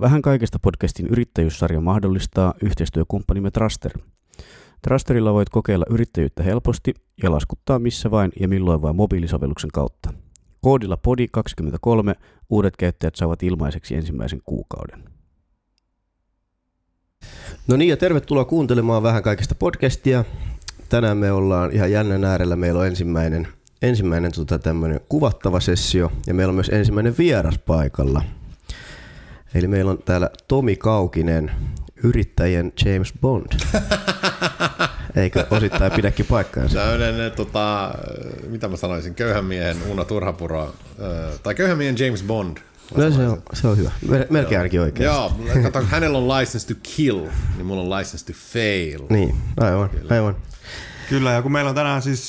Vähän 0.00 0.22
kaikesta 0.22 0.58
podcastin 0.58 1.06
yrittäjyyssarja 1.06 1.80
mahdollistaa 1.80 2.54
yhteistyökumppanimme 2.62 3.50
Traster. 3.50 3.92
Trasterilla 4.82 5.32
voit 5.32 5.48
kokeilla 5.48 5.84
yrittäjyyttä 5.90 6.42
helposti 6.42 6.94
ja 7.22 7.30
laskuttaa 7.30 7.78
missä 7.78 8.10
vain 8.10 8.32
ja 8.40 8.48
milloin 8.48 8.82
vain 8.82 8.96
mobiilisovelluksen 8.96 9.70
kautta. 9.70 10.12
Koodilla 10.60 10.98
PODI23 11.08 12.20
uudet 12.50 12.76
käyttäjät 12.76 13.14
saavat 13.14 13.42
ilmaiseksi 13.42 13.94
ensimmäisen 13.94 14.40
kuukauden. 14.44 15.04
No 17.68 17.76
niin, 17.76 17.88
ja 17.88 17.96
tervetuloa 17.96 18.44
kuuntelemaan 18.44 19.02
vähän 19.02 19.22
kaikesta 19.22 19.54
podcastia. 19.54 20.24
Tänään 20.88 21.16
me 21.16 21.32
ollaan 21.32 21.72
ihan 21.72 21.92
jännän 21.92 22.24
äärellä. 22.24 22.56
Meillä 22.56 22.80
on 22.80 22.86
ensimmäinen, 22.86 23.48
ensimmäinen 23.82 24.32
tota, 24.32 24.58
kuvattava 25.08 25.60
sessio, 25.60 26.12
ja 26.26 26.34
meillä 26.34 26.50
on 26.50 26.54
myös 26.54 26.68
ensimmäinen 26.68 27.14
vieras 27.18 27.58
paikalla. 27.58 28.22
Eli 29.54 29.68
meillä 29.68 29.90
on 29.90 30.02
täällä 30.02 30.30
Tomi 30.48 30.76
Kaukinen, 30.76 31.50
yrittäjien 32.02 32.72
James 32.84 33.12
Bond. 33.20 33.52
Eikö 35.16 35.46
osittain 35.50 35.92
pidäkin 35.92 36.26
paikkaansa? 36.26 36.78
Tämmöinen, 36.78 37.32
tota, 37.32 37.94
mitä 38.48 38.68
mä 38.68 38.76
sanoisin, 38.76 39.14
köyhän 39.14 39.44
miehen 39.44 39.76
Uno 39.88 40.04
Turhapuro, 40.04 40.74
tai 41.42 41.54
köyhän 41.54 41.78
miehen 41.78 41.98
James 41.98 42.22
Bond. 42.22 42.56
No, 42.96 43.10
se, 43.10 43.28
on, 43.28 43.42
se 43.52 43.68
on 43.68 43.76
hyvä. 43.76 43.90
Melkein 44.30 44.58
ainakin 44.58 44.80
oikein. 44.80 45.04
Joo, 45.04 45.32
kato, 45.62 45.82
hänellä 45.82 46.18
on 46.18 46.28
license 46.28 46.74
to 46.74 46.80
kill, 46.96 47.26
niin 47.56 47.66
mulla 47.66 47.82
on 47.82 48.00
license 48.00 48.26
to 48.26 48.32
fail. 48.52 49.00
Niin, 49.10 49.36
aivan, 49.60 49.88
Kyllä. 49.88 50.14
aivan. 50.14 50.36
Kyllä, 51.08 51.32
ja 51.32 51.42
kun 51.42 51.52
meillä 51.52 51.68
on 51.68 51.74
tänään 51.74 52.02
siis 52.02 52.28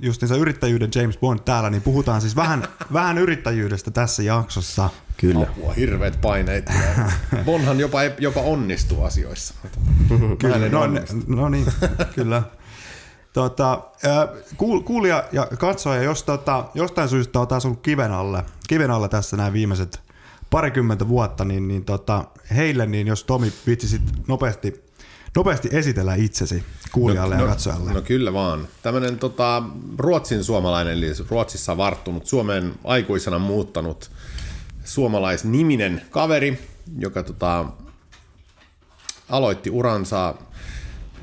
justiinsa 0.00 0.36
yrittäjyyden 0.36 0.90
James 0.94 1.18
Bond 1.18 1.40
täällä, 1.44 1.70
niin 1.70 1.82
puhutaan 1.82 2.20
siis 2.20 2.36
vähän, 2.36 2.64
vähän 2.92 3.18
yrittäjyydestä 3.18 3.90
tässä 3.90 4.22
jaksossa. 4.22 4.90
Kyllä. 5.16 5.46
Apua, 5.50 5.72
hirveät 5.72 6.20
paineet. 6.20 6.70
Bonhan 7.44 7.80
jopa, 7.80 7.98
jopa 8.18 8.40
onnistuu 8.40 9.04
asioissa. 9.04 9.54
Kyllä, 10.38 10.68
no, 10.68 10.80
no 11.26 11.48
niin, 11.48 11.66
kyllä. 12.14 12.42
Tota, 13.32 13.82
kuulija 14.84 15.24
ja 15.32 15.48
katsoja, 15.58 16.02
jos 16.02 16.22
tota, 16.22 16.64
jostain 16.74 17.08
syystä 17.08 17.40
on 17.40 17.48
taas 17.48 17.64
ollut 17.64 17.82
kiven 17.82 18.12
alle, 18.12 18.44
kiven 18.68 18.90
alle 18.90 19.08
tässä 19.08 19.36
nämä 19.36 19.52
viimeiset 19.52 20.00
parikymmentä 20.50 21.08
vuotta, 21.08 21.44
niin, 21.44 21.68
niin 21.68 21.84
tota, 21.84 22.24
heille, 22.56 22.86
niin 22.86 23.06
jos 23.06 23.24
Tomi 23.24 23.52
vitsisit 23.66 24.02
nopeasti, 24.28 24.87
nopeasti 25.38 25.68
esitellä 25.72 26.14
itsesi 26.14 26.64
kuulijalle 26.92 27.36
no, 27.36 27.42
ja 27.42 27.48
katsojalle. 27.48 27.88
No, 27.88 27.94
no 27.94 28.02
kyllä 28.02 28.32
vaan. 28.32 28.68
Tämmöinen 28.82 29.18
tota, 29.18 29.62
ruotsin 29.98 30.44
suomalainen, 30.44 30.92
eli 30.94 31.06
Ruotsissa 31.28 31.76
varttunut, 31.76 32.26
Suomeen 32.26 32.74
aikuisena 32.84 33.38
muuttanut 33.38 34.10
suomalaisniminen 34.84 36.02
kaveri, 36.10 36.58
joka 36.98 37.22
tota, 37.22 37.66
aloitti 39.28 39.70
uransa 39.70 40.34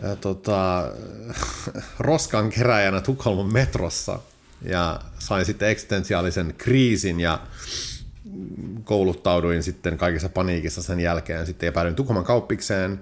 ja, 0.03 0.15
tota, 0.15 0.91
roskan 1.99 2.49
keräjänä 2.49 3.01
Tukholman 3.01 3.53
metrossa 3.53 4.19
ja 4.61 4.99
sain 5.19 5.45
sitten 5.45 5.69
eksistentiaalisen 5.69 6.55
kriisin 6.57 7.19
ja 7.19 7.39
kouluttauduin 8.83 9.63
sitten 9.63 9.97
kaikessa 9.97 10.29
paniikissa 10.29 10.83
sen 10.83 10.99
jälkeen 10.99 11.45
sitten 11.45 11.67
ja 11.67 11.71
päädyin 11.71 11.95
Tukholman 11.95 12.25
kauppikseen, 12.25 12.99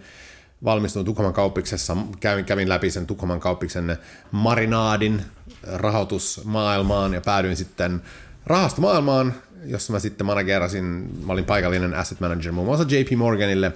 valmistuin 0.63 1.05
Tukholman 1.05 1.33
kauppiksessa, 1.33 1.97
kävin, 2.19 2.45
kävin 2.45 2.69
läpi 2.69 2.91
sen 2.91 3.07
Tukholman 3.07 3.39
kauppiksen 3.39 3.97
marinaadin 4.31 5.21
rahoitusmaailmaan 5.63 7.13
ja 7.13 7.21
päädyin 7.21 7.55
sitten 7.55 8.01
rahastomaailmaan, 8.45 9.33
jossa 9.65 9.93
mä 9.93 9.99
sitten 9.99 10.27
managerasin, 10.27 11.09
mä 11.25 11.33
olin 11.33 11.45
paikallinen 11.45 11.93
asset 11.93 12.19
manager 12.19 12.51
muun 12.51 12.67
muassa 12.67 12.95
JP 12.95 13.17
Morganille, 13.17 13.71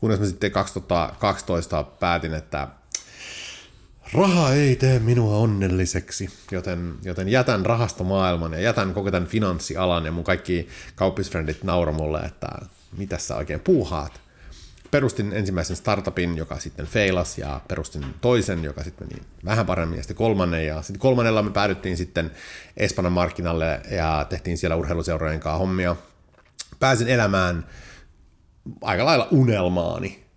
kunnes 0.00 0.20
mä 0.20 0.26
sitten 0.26 0.50
2012 0.50 1.82
päätin, 1.82 2.34
että 2.34 2.68
raha 4.12 4.52
ei 4.52 4.76
tee 4.76 4.98
minua 4.98 5.36
onnelliseksi, 5.36 6.30
joten, 6.50 6.94
joten 7.04 7.28
jätän 7.28 7.66
rahastomaailman 7.66 8.52
ja 8.52 8.60
jätän 8.60 8.94
koko 8.94 9.10
tämän 9.10 9.28
finanssialan 9.28 10.04
ja 10.06 10.12
mun 10.12 10.24
kaikki 10.24 10.68
kauppisfrendit 10.94 11.64
nauro 11.64 11.92
mulle, 11.92 12.20
että 12.20 12.48
mitä 12.96 13.18
sä 13.18 13.36
oikein 13.36 13.60
puuhaat. 13.60 14.27
Perustin 14.90 15.32
ensimmäisen 15.32 15.76
startupin, 15.76 16.36
joka 16.36 16.58
sitten 16.58 16.86
feilas 16.86 17.38
ja 17.38 17.60
perustin 17.68 18.04
toisen, 18.20 18.64
joka 18.64 18.84
sitten 18.84 19.08
meni 19.08 19.22
vähän 19.44 19.66
paremmin 19.66 19.96
ja 19.96 20.02
sitten 20.02 20.16
kolmannen 20.16 20.66
ja 20.66 20.82
sitten 20.82 21.00
kolmannella 21.00 21.42
me 21.42 21.50
päädyttiin 21.50 21.96
sitten 21.96 22.30
Espanjan 22.76 23.12
markkinalle 23.12 23.80
ja 23.90 24.26
tehtiin 24.28 24.58
siellä 24.58 24.76
urheiluseurojen 24.76 25.40
kanssa 25.40 25.58
hommia. 25.58 25.96
Pääsin 26.80 27.08
elämään 27.08 27.66
aika 28.82 29.04
lailla 29.04 29.28
unelmaani, 29.30 30.27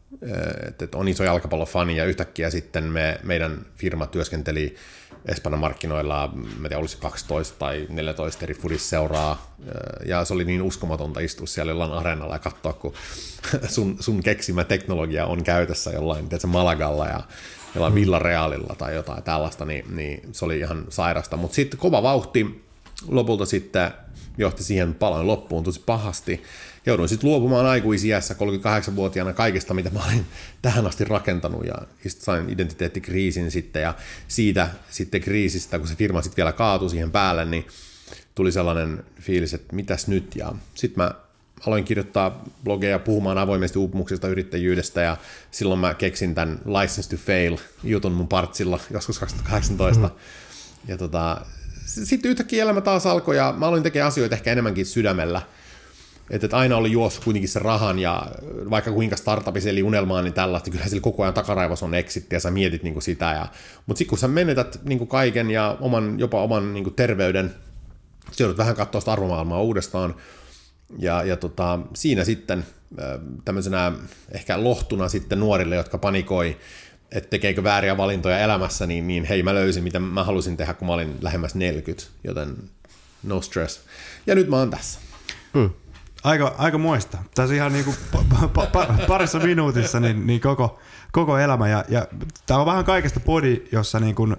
että 0.79 0.97
on 0.97 1.07
iso 1.07 1.23
jalkapallofani 1.23 1.97
ja 1.97 2.05
yhtäkkiä 2.05 2.49
sitten 2.49 2.83
me, 2.83 3.19
meidän 3.23 3.65
firma 3.75 4.07
työskenteli 4.07 4.75
Espanjan 5.25 5.59
markkinoilla, 5.59 6.33
mä 6.33 6.67
tiedän, 6.67 6.79
olisi 6.79 6.97
12 6.97 7.59
tai 7.59 7.87
14 7.89 8.45
eri 8.45 8.53
fudisseuraa, 8.53 9.55
ja 10.05 10.25
se 10.25 10.33
oli 10.33 10.45
niin 10.45 10.61
uskomatonta 10.61 11.19
istua 11.19 11.47
siellä 11.47 11.71
jollain 11.71 11.91
areenalla 11.91 12.35
ja 12.35 12.39
katsoa, 12.39 12.73
kun 12.73 12.93
sun, 13.75 13.97
sun 13.99 14.23
keksimä 14.23 14.63
teknologia 14.63 15.25
on 15.25 15.43
käytössä 15.43 15.91
jollain, 15.91 16.29
tiedätkö, 16.29 16.47
Malagalla 16.47 17.07
ja 17.07 17.21
jollain 17.75 17.95
Villarealilla 17.95 18.75
tai 18.77 18.95
jotain 18.95 19.23
tällaista, 19.23 19.65
niin, 19.65 19.95
niin 19.95 20.29
se 20.31 20.45
oli 20.45 20.59
ihan 20.59 20.85
sairasta. 20.89 21.37
Mutta 21.37 21.55
sitten 21.55 21.79
kova 21.79 22.03
vauhti 22.03 22.65
lopulta 23.07 23.45
sitten 23.45 23.91
johti 24.37 24.63
siihen 24.63 24.93
palan 24.93 25.27
loppuun 25.27 25.63
tosi 25.63 25.81
pahasti. 25.85 26.43
Jouduin 26.85 27.09
sitten 27.09 27.29
luopumaan 27.29 27.65
aikuisiässä 27.65 28.33
38-vuotiaana 28.33 29.33
kaikesta, 29.33 29.73
mitä 29.73 29.89
mä 29.89 30.05
olin 30.05 30.25
tähän 30.61 30.87
asti 30.87 31.05
rakentanut 31.05 31.65
ja 31.65 31.75
sitten 32.03 32.25
sain 32.25 32.49
identiteettikriisin 32.49 33.51
sitten 33.51 33.81
ja 33.81 33.93
siitä 34.27 34.67
sitten 34.89 35.21
kriisistä, 35.21 35.79
kun 35.79 35.87
se 35.87 35.95
firma 35.95 36.21
sitten 36.21 36.37
vielä 36.37 36.51
kaatui 36.51 36.89
siihen 36.89 37.11
päälle, 37.11 37.45
niin 37.45 37.67
tuli 38.35 38.51
sellainen 38.51 39.03
fiilis, 39.21 39.53
että 39.53 39.75
mitäs 39.75 40.07
nyt 40.07 40.35
ja 40.35 40.53
sitten 40.75 41.03
mä 41.03 41.11
aloin 41.67 41.83
kirjoittaa 41.83 42.43
blogeja 42.63 42.99
puhumaan 42.99 43.37
avoimesti 43.37 43.79
uupumuksesta, 43.79 44.27
yrittäjyydestä 44.27 45.01
ja 45.01 45.17
silloin 45.51 45.79
mä 45.79 45.93
keksin 45.93 46.35
tämän 46.35 46.59
License 46.65 47.09
to 47.09 47.15
Fail 47.25 47.57
jutun 47.83 48.11
mun 48.11 48.27
partsilla 48.27 48.79
joskus 48.91 49.19
2018. 49.19 50.01
Mm-hmm. 50.01 50.19
Ja 50.87 50.97
tota, 50.97 51.45
sitten 51.85 52.31
yhtäkkiä 52.31 52.63
elämä 52.63 52.81
taas 52.81 53.05
alkoi 53.05 53.37
ja 53.37 53.53
mä 53.57 53.67
aloin 53.67 53.83
tekemään 53.83 54.07
asioita 54.07 54.35
ehkä 54.35 54.51
enemmänkin 54.51 54.85
sydämellä. 54.85 55.41
Että 56.31 56.57
aina 56.57 56.77
oli 56.77 56.91
juossut 56.91 57.23
kuitenkin 57.23 57.49
se 57.49 57.59
rahan 57.59 57.99
ja 57.99 58.27
vaikka 58.69 58.91
kuinka 58.91 59.15
startupissa 59.15 59.69
eli 59.69 59.83
unelmaa, 59.83 60.21
niin 60.21 60.33
tällaista, 60.33 60.71
kyllä 60.71 60.85
sillä 60.85 61.01
koko 61.01 61.23
ajan 61.23 61.33
takaraivos 61.33 61.83
on 61.83 61.93
exitti 61.93 62.35
ja 62.35 62.39
sä 62.39 62.51
mietit 62.51 62.83
niin 62.83 62.93
kuin 62.93 63.03
sitä. 63.03 63.25
Ja, 63.25 63.47
mutta 63.85 63.97
sitten 63.97 64.09
kun 64.09 64.17
sä 64.17 64.27
menetät 64.27 64.79
niin 64.83 64.97
kuin 64.97 65.07
kaiken 65.07 65.51
ja 65.51 65.77
oman, 65.81 66.19
jopa 66.19 66.43
oman 66.43 66.73
niin 66.73 66.83
kuin 66.83 66.93
terveyden, 66.95 67.55
sä 68.31 68.43
joudut 68.43 68.57
vähän 68.57 68.75
katsoa 68.75 69.01
sitä 69.01 69.11
arvomaailmaa 69.11 69.61
uudestaan. 69.61 70.15
Ja, 70.99 71.23
ja 71.23 71.37
tota, 71.37 71.79
siinä 71.93 72.23
sitten 72.23 72.65
tämmöisenä 73.45 73.91
ehkä 74.31 74.63
lohtuna 74.63 75.09
sitten 75.09 75.39
nuorille, 75.39 75.75
jotka 75.75 75.97
panikoi, 75.97 76.57
että 77.11 77.29
tekeekö 77.29 77.63
vääriä 77.63 77.97
valintoja 77.97 78.39
elämässä, 78.39 78.87
niin, 78.87 79.07
niin 79.07 79.23
hei 79.23 79.43
mä 79.43 79.53
löysin, 79.53 79.83
mitä 79.83 79.99
mä 79.99 80.23
halusin 80.23 80.57
tehdä, 80.57 80.73
kun 80.73 80.87
mä 80.87 80.93
olin 80.93 81.17
lähemmäs 81.21 81.55
40, 81.55 82.03
joten 82.23 82.55
no 83.23 83.41
stress. 83.41 83.79
Ja 84.27 84.35
nyt 84.35 84.47
mä 84.47 84.57
oon 84.57 84.69
tässä. 84.69 84.99
Hmm. 85.53 85.69
Aika, 86.23 86.55
aika 86.57 86.77
muista. 86.77 87.17
Tässä 87.35 87.55
ihan 87.55 87.73
niin 87.73 87.85
kuin 87.85 87.97
pa, 88.11 88.23
pa, 88.53 88.65
pa, 88.65 88.87
parissa 89.07 89.39
minuutissa 89.39 89.99
niin, 89.99 90.27
niin 90.27 90.41
koko, 90.41 90.79
koko 91.11 91.37
elämä. 91.37 91.67
Ja, 91.67 91.85
ja 91.89 92.07
tämä 92.45 92.59
on 92.59 92.65
vähän 92.65 92.85
kaikesta 92.85 93.19
podi, 93.19 93.63
jossa 93.71 93.99
niin 93.99 94.15
kuin, 94.15 94.35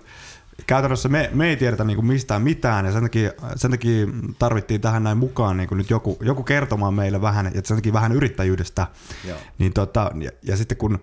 käytännössä 0.67 1.09
me, 1.09 1.31
me 1.35 1.49
ei 1.49 1.57
tiedetä 1.57 1.85
niin 1.85 1.97
kuin 1.97 2.07
mistään 2.07 2.43
mitään 2.43 2.87
ja 2.87 2.93
sen 2.93 3.03
takia, 3.03 3.31
sen 3.57 3.71
takia 3.71 4.07
tarvittiin 4.39 4.81
tähän 4.81 5.03
näin 5.03 5.19
mukaan 5.19 5.57
niin 5.57 5.69
kuin 5.69 5.79
nyt 5.79 5.91
joku, 5.91 6.19
joku 6.21 6.43
kertomaan 6.43 6.95
meille 6.95 7.21
vähän, 7.21 7.51
ja 7.55 7.63
sen 7.65 7.77
takia 7.77 7.93
vähän 7.93 8.13
yrittäjyydestä. 8.13 8.87
Joo. 9.29 9.39
Niin 9.59 9.73
tota, 9.73 10.11
ja, 10.21 10.31
ja 10.43 10.57
sitten 10.57 10.79
kun 10.79 10.99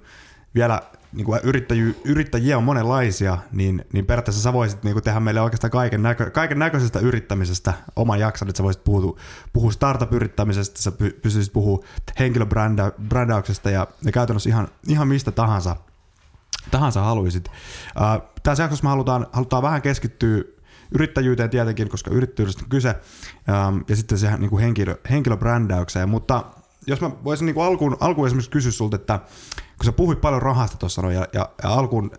vielä 0.56 0.82
niin 1.14 1.26
kuin 1.26 1.40
yrittäjy, 1.44 2.02
yrittäjiä 2.06 2.58
on 2.58 2.64
monenlaisia, 2.64 3.38
niin, 3.52 3.86
niin 3.94 4.06
periaatteessa 4.06 4.42
sä 4.42 4.54
voisit 4.54 4.84
niin 4.84 4.94
kuin 4.94 5.04
tehdä 5.04 5.20
meille 5.20 5.42
oikeastaan 5.42 5.72
kaiken, 5.72 6.04
näkö, 6.04 6.32
kaiken 6.32 6.60
näköisestä 6.60 7.00
yrittämisestä 7.00 7.74
oman 7.96 8.20
jakson, 8.20 8.50
että 8.50 8.58
sä 8.58 8.64
voisit 8.64 8.84
puhua, 8.84 9.18
puhua 9.54 9.72
startup-yrittämisestä, 9.72 10.82
sä 10.82 10.92
pystyisit 10.92 11.54
puhua 11.54 11.84
henkilöbrändäyksestä 12.20 13.70
ja, 13.70 13.88
ja 14.02 14.12
käytännössä 14.12 14.50
ihan, 14.50 14.68
ihan 14.88 15.08
mistä 15.08 15.32
tahansa, 15.32 15.76
tahansa 16.72 17.02
haluaisit. 17.02 17.52
Tässä 18.44 18.64
jaksossa 18.64 18.84
me 18.84 18.90
halutaan, 18.90 19.28
halutaan 19.32 19.64
vähän 19.64 19.82
keskittyä 19.82 20.44
yrittäjyyteen 20.92 21.50
tietenkin, 21.50 21.90
koska 21.90 22.12
yrittäjyydestä 22.12 22.64
on 22.64 22.70
kyse, 22.70 22.96
ja 23.88 23.96
sitten 23.96 24.18
siihen 24.18 24.40
niin 24.40 24.50
kuin 24.50 24.64
henkilö, 24.64 24.96
henkilöbrändäykseen, 25.10 26.10
mutta 26.10 26.44
jos 26.88 27.02
mä 27.02 27.12
voisin 27.24 27.46
niin 27.46 27.54
kuin 27.54 27.66
alkuun, 27.66 27.98
alkuun 28.00 28.28
esimerkiksi 28.28 28.52
kysyä 28.52 28.72
sulta, 28.72 28.96
että 28.96 29.20
kun 29.80 29.86
sä 29.86 29.92
puhuit 29.92 30.22
paljon 30.22 30.42
rahasta 30.42 30.78
tuossa 30.78 31.02
no, 31.02 31.12
ja, 31.12 31.28
ja, 31.34 31.50
ja 31.64 31.70
alkuun 31.70 32.12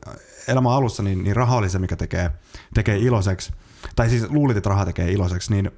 elämän 0.48 0.72
alussa, 0.72 1.02
niin, 1.02 1.24
niin 1.24 1.36
raha 1.36 1.56
oli 1.56 1.68
se, 1.68 1.78
mikä 1.78 1.96
tekee, 1.96 2.30
tekee 2.74 2.98
iloiseksi, 2.98 3.52
tai 3.96 4.08
siis 4.10 4.30
luulit, 4.30 4.56
että 4.56 4.68
raha 4.68 4.84
tekee 4.84 5.12
iloiseksi, 5.12 5.52
niin 5.52 5.70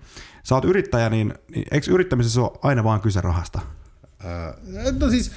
sä 0.43 0.55
oot 0.55 0.65
yrittäjä, 0.65 1.11
niin, 1.11 1.35
niin 1.55 1.65
eikö 1.71 1.91
yrittämisessä 1.91 2.41
ole 2.41 2.59
aina 2.63 2.85
vaan 2.85 3.01
kyse 3.01 3.21
rahasta? 3.21 3.61
Äh, 4.25 4.55
no 4.99 5.11
siis, 5.11 5.33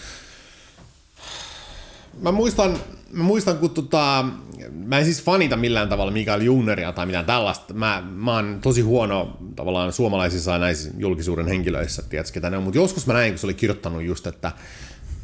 mä 2.22 2.32
muistan, 2.32 2.78
mä 3.12 3.24
muistan 3.24 3.58
kun 3.58 3.70
tota, 3.70 4.26
mä 4.74 4.98
en 4.98 5.06
siis 5.06 5.24
fanita 5.24 5.58
millään 5.58 5.90
tavalla 5.90 6.12
Mikael 6.12 6.42
Junneria 6.42 6.94
tai 6.94 7.06
mitään 7.06 7.26
tällaista. 7.26 7.74
Mä, 7.74 8.04
mä 8.16 8.36
oon 8.36 8.60
tosi 8.62 8.82
huono 8.82 9.38
tavallaan 9.56 9.94
suomalaisissa 9.94 10.58
näissä 10.58 10.92
julkisuuden 10.98 11.48
henkilöissä, 11.48 12.04
tiedätkö 12.10 12.34
ketä 12.34 12.50
ne 12.50 12.58
on, 12.58 12.64
mutta 12.64 12.80
joskus 12.80 13.08
mä 13.08 13.14
näin, 13.14 13.34
kun 13.34 13.40
se 13.40 13.48
oli 13.48 13.54
kirjoittanut 13.54 14.04
just, 14.04 14.28
että 14.28 14.52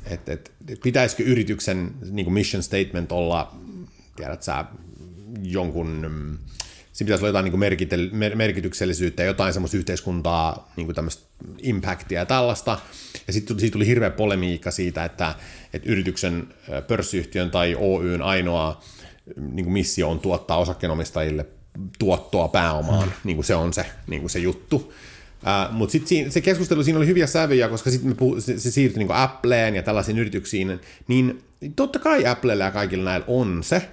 et, 0.05 0.29
et, 0.29 0.51
pitäisikö 0.83 1.23
yrityksen 1.23 1.91
niin 2.11 2.33
mission 2.33 2.63
statement 2.63 3.11
olla, 3.11 3.55
tiedät 4.15 4.43
sä, 4.43 4.65
jonkun, 5.41 6.39
siinä 6.91 7.07
pitäisi 7.07 7.23
olla 7.23 7.29
jotain 7.29 7.45
niin 7.45 7.59
merkitel, 7.59 8.09
merkityksellisyyttä 8.35 9.23
ja 9.23 9.27
jotain 9.27 9.53
semmoista 9.53 9.77
yhteiskuntaa, 9.77 10.71
niin 10.75 10.87
kuin 10.87 10.95
tämmöistä 10.95 11.23
impactia 11.61 12.19
ja 12.19 12.25
tällaista. 12.25 12.79
Ja 13.27 13.33
sitten 13.33 13.59
siitä 13.59 13.73
tuli 13.73 13.87
hirveä 13.87 14.09
polemiikka 14.09 14.71
siitä, 14.71 15.05
että, 15.05 15.35
että 15.73 15.89
yrityksen, 15.89 16.53
pörssiyhtiön 16.87 17.51
tai 17.51 17.75
Oyn 17.79 18.21
ainoa 18.21 18.81
niin 19.35 19.65
kuin 19.65 19.73
missio 19.73 20.09
on 20.09 20.19
tuottaa 20.19 20.57
osakkeenomistajille 20.57 21.45
tuottoa 21.99 22.47
pääomaan, 22.47 23.07
mm. 23.07 23.13
niin 23.23 23.37
kuin 23.37 23.45
se 23.45 23.55
on 23.55 23.73
se, 23.73 23.85
niin 24.07 24.21
kuin 24.21 24.29
se 24.29 24.39
juttu. 24.39 24.93
Uh, 25.41 25.75
Mutta 25.75 25.91
sitten 25.91 26.31
se 26.31 26.41
keskustelu 26.41 26.83
siinä 26.83 26.99
oli 26.99 27.07
hyviä 27.07 27.27
sävyjä, 27.27 27.69
koska 27.69 27.91
sitten 27.91 28.15
se, 28.39 28.59
se 28.59 28.71
siirtyi 28.71 29.03
niin 29.03 29.11
Appleen 29.11 29.75
ja 29.75 29.83
tällaisiin 29.83 30.19
yrityksiin, 30.19 30.79
niin 31.07 31.43
totta 31.75 31.99
kai 31.99 32.27
Applelle 32.27 32.63
ja 32.63 32.71
kaikilla 32.71 33.03
näillä 33.03 33.25
on 33.29 33.63
se, 33.63 33.89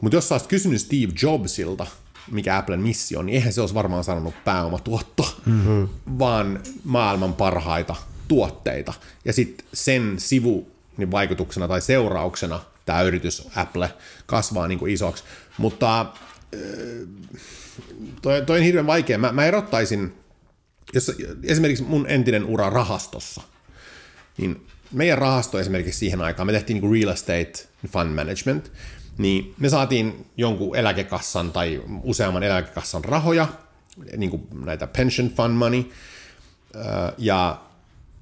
mutta 0.00 0.16
jos 0.16 0.28
sä 0.28 0.34
olisit 0.34 0.48
kysynyt 0.48 0.80
Steve 0.80 1.12
Jobsilta, 1.22 1.86
mikä 2.30 2.58
Applen 2.58 2.80
missio 2.80 3.18
on, 3.18 3.26
niin 3.26 3.36
eihän 3.36 3.52
se 3.52 3.60
olisi 3.60 3.74
varmaan 3.74 4.04
sanonut 4.04 4.34
pääomatuotto, 4.44 5.36
mm-hmm. 5.46 5.88
vaan 6.18 6.60
maailman 6.84 7.34
parhaita 7.34 7.96
tuotteita. 8.28 8.92
Ja 9.24 9.32
sitten 9.32 9.66
sen 9.72 10.14
sivu 10.18 10.70
niin 10.96 11.10
vaikutuksena 11.10 11.68
tai 11.68 11.80
seurauksena 11.80 12.60
tämä 12.86 13.02
yritys 13.02 13.48
Apple 13.56 13.90
kasvaa 14.26 14.68
niin 14.68 14.78
kuin 14.78 14.92
isoksi. 14.92 15.24
Mutta 15.58 16.06
toi, 18.22 18.42
toi 18.42 18.58
on 18.58 18.64
hirveän 18.64 18.86
vaikea. 18.86 19.18
Mä, 19.18 19.32
mä 19.32 19.44
erottaisin, 19.44 20.14
jos 20.92 21.12
esimerkiksi 21.42 21.84
mun 21.84 22.06
entinen 22.08 22.44
ura 22.44 22.70
rahastossa, 22.70 23.42
niin 24.38 24.66
meidän 24.92 25.18
rahasto 25.18 25.58
esimerkiksi 25.58 25.98
siihen 25.98 26.20
aikaan, 26.20 26.46
me 26.46 26.52
tehtiin 26.52 26.80
niin 26.80 26.92
real 26.92 27.14
estate 27.14 27.52
fund 27.88 28.14
management, 28.14 28.72
niin 29.18 29.54
me 29.58 29.68
saatiin 29.68 30.26
jonkun 30.36 30.76
eläkekassan 30.76 31.52
tai 31.52 31.82
useamman 32.02 32.42
eläkekassan 32.42 33.04
rahoja, 33.04 33.48
niin 34.16 34.30
kuin 34.30 34.46
näitä 34.64 34.86
pension 34.86 35.30
fund 35.30 35.54
money, 35.54 35.84
ja 37.18 37.60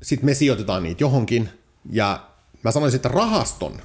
sitten 0.03 0.27
me 0.27 0.35
sijoitetaan 0.35 0.83
niitä 0.83 1.05
johonkin, 1.05 1.49
ja 1.91 2.27
mä 2.63 2.71
sanoisin, 2.71 2.97
että 2.97 3.09
rahaston 3.09 3.83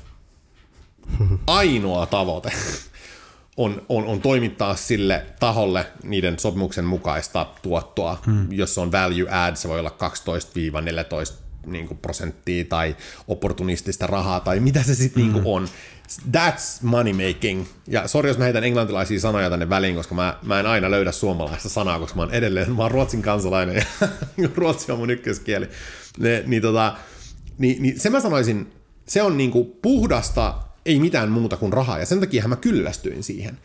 ainoa 1.47 2.05
tavoite 2.05 2.51
on, 3.59 3.81
on, 3.89 4.05
on 4.05 4.21
toimittaa 4.21 4.75
sille 4.75 5.25
taholle 5.39 5.85
niiden 6.03 6.39
sopimuksen 6.39 6.85
mukaista 6.85 7.45
tuottoa, 7.61 8.17
hmm. 8.25 8.47
jos 8.51 8.77
on 8.77 8.91
value 8.91 9.29
add, 9.29 9.55
se 9.55 9.69
voi 9.69 9.79
olla 9.79 9.95
12-14 11.29 11.33
niin 11.65 11.87
kuin 11.87 11.97
prosenttia 11.97 12.65
tai 12.65 12.95
opportunistista 13.27 14.07
rahaa 14.07 14.39
tai 14.39 14.59
mitä 14.59 14.83
se 14.83 14.95
sitten 14.95 15.23
mm. 15.23 15.33
niin 15.33 15.43
on. 15.45 15.67
That's 16.31 16.79
money 16.81 17.13
making. 17.13 17.65
Ja 17.87 18.07
sori, 18.07 18.29
jos 18.29 18.37
mä 18.37 18.43
heitän 18.43 18.63
englantilaisia 18.63 19.19
sanoja 19.19 19.49
tänne 19.49 19.69
väliin, 19.69 19.95
koska 19.95 20.15
mä, 20.15 20.37
mä 20.43 20.59
en 20.59 20.65
aina 20.65 20.91
löydä 20.91 21.11
suomalaista 21.11 21.69
sanaa, 21.69 21.99
koska 21.99 22.15
mä 22.15 22.21
oon 22.21 22.33
edelleen, 22.33 22.71
mä 22.71 22.81
oon 22.81 22.91
ruotsin 22.91 23.21
kansalainen 23.21 23.75
ja 24.37 24.49
ruotsi 24.55 24.91
on 24.91 24.99
mun 24.99 25.09
ykköskieli. 25.09 25.69
Ne, 26.19 26.43
niin, 26.45 26.61
tota, 26.61 26.95
niin, 27.57 27.83
niin 27.83 27.99
se 27.99 28.09
mä 28.09 28.19
sanoisin, 28.19 28.73
se 29.07 29.21
on 29.21 29.37
niin 29.37 29.51
kuin 29.51 29.71
puhdasta, 29.81 30.53
ei 30.89 30.99
mitään 30.99 31.31
muuta 31.31 31.57
kuin 31.57 31.73
rahaa, 31.73 31.99
ja 31.99 32.05
sen 32.05 32.19
takia 32.19 32.47
mä 32.47 32.55
kyllästyin 32.55 33.23
siihen. 33.23 33.57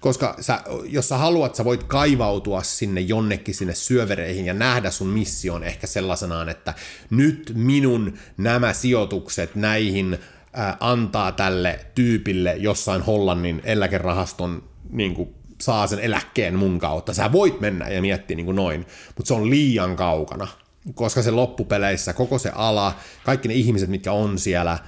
Koska 0.00 0.36
sä, 0.40 0.60
jos 0.84 1.08
sä 1.08 1.16
haluat, 1.16 1.54
sä 1.54 1.64
voit 1.64 1.82
kaivautua 1.82 2.62
sinne 2.62 3.00
jonnekin 3.00 3.54
sinne 3.54 3.74
syövereihin 3.74 4.46
ja 4.46 4.54
nähdä 4.54 4.90
sun 4.90 5.06
mission 5.06 5.64
ehkä 5.64 5.86
sellaisenaan, 5.86 6.48
että 6.48 6.74
nyt 7.10 7.52
minun 7.54 8.14
nämä 8.36 8.72
sijoitukset 8.72 9.54
näihin 9.54 10.18
ää, 10.52 10.76
antaa 10.80 11.32
tälle 11.32 11.80
tyypille 11.94 12.54
jossain 12.56 13.02
Hollannin 13.02 13.60
eläkerahaston 13.64 14.62
niin 14.90 15.14
kuin, 15.14 15.34
saa 15.60 15.86
sen 15.86 15.98
eläkkeen 15.98 16.54
mun 16.54 16.78
kautta. 16.78 17.14
Sä 17.14 17.32
voit 17.32 17.60
mennä 17.60 17.88
ja 17.88 18.00
miettiä 18.00 18.36
niin 18.36 18.46
kuin 18.46 18.56
noin, 18.56 18.86
mutta 19.16 19.28
se 19.28 19.34
on 19.34 19.50
liian 19.50 19.96
kaukana, 19.96 20.48
koska 20.94 21.22
se 21.22 21.30
loppupeleissä 21.30 22.12
koko 22.12 22.38
se 22.38 22.50
ala, 22.54 22.94
kaikki 23.24 23.48
ne 23.48 23.54
ihmiset, 23.54 23.90
mitkä 23.90 24.12
on 24.12 24.38
siellä, 24.38 24.78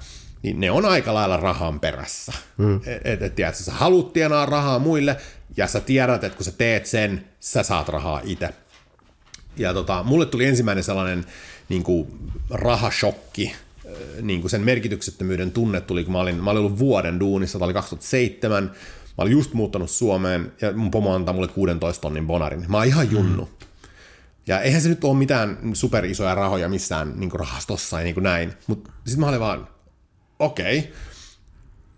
niin 0.45 0.61
ne 0.61 0.71
on 0.71 0.85
aika 0.85 1.15
lailla 1.15 1.37
rahan 1.37 1.81
perässä. 1.81 2.33
Mm. 2.57 2.77
Et, 2.77 3.23
et, 3.23 3.41
et, 3.41 3.55
sä 3.55 3.73
haluat 3.73 4.13
tienaa 4.13 4.47
rahaa 4.47 4.79
muille, 4.79 5.17
ja 5.57 5.67
sä 5.67 5.81
tiedät, 5.81 6.25
että 6.25 6.37
kun 6.37 6.45
sä 6.45 6.53
teet 6.53 6.87
sen, 6.87 7.25
sä 7.41 7.63
saat 7.63 7.89
rahaa 7.89 8.21
itse. 8.25 8.49
Ja 9.57 9.75
tota, 9.75 10.03
mulle 10.03 10.27
tuli 10.27 10.45
ensimmäinen 10.45 10.85
sellainen 10.85 11.25
niin 11.69 11.83
kuin 11.83 12.09
rahashokki, 12.51 13.53
niin 14.23 14.41
kuin 14.41 14.51
sen 14.51 14.61
merkityksettömyyden 14.61 15.51
tunne 15.53 15.81
tuli, 15.81 16.05
kun 16.05 16.13
mä 16.13 16.21
olin, 16.21 16.45
mä 16.45 16.51
olin 16.51 16.61
ollut 16.61 16.79
vuoden 16.79 17.21
duunissa, 17.21 17.59
tämä 17.59 17.67
oli 17.67 17.75
2007, 17.75 18.65
mä 18.65 18.73
olin 19.19 19.33
just 19.33 19.53
muuttanut 19.53 19.91
Suomeen, 19.91 20.53
ja 20.61 20.73
mun 20.73 20.91
pomo 20.91 21.15
antaa 21.15 21.35
mulle 21.35 21.49
16 21.49 22.03
tonnin 22.03 22.27
bonarin. 22.27 22.65
Mä 22.69 22.77
oon 22.77 22.87
ihan 22.87 23.11
junnu. 23.11 23.45
Mm. 23.45 23.67
Ja 24.47 24.61
eihän 24.61 24.81
se 24.83 24.89
nyt 24.89 25.05
ole 25.05 25.17
mitään 25.17 25.59
superisoja 25.73 26.35
rahoja 26.35 26.69
missään 26.69 27.13
niin 27.17 27.33
rahastossa 27.33 28.01
ja 28.01 28.05
niin 28.05 28.23
näin, 28.23 28.53
mutta 28.67 28.91
sitten 29.05 29.21
mä 29.21 29.29
olin 29.29 29.41
vaan, 29.41 29.69
okei. 30.39 30.79
Okay. 30.79 30.91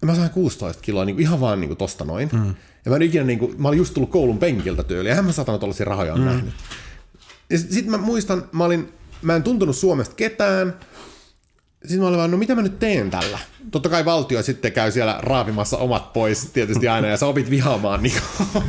Ja 0.01 0.07
mä 0.07 0.15
sain 0.15 0.31
16 0.31 0.83
kiloa 0.83 1.05
niin 1.05 1.17
kuin 1.17 1.23
ihan 1.23 1.41
vaan 1.41 1.61
niin 1.61 1.69
kuin 1.69 1.79
tosta 1.79 2.05
noin. 2.05 2.29
Mm. 2.33 2.55
Ja 2.85 2.91
mä, 2.91 2.97
ikinä, 3.01 3.25
niin 3.25 3.39
kuin, 3.39 3.63
mä 3.63 3.69
olin 3.69 3.79
just 3.79 3.95
tullut 3.95 4.11
koulun 4.11 4.39
penkiltä 4.39 4.83
tyyliin, 4.83 5.17
ja 5.17 5.23
mä 5.23 5.33
saattanut 5.33 5.63
olla 5.63 5.75
rahoja 5.81 6.13
on 6.15 6.21
mm. 6.21 6.27
nähnyt. 6.27 6.55
Ja 7.51 7.59
sitten 7.59 7.75
sit 7.75 7.87
mä 7.87 7.97
muistan, 7.97 8.49
mä, 8.53 8.65
olin, 8.65 8.93
mä 9.23 9.37
en 9.37 9.43
tuntunut 9.43 9.77
Suomesta 9.77 10.15
ketään, 10.15 10.75
sitten 11.83 12.01
mä 12.01 12.07
olin 12.07 12.19
vaan, 12.19 12.31
no 12.31 12.37
mitä 12.37 12.55
mä 12.55 12.63
nyt 12.63 12.79
teen 12.79 13.11
tällä? 13.11 13.39
Totta 13.71 13.89
kai 13.89 14.05
valtio 14.05 14.43
sitten 14.43 14.73
käy 14.73 14.91
siellä 14.91 15.19
raavimassa 15.23 15.77
omat 15.77 16.13
pois 16.13 16.51
tietysti 16.53 16.89
aina, 16.89 17.09
ja 17.09 17.17
sä 17.17 17.27
opit 17.27 17.51
vihaamaan 17.51 18.03
niin 18.03 18.15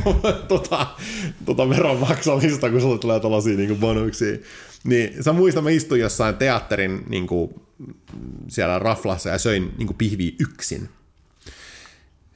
kuin, 0.04 0.16
tota, 0.48 0.86
tota 1.44 1.68
veronmaksamista, 1.68 2.70
kun 2.70 2.80
sulle 2.80 2.98
tulee 2.98 3.20
tällaisia 3.20 3.56
niin 3.56 3.76
bonuksia. 3.76 4.38
Niin 4.84 5.24
sä 5.24 5.32
muistan, 5.32 5.64
mä 5.64 5.70
istuin 5.70 6.00
jossain 6.00 6.36
teatterin 6.36 7.02
niin 7.08 7.26
kuin, 7.26 7.54
siellä 8.48 8.78
raflassa 8.78 9.28
ja 9.28 9.38
söin 9.38 9.74
niin 9.78 9.94
pihviä 9.94 10.32
yksin. 10.40 10.88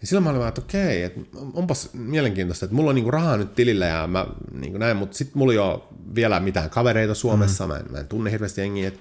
Ja 0.00 0.06
silloin 0.06 0.24
mä 0.24 0.30
olin 0.30 0.38
vaan, 0.38 0.48
että 0.48 0.60
okei, 0.60 1.02
että 1.02 1.20
onpas 1.54 1.90
mielenkiintoista, 1.92 2.64
että 2.64 2.76
mulla 2.76 2.88
on 2.88 2.94
niinku 2.94 3.10
rahaa 3.10 3.36
nyt 3.36 3.54
tilillä 3.54 3.86
ja 3.86 4.06
mä 4.06 4.26
niinku 4.52 4.78
näin, 4.78 4.96
mutta 4.96 5.16
sitten 5.16 5.38
mulla 5.38 5.52
ei 5.52 5.58
ole 5.58 5.80
vielä 6.14 6.40
mitään 6.40 6.70
kavereita 6.70 7.14
Suomessa, 7.14 7.66
mm. 7.66 7.72
mä, 7.72 7.76
en, 7.76 7.92
mä 7.92 7.98
en 7.98 8.08
tunne 8.08 8.30
hirveästi 8.30 8.60
jengiä, 8.60 8.88
että 8.88 9.00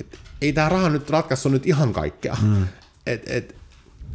et, 0.00 0.18
ei 0.40 0.52
tämä 0.52 0.68
raha 0.68 0.90
nyt 0.90 1.10
ratkaissut 1.10 1.52
nyt 1.52 1.66
ihan 1.66 1.92
kaikkea. 1.92 2.36
Mm. 2.42 2.68
Et, 3.06 3.22
et, 3.26 3.54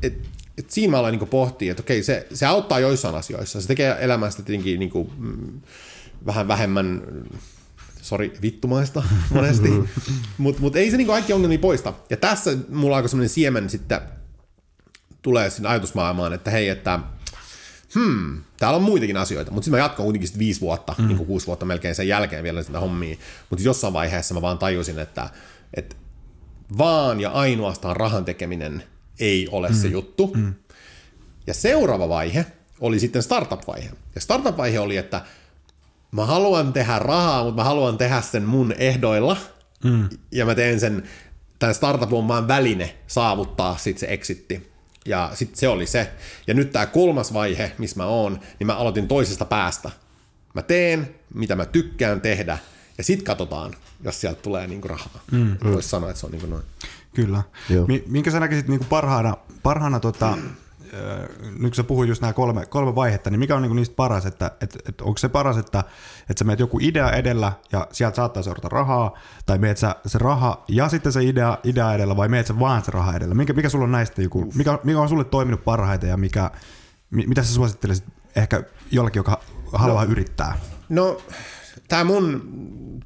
et, 0.04 0.14
et 0.58 0.72
siinä 0.72 0.92
mä 0.92 1.00
aloin 1.00 1.12
niinku 1.12 1.26
pohtia, 1.26 1.72
että 1.72 1.84
okei, 1.84 2.04
se, 2.04 2.28
se 2.34 2.46
auttaa 2.46 2.80
joissain 2.80 3.16
asioissa, 3.16 3.62
se 3.62 3.68
tekee 3.68 3.98
elämästä 4.00 4.44
tietenkin 4.44 4.80
niinku, 4.80 5.12
mm, 5.18 5.62
vähän 6.26 6.48
vähemmän 6.48 7.02
sori, 8.04 8.34
vittumaista 8.42 9.04
monesti, 9.34 9.70
mutta 10.38 10.62
mut 10.62 10.76
ei 10.76 10.92
se 10.92 10.98
niinku 10.98 11.12
kaikki 11.12 11.34
ongelmia 11.34 11.60
poista. 11.60 11.94
Ja 12.10 12.18
tässä 12.18 12.58
mulla 12.70 12.96
aika 12.96 13.08
semmoinen 13.08 13.30
siemen 13.30 13.70
sitten 13.70 14.02
tulee 15.22 15.50
sinne 15.50 15.70
ajatusmaailmaan, 15.70 16.34
että 16.34 16.52
hei, 16.52 16.70
että 16.70 17.00
hmm, 17.96 18.42
täällä 18.58 18.78
on 18.78 18.84
muitakin 18.84 19.18
asioita, 19.18 19.52
mutta 19.52 19.66
sitten 19.66 19.80
mä 19.80 19.84
jatkan 19.84 20.04
kuitenkin 20.04 20.28
sit 20.28 20.40
viisi 20.40 20.62
vuotta, 20.62 20.96
mm. 20.98 21.08
niin 21.08 21.18
kuin 21.18 21.28
kuusi 21.28 21.48
vuotta 21.48 21.66
melkein 21.66 21.96
sen 21.96 22.08
jälkeen 22.08 22.44
vielä 22.44 22.64
sitä 22.64 22.80
hommia, 22.80 23.18
mutta 23.50 23.66
jossain 23.66 23.94
vaiheessa 23.94 24.34
mä 24.34 24.42
vaan 24.42 24.58
tajusin, 24.58 25.00
että, 25.00 25.30
että 25.74 25.96
vaan 26.78 27.20
ja 27.20 27.30
ainoastaan 27.30 27.96
rahan 27.96 28.26
tekeminen 28.26 28.84
ei 29.20 29.48
ole 29.52 29.70
mm. 29.70 29.76
se 29.76 29.88
juttu. 29.88 30.32
Mm. 30.36 30.54
Ja 31.48 31.54
seuraava 31.54 32.10
vaihe 32.10 32.46
oli 32.80 33.00
sitten 33.00 33.24
startup-vaihe. 33.24 33.90
Ja 34.16 34.22
startup-vaihe 34.22 34.80
oli, 34.80 34.98
että 34.98 35.22
mä 36.14 36.26
haluan 36.26 36.74
tehdä 36.74 37.00
rahaa, 37.00 37.44
mutta 37.44 37.62
mä 37.62 37.64
haluan 37.64 37.98
tehdä 37.98 38.22
sen 38.22 38.44
mun 38.44 38.74
ehdoilla, 38.78 39.38
mm. 39.84 40.10
ja 40.32 40.46
mä 40.46 40.56
teen 40.56 40.80
sen, 40.80 41.04
tämän 41.60 41.76
startup 41.76 42.14
on 42.14 42.28
vaan 42.28 42.48
väline 42.48 42.96
saavuttaa 43.08 43.78
sitten 43.78 44.00
se 44.00 44.14
exitti. 44.14 44.74
Ja 45.06 45.32
sitten 45.34 45.60
se 45.60 45.68
oli 45.68 45.86
se. 45.86 46.12
Ja 46.48 46.54
nyt 46.54 46.72
tämä 46.72 46.86
kolmas 46.86 47.34
vaihe, 47.34 47.72
missä 47.78 47.98
mä 47.98 48.06
oon, 48.06 48.40
niin 48.60 48.68
mä 48.68 48.76
aloitin 48.76 49.08
toisesta 49.08 49.46
päästä. 49.46 49.92
Mä 50.54 50.62
teen, 50.62 51.16
mitä 51.34 51.56
mä 51.56 51.66
tykkään 51.66 52.22
tehdä, 52.22 52.58
ja 52.98 53.04
sitten 53.04 53.26
katsotaan, 53.26 53.74
jos 54.04 54.22
sieltä 54.22 54.42
tulee 54.42 54.68
niinku 54.68 54.88
rahaa. 54.88 55.20
Mm. 55.32 55.58
Voisi 55.64 55.90
sanoa, 55.90 56.10
että 56.10 56.20
se 56.20 56.26
on 56.26 56.32
niinku 56.32 56.48
noin. 56.48 56.64
Kyllä. 57.14 57.44
Joo. 57.70 57.88
Minkä 58.08 58.32
sä 58.32 58.40
näkisit 58.40 58.68
niinku 58.68 58.86
parhaana, 58.90 59.38
parhaana 59.64 60.00
tota, 60.00 60.38
nyt 61.42 61.62
kun 61.62 61.74
sä 61.74 61.84
puhuit 61.84 62.10
just 62.10 62.22
nämä 62.22 62.34
kolme, 62.34 62.66
kolme 62.66 62.96
vaihetta, 62.96 63.30
niin 63.30 63.40
mikä 63.40 63.56
on 63.56 63.62
niinku 63.62 63.76
niistä 63.76 63.96
paras, 63.96 64.26
että 64.26 64.52
et, 64.62 64.78
et 64.90 65.02
onko 65.02 65.18
se 65.18 65.30
paras, 65.30 65.58
että 65.58 65.84
et 66.30 66.38
sä 66.38 66.46
meet 66.46 66.60
joku 66.60 66.80
idea 66.82 67.12
edellä 67.12 67.54
ja 67.72 67.88
sieltä 67.92 68.16
saattaa 68.16 68.44
seurata 68.44 68.70
rahaa, 68.70 69.18
tai 69.46 69.58
meet 69.58 69.78
sä 69.78 69.96
se 70.06 70.18
raha 70.18 70.64
ja 70.68 70.90
sitten 70.90 71.12
se 71.12 71.24
idea, 71.24 71.58
idea 71.64 71.94
edellä, 71.94 72.18
vai 72.18 72.28
meet 72.28 72.48
sä 72.48 72.60
vaan 72.60 72.84
se 72.84 72.92
raha 72.92 73.14
edellä? 73.14 73.36
Mikä, 73.36 73.54
mikä 73.54 73.70
sulla 73.70 73.86
on 73.86 73.92
näistä 73.92 74.22
joku, 74.22 74.52
mikä, 74.56 74.80
mikä 74.84 75.00
on 75.00 75.10
sulle 75.10 75.24
toiminut 75.24 75.64
parhaiten 75.64 76.10
ja 76.10 76.18
mikä, 76.18 76.52
mitä 77.10 77.44
sä 77.44 77.54
suosittelisit 77.54 78.06
ehkä 78.36 78.64
jollekin, 78.92 79.20
joka 79.20 79.40
haluaa 79.74 80.06
no. 80.06 80.12
yrittää? 80.12 80.58
No, 80.90 81.18
tämä 81.88 82.04
mun 82.04 82.54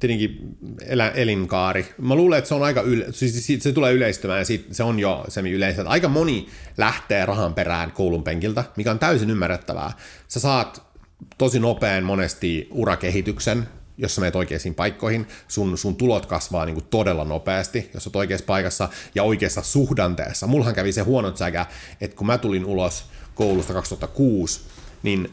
tietenkin 0.00 0.56
elä, 0.86 1.08
elinkaari, 1.08 1.94
mä 1.98 2.14
luulen, 2.14 2.38
että 2.38 2.48
se 2.48 2.54
on 2.54 2.62
aika 2.62 2.80
yle, 2.80 3.06
siis 3.12 3.62
se 3.62 3.72
tulee 3.72 3.92
yleistymään 3.92 4.40
ja 4.40 4.44
se 4.70 4.82
on 4.82 4.98
jo 4.98 5.24
semi 5.28 5.50
yleistä. 5.50 5.82
Aika 5.86 6.08
moni 6.08 6.48
lähtee 6.76 7.26
rahan 7.26 7.54
perään 7.54 7.92
koulun 7.92 8.22
penkiltä, 8.22 8.64
mikä 8.76 8.90
on 8.90 8.98
täysin 8.98 9.30
ymmärrettävää. 9.30 9.92
Sä 10.28 10.40
saat 10.40 10.82
tosi 11.38 11.60
nopean 11.60 12.04
monesti 12.04 12.68
urakehityksen, 12.70 13.68
jos 13.98 14.14
sä 14.14 14.20
menet 14.20 14.36
oikeisiin 14.36 14.74
paikkoihin, 14.74 15.26
sun, 15.48 15.78
sun 15.78 15.96
tulot 15.96 16.26
kasvaa 16.26 16.64
niin 16.64 16.74
kuin 16.74 16.86
todella 16.90 17.24
nopeasti, 17.24 17.90
jos 17.94 18.06
olet 18.06 18.16
oikeassa 18.16 18.46
paikassa 18.46 18.88
ja 19.14 19.22
oikeassa 19.22 19.62
suhdanteessa. 19.62 20.46
Mullahan 20.46 20.74
kävi 20.74 20.92
se 20.92 21.00
huono 21.00 21.36
säkä, 21.36 21.66
että 22.00 22.16
kun 22.16 22.26
mä 22.26 22.38
tulin 22.38 22.64
ulos 22.64 23.04
koulusta 23.34 23.72
2006, 23.72 24.60
niin 25.02 25.32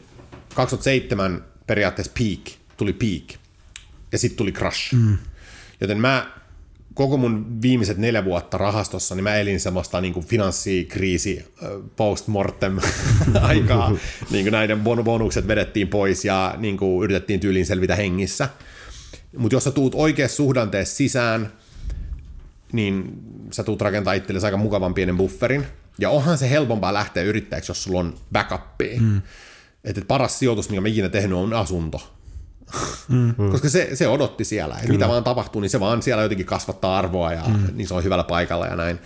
2007 0.54 1.44
periaatteessa 1.66 2.12
peak, 2.18 2.58
tuli 2.76 2.92
peak, 2.92 3.40
ja 4.12 4.18
sitten 4.18 4.36
tuli 4.36 4.52
crash. 4.52 4.94
Mm. 4.94 5.18
Joten 5.80 6.00
mä 6.00 6.30
koko 6.96 7.16
mun 7.16 7.62
viimeiset 7.62 7.98
neljä 7.98 8.24
vuotta 8.24 8.58
rahastossa, 8.58 9.14
niin 9.14 9.24
mä 9.24 9.34
elin 9.34 9.60
semmoista 9.60 10.00
niin 10.00 10.14
kuin 10.14 10.26
finanssikriisi 10.26 11.44
post-mortem 11.96 12.78
aikaa. 13.40 13.92
niin 14.30 14.44
kuin 14.44 14.52
näiden 14.52 14.80
bonukset 14.80 15.48
vedettiin 15.48 15.88
pois 15.88 16.24
ja 16.24 16.54
niin 16.58 16.76
kuin 16.76 17.04
yritettiin 17.04 17.40
tyyliin 17.40 17.66
selvitä 17.66 17.96
hengissä. 17.96 18.48
Mutta 19.36 19.56
jos 19.56 19.64
sä 19.64 19.70
tuut 19.70 19.94
oikeassa 19.94 20.36
suhdanteessa 20.36 20.96
sisään, 20.96 21.52
niin 22.72 23.22
sä 23.52 23.64
tuut 23.64 23.80
rakentaa 23.80 24.12
itsellesi 24.12 24.46
aika 24.46 24.56
mukavan 24.56 24.94
pienen 24.94 25.16
bufferin. 25.16 25.66
Ja 25.98 26.10
onhan 26.10 26.38
se 26.38 26.50
helpompaa 26.50 26.94
lähteä 26.94 27.22
yrittäjäksi, 27.22 27.70
jos 27.70 27.82
sulla 27.82 28.00
on 28.00 28.14
backupia. 28.32 29.00
Mm. 29.00 29.22
Että 29.84 30.02
paras 30.08 30.38
sijoitus, 30.38 30.68
minkä 30.68 30.80
mä 30.80 30.88
ikinä 30.88 31.08
tehnyt, 31.08 31.38
on 31.38 31.52
asunto. 31.52 32.15
Mm. 33.08 33.34
Koska 33.50 33.68
se, 33.68 33.90
se 33.94 34.08
odotti 34.08 34.44
siellä. 34.44 34.76
Kyllä. 34.80 34.92
Mitä 34.92 35.08
vaan 35.08 35.24
tapahtuu, 35.24 35.60
niin 35.60 35.70
se 35.70 35.80
vaan 35.80 36.02
siellä 36.02 36.22
jotenkin 36.22 36.46
kasvattaa 36.46 36.98
arvoa 36.98 37.32
ja 37.32 37.42
mm. 37.48 37.66
niin 37.72 37.88
se 37.88 37.94
on 37.94 38.04
hyvällä 38.04 38.24
paikalla 38.24 38.66
ja 38.66 38.76
näin. 38.76 38.98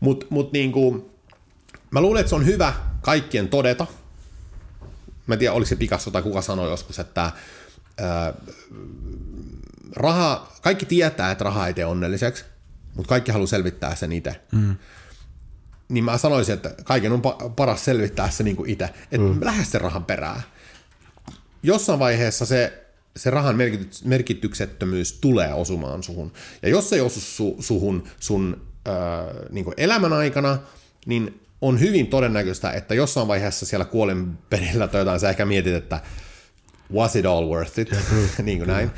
Mutta 0.00 0.26
mut 0.30 0.52
niin 0.52 0.72
kuin, 0.72 1.10
mä 1.90 2.00
luulen, 2.00 2.20
että 2.20 2.30
se 2.30 2.36
on 2.36 2.46
hyvä 2.46 2.72
kaikkien 3.00 3.48
todeta. 3.48 3.86
Mä 5.26 5.34
en 5.34 5.38
tiedä, 5.38 5.52
oliko 5.52 5.68
se 5.68 5.76
Picasso 5.76 6.10
tai 6.10 6.22
kuka 6.22 6.42
sanoi 6.42 6.70
joskus, 6.70 6.98
että 6.98 7.30
ää, 7.98 8.34
raha, 9.96 10.52
kaikki 10.62 10.86
tietää, 10.86 11.30
että 11.30 11.44
raha 11.44 11.66
ei 11.66 11.74
tee 11.74 11.86
onnelliseksi, 11.86 12.44
mutta 12.94 13.08
kaikki 13.08 13.32
haluaa 13.32 13.46
selvittää 13.46 13.94
sen 13.94 14.12
itse. 14.12 14.40
Mm 14.52 14.76
niin 15.88 16.04
mä 16.04 16.18
sanoisin, 16.18 16.54
että 16.54 16.74
kaiken 16.84 17.12
on 17.12 17.22
paras 17.56 17.84
selvittää 17.84 18.30
se 18.30 18.42
niin 18.42 18.56
itse, 18.66 18.84
että 18.84 19.26
mm. 19.26 19.38
lähde 19.40 19.64
sen 19.64 19.80
rahan 19.80 20.04
perään. 20.04 20.42
Jossain 21.62 21.98
vaiheessa 21.98 22.46
se, 22.46 22.85
se 23.16 23.30
rahan 23.30 23.56
merkityksettömyys 24.04 25.12
tulee 25.12 25.54
osumaan 25.54 26.02
suhun. 26.02 26.32
Ja 26.62 26.68
jos 26.68 26.88
se 26.88 26.96
ei 26.96 27.00
osu 27.00 27.20
su, 27.20 27.56
suhun 27.60 28.04
sun 28.20 28.66
äh, 28.88 28.94
niin 29.50 29.66
elämän 29.76 30.12
aikana, 30.12 30.58
niin 31.06 31.40
on 31.60 31.80
hyvin 31.80 32.06
todennäköistä, 32.06 32.70
että 32.70 32.94
jossain 32.94 33.28
vaiheessa 33.28 33.66
siellä 33.66 33.84
kuolinperillä 33.84 34.88
tai 34.88 35.00
jotain 35.00 35.20
sä 35.20 35.30
ehkä 35.30 35.46
mietit, 35.46 35.74
että 35.74 36.00
was 36.94 37.16
it 37.16 37.26
all 37.26 37.48
worth 37.48 37.78
it, 37.78 37.90
niin 38.42 38.58
kuin 38.58 38.68
näin. 38.68 38.90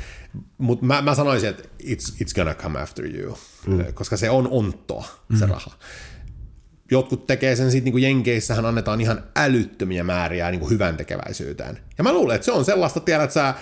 Mutta 0.57 0.85
mä, 0.85 1.01
mä 1.01 1.15
sanoisin, 1.15 1.49
että 1.49 1.63
it's, 1.83 2.23
it's 2.23 2.35
gonna 2.35 2.53
come 2.53 2.81
after 2.81 3.05
you, 3.05 3.37
mm. 3.67 3.93
koska 3.93 4.17
se 4.17 4.29
on 4.29 4.47
onttoa, 4.47 5.05
se 5.39 5.45
mm. 5.45 5.51
raha 5.51 5.71
jotkut 6.91 7.27
tekee 7.27 7.55
sen 7.55 7.71
sitten 7.71 7.93
niin 7.93 8.03
Jenkeissähän 8.03 8.65
annetaan 8.65 9.01
ihan 9.01 9.23
älyttömiä 9.35 10.03
määriä 10.03 10.51
niin 10.51 10.59
kuin 10.59 10.69
hyvän 10.69 10.97
tekeväisyyteen. 10.97 11.79
Ja 11.97 12.03
mä 12.03 12.13
luulen, 12.13 12.35
että 12.35 12.45
se 12.45 12.51
on 12.51 12.65
sellaista, 12.65 12.99
tiedät 12.99 13.31
sä, 13.31 13.53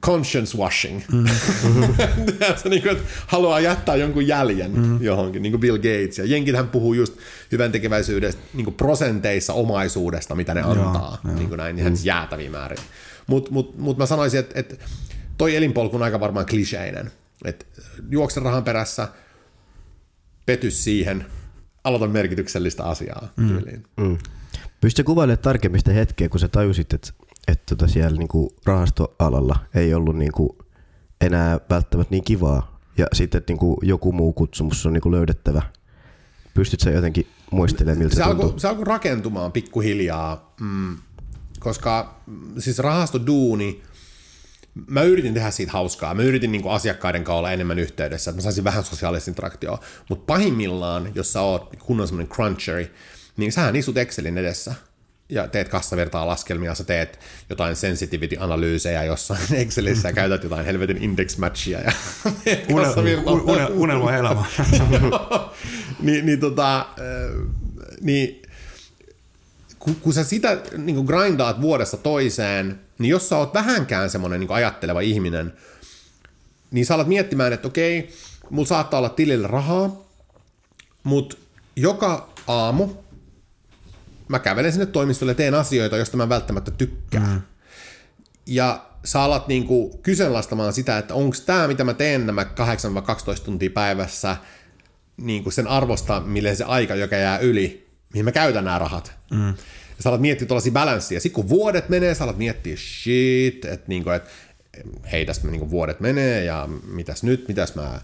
conscience 0.00 0.58
washing. 0.58 1.02
Mm. 1.12 1.24
Tiedätkö, 2.38 2.68
niin 2.68 2.82
kuin, 2.82 2.92
että 2.92 3.04
haluaa 3.26 3.60
jättää 3.60 3.96
jonkun 3.96 4.26
jäljen 4.26 4.70
mm. 4.70 5.02
johonkin, 5.02 5.42
niin 5.42 5.52
kuin 5.52 5.60
Bill 5.60 5.76
Gates. 5.76 6.18
Ja 6.18 6.24
jenkithän 6.24 6.68
puhuu 6.68 6.94
just 6.94 7.16
hyvän 7.52 7.72
tekeväisyydestä 7.72 8.42
niin 8.54 8.64
kuin 8.64 8.74
prosenteissa 8.74 9.52
omaisuudesta, 9.52 10.34
mitä 10.34 10.54
ne 10.54 10.62
antaa. 10.62 11.18
Joo, 11.24 11.34
niin 11.34 11.48
kuin 11.48 11.58
näin, 11.58 11.78
ihan 11.78 11.92
mm. 11.92 11.98
jäätäviä 12.04 12.50
määriä. 12.50 12.82
Mutta 13.26 13.50
mut, 13.50 13.78
mut 13.78 13.98
mä 13.98 14.06
sanoisin, 14.06 14.40
että, 14.40 14.60
että 14.60 14.76
toi 15.38 15.56
elinpolku 15.56 15.96
on 15.96 16.02
aika 16.02 16.20
varmaan 16.20 16.46
kliseinen. 16.46 17.10
Että 17.44 17.64
juokse 18.10 18.40
rahan 18.40 18.64
perässä, 18.64 19.08
pety 20.46 20.70
siihen– 20.70 21.26
aloita 21.84 22.06
merkityksellistä 22.06 22.84
asiaa 22.84 23.28
mm. 23.36 23.48
tyyliin. 23.48 23.84
Mm. 23.96 24.18
Pystytkö 24.80 25.06
kuvailemaan 25.06 25.38
tarkemmin 25.38 25.80
sitä 25.80 25.92
hetkeä, 25.92 26.28
kun 26.28 26.40
sä 26.40 26.48
tajusit, 26.48 26.92
että, 26.92 27.12
että 27.48 27.76
tota 27.76 27.92
siellä 27.92 28.18
niinku 28.18 28.56
rahastoalalla 28.64 29.56
ei 29.74 29.94
ollut 29.94 30.16
niinku 30.16 30.58
enää 31.20 31.60
välttämättä 31.70 32.10
niin 32.10 32.24
kivaa, 32.24 32.80
ja 32.98 33.06
sitten 33.12 33.38
että 33.38 33.52
niinku 33.52 33.78
joku 33.82 34.12
muu 34.12 34.32
kutsumus 34.32 34.86
on 34.86 34.92
niinku 34.92 35.12
löydettävä. 35.12 35.62
Pystytkö 36.54 36.90
jotenkin 36.90 37.26
muistelemaan, 37.50 37.98
miltä 37.98 38.14
se, 38.14 38.16
se 38.16 38.22
alkoi, 38.22 38.54
se 38.56 38.68
alkoi 38.68 38.84
rakentumaan 38.84 39.52
pikkuhiljaa, 39.52 40.54
mm, 40.60 40.96
koska 41.60 42.20
siis 42.58 42.78
rahastoduuni 42.78 43.82
mä 44.86 45.02
yritin 45.02 45.34
tehdä 45.34 45.50
siitä 45.50 45.72
hauskaa. 45.72 46.14
Mä 46.14 46.22
yritin 46.22 46.52
niin 46.52 46.62
kuin 46.62 46.72
asiakkaiden 46.72 47.24
kanssa 47.24 47.38
olla 47.38 47.52
enemmän 47.52 47.78
yhteydessä, 47.78 48.30
että 48.30 48.38
mä 48.38 48.42
saisin 48.42 48.64
vähän 48.64 48.84
sosiaalista 48.84 49.30
interaktioa. 49.30 49.78
Mutta 50.08 50.24
pahimmillaan, 50.26 51.12
jos 51.14 51.32
sä 51.32 51.40
oot 51.40 51.76
kunnon 51.78 52.08
semmoinen 52.08 52.32
cruncheri, 52.32 52.92
niin 53.36 53.52
sähän 53.52 53.76
istut 53.76 53.96
Excelin 53.96 54.38
edessä 54.38 54.74
ja 55.32 55.48
teet 55.48 55.68
kassavertaa 55.68 56.26
laskelmia, 56.26 56.74
sä 56.74 56.84
teet 56.84 57.18
jotain 57.50 57.76
sensitivity-analyysejä 57.76 59.04
jossain 59.04 59.40
Excelissä 59.62 60.08
ja 60.08 60.12
käytät 60.12 60.42
jotain 60.42 60.66
helvetin 60.66 61.02
index 61.02 61.38
matchia 61.38 61.80
ja 61.80 61.92
Unel, 63.44 63.68
unelma 63.70 64.16
elämä. 64.16 64.44
niin, 66.02 66.26
niin, 66.26 66.40
tota, 66.40 66.86
niin 68.00 68.42
kun, 69.78 69.96
kun 69.96 70.12
sä 70.12 70.24
sitä 70.24 70.58
niin 70.76 70.96
kuin 70.96 71.06
grindaat 71.06 71.60
vuodesta 71.60 71.96
toiseen, 71.96 72.80
niin 72.98 73.10
jos 73.10 73.28
sä 73.28 73.36
oot 73.36 73.54
vähänkään 73.54 74.10
semmoinen 74.10 74.40
niin 74.40 74.50
ajatteleva 74.50 75.00
ihminen, 75.00 75.52
niin 76.70 76.86
sä 76.86 76.94
alat 76.94 77.06
miettimään, 77.06 77.52
että 77.52 77.68
okei, 77.68 78.10
mulla 78.50 78.68
saattaa 78.68 78.98
olla 78.98 79.08
tilillä 79.08 79.48
rahaa, 79.48 80.04
mutta 81.02 81.36
joka 81.76 82.28
aamu 82.46 83.01
mä 84.32 84.38
kävelen 84.38 84.72
sinne 84.72 84.86
toimistolle 84.86 85.30
ja 85.30 85.34
teen 85.34 85.54
asioita, 85.54 85.96
joista 85.96 86.16
mä 86.16 86.28
välttämättä 86.28 86.70
tykkään. 86.70 87.30
Mm. 87.30 87.40
Ja 88.46 88.86
sä 89.04 89.22
alat 89.22 89.48
niinku 89.48 90.00
kyseenalaistamaan 90.02 90.72
sitä, 90.72 90.98
että 90.98 91.14
onko 91.14 91.36
tämä, 91.46 91.68
mitä 91.68 91.84
mä 91.84 91.94
teen 91.94 92.26
nämä 92.26 92.42
8-12 92.42 92.46
tuntia 93.44 93.70
päivässä, 93.70 94.36
niinku 95.16 95.50
sen 95.50 95.66
arvosta, 95.66 96.20
mille 96.20 96.54
se 96.54 96.64
aika, 96.64 96.94
joka 96.94 97.16
jää 97.16 97.38
yli, 97.38 97.88
mihin 98.12 98.24
mä 98.24 98.32
käytän 98.32 98.64
nämä 98.64 98.78
rahat. 98.78 99.12
Mm. 99.30 99.48
Ja 99.48 100.02
sä 100.02 100.08
alat 100.08 100.20
miettiä 100.20 100.48
tuollaisia 100.48 100.72
balanssia. 100.72 101.20
Sitten 101.20 101.42
kun 101.42 101.48
vuodet 101.48 101.88
menee, 101.88 102.14
sä 102.14 102.24
alat 102.24 102.38
miettiä 102.38 102.76
shit, 102.76 103.64
että 103.64 103.88
niinku, 103.88 104.10
et, 104.10 104.28
hei 105.12 105.26
tässä 105.26 105.48
niinku 105.48 105.70
vuodet 105.70 106.00
menee 106.00 106.44
ja 106.44 106.68
mitäs 106.86 107.22
nyt, 107.22 107.48
mitäs 107.48 107.74
mä 107.74 108.00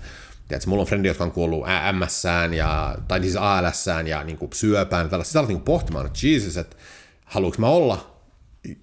Tiedätkö, 0.49 0.71
mulla 0.71 0.83
on 0.83 0.87
frendi, 0.87 1.09
jotka 1.09 1.25
on 1.25 1.33
kuollut 1.33 1.67
ms 1.93 2.23
ja, 2.57 2.97
tai 3.09 3.21
siis 3.21 3.37
als 3.37 3.87
ja 4.07 4.25
niin 4.25 4.39
kuin 4.39 4.51
syöpään. 4.55 5.09
Tällaista. 5.11 5.29
Sitten 5.29 5.41
alat 5.41 5.49
niin 5.49 5.61
pohtimaan, 5.61 6.07
että 6.07 6.19
Jesus, 6.27 6.57
että 6.57 6.77
haluanko 7.25 7.57
mä 7.59 7.67
olla, 7.67 8.21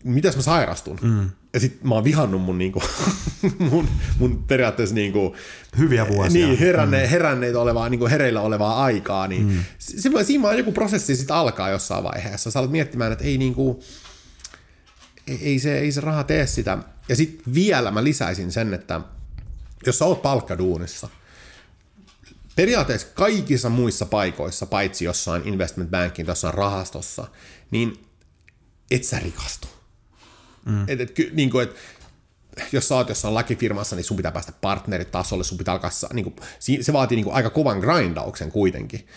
mitäs 0.03 0.35
mä 0.35 0.41
sairastun? 0.41 0.99
Mm. 1.01 1.29
Ja 1.53 1.59
sitten 1.59 1.87
mä 1.87 1.95
oon 1.95 2.03
vihannut 2.03 2.41
mun, 2.41 2.57
niinku, 2.57 2.83
mun, 3.71 3.87
mun 4.19 4.43
periaatteessa 4.47 4.95
niinku, 4.95 5.35
hyviä 5.77 6.07
vuosia. 6.07 6.47
Niin, 6.47 6.59
heränne, 6.59 7.03
mm. 7.03 7.09
heränneitä 7.09 7.59
olevaa, 7.59 7.89
niinku 7.89 8.07
hereillä 8.07 8.41
olevaa 8.41 8.83
aikaa. 8.83 9.27
Niin 9.27 9.47
mm. 9.47 9.63
se, 9.79 10.09
siinä 10.23 10.43
vaan 10.43 10.57
joku 10.57 10.71
prosessi 10.71 11.15
sitten 11.15 11.35
alkaa 11.35 11.69
jossain 11.69 12.03
vaiheessa. 12.03 12.51
Sä 12.51 12.59
alat 12.59 12.71
miettimään, 12.71 13.11
että 13.11 13.25
ei, 13.25 13.37
niinku, 13.37 13.83
ei, 15.27 15.39
ei, 15.41 15.59
se, 15.59 15.79
ei 15.79 15.91
se 15.91 16.01
raha 16.01 16.23
tee 16.23 16.47
sitä. 16.47 16.77
Ja 17.09 17.15
sitten 17.15 17.53
vielä 17.53 17.91
mä 17.91 18.03
lisäisin 18.03 18.51
sen, 18.51 18.73
että 18.73 19.01
jos 19.85 19.97
sä 19.97 20.05
oot 20.05 20.21
palkkaduunissa, 20.21 21.09
periaatteessa 22.55 23.07
kaikissa 23.13 23.69
muissa 23.69 24.05
paikoissa, 24.05 24.65
paitsi 24.65 25.05
jossain 25.05 25.41
investment 25.45 25.91
bankin, 25.91 26.27
jossain 26.27 26.53
rahastossa, 26.53 27.27
niin 27.71 28.05
et 28.91 29.03
sä 29.03 29.19
rikastu 29.19 29.67
Mm. 30.65 30.85
Et, 30.87 31.01
et, 31.01 31.15
niin 31.33 31.49
kuin, 31.49 31.63
et, 31.63 31.75
jos 32.71 32.87
sä 32.87 32.95
oot 32.95 33.09
jossain 33.09 33.33
lakifirmassa, 33.33 33.95
niin 33.95 34.03
sun 34.03 34.17
pitää 34.17 34.31
päästä 34.31 34.51
partneritasolle, 34.61 35.43
sun 35.43 35.57
pitää 35.57 35.73
alkaa, 35.73 35.91
niin 36.13 36.23
kuin, 36.23 36.35
se 36.81 36.93
vaatii 36.93 37.15
niin 37.15 37.23
kuin, 37.23 37.35
aika 37.35 37.49
kovan 37.49 37.79
grindauksen 37.79 38.51
kuitenkin. 38.51 39.07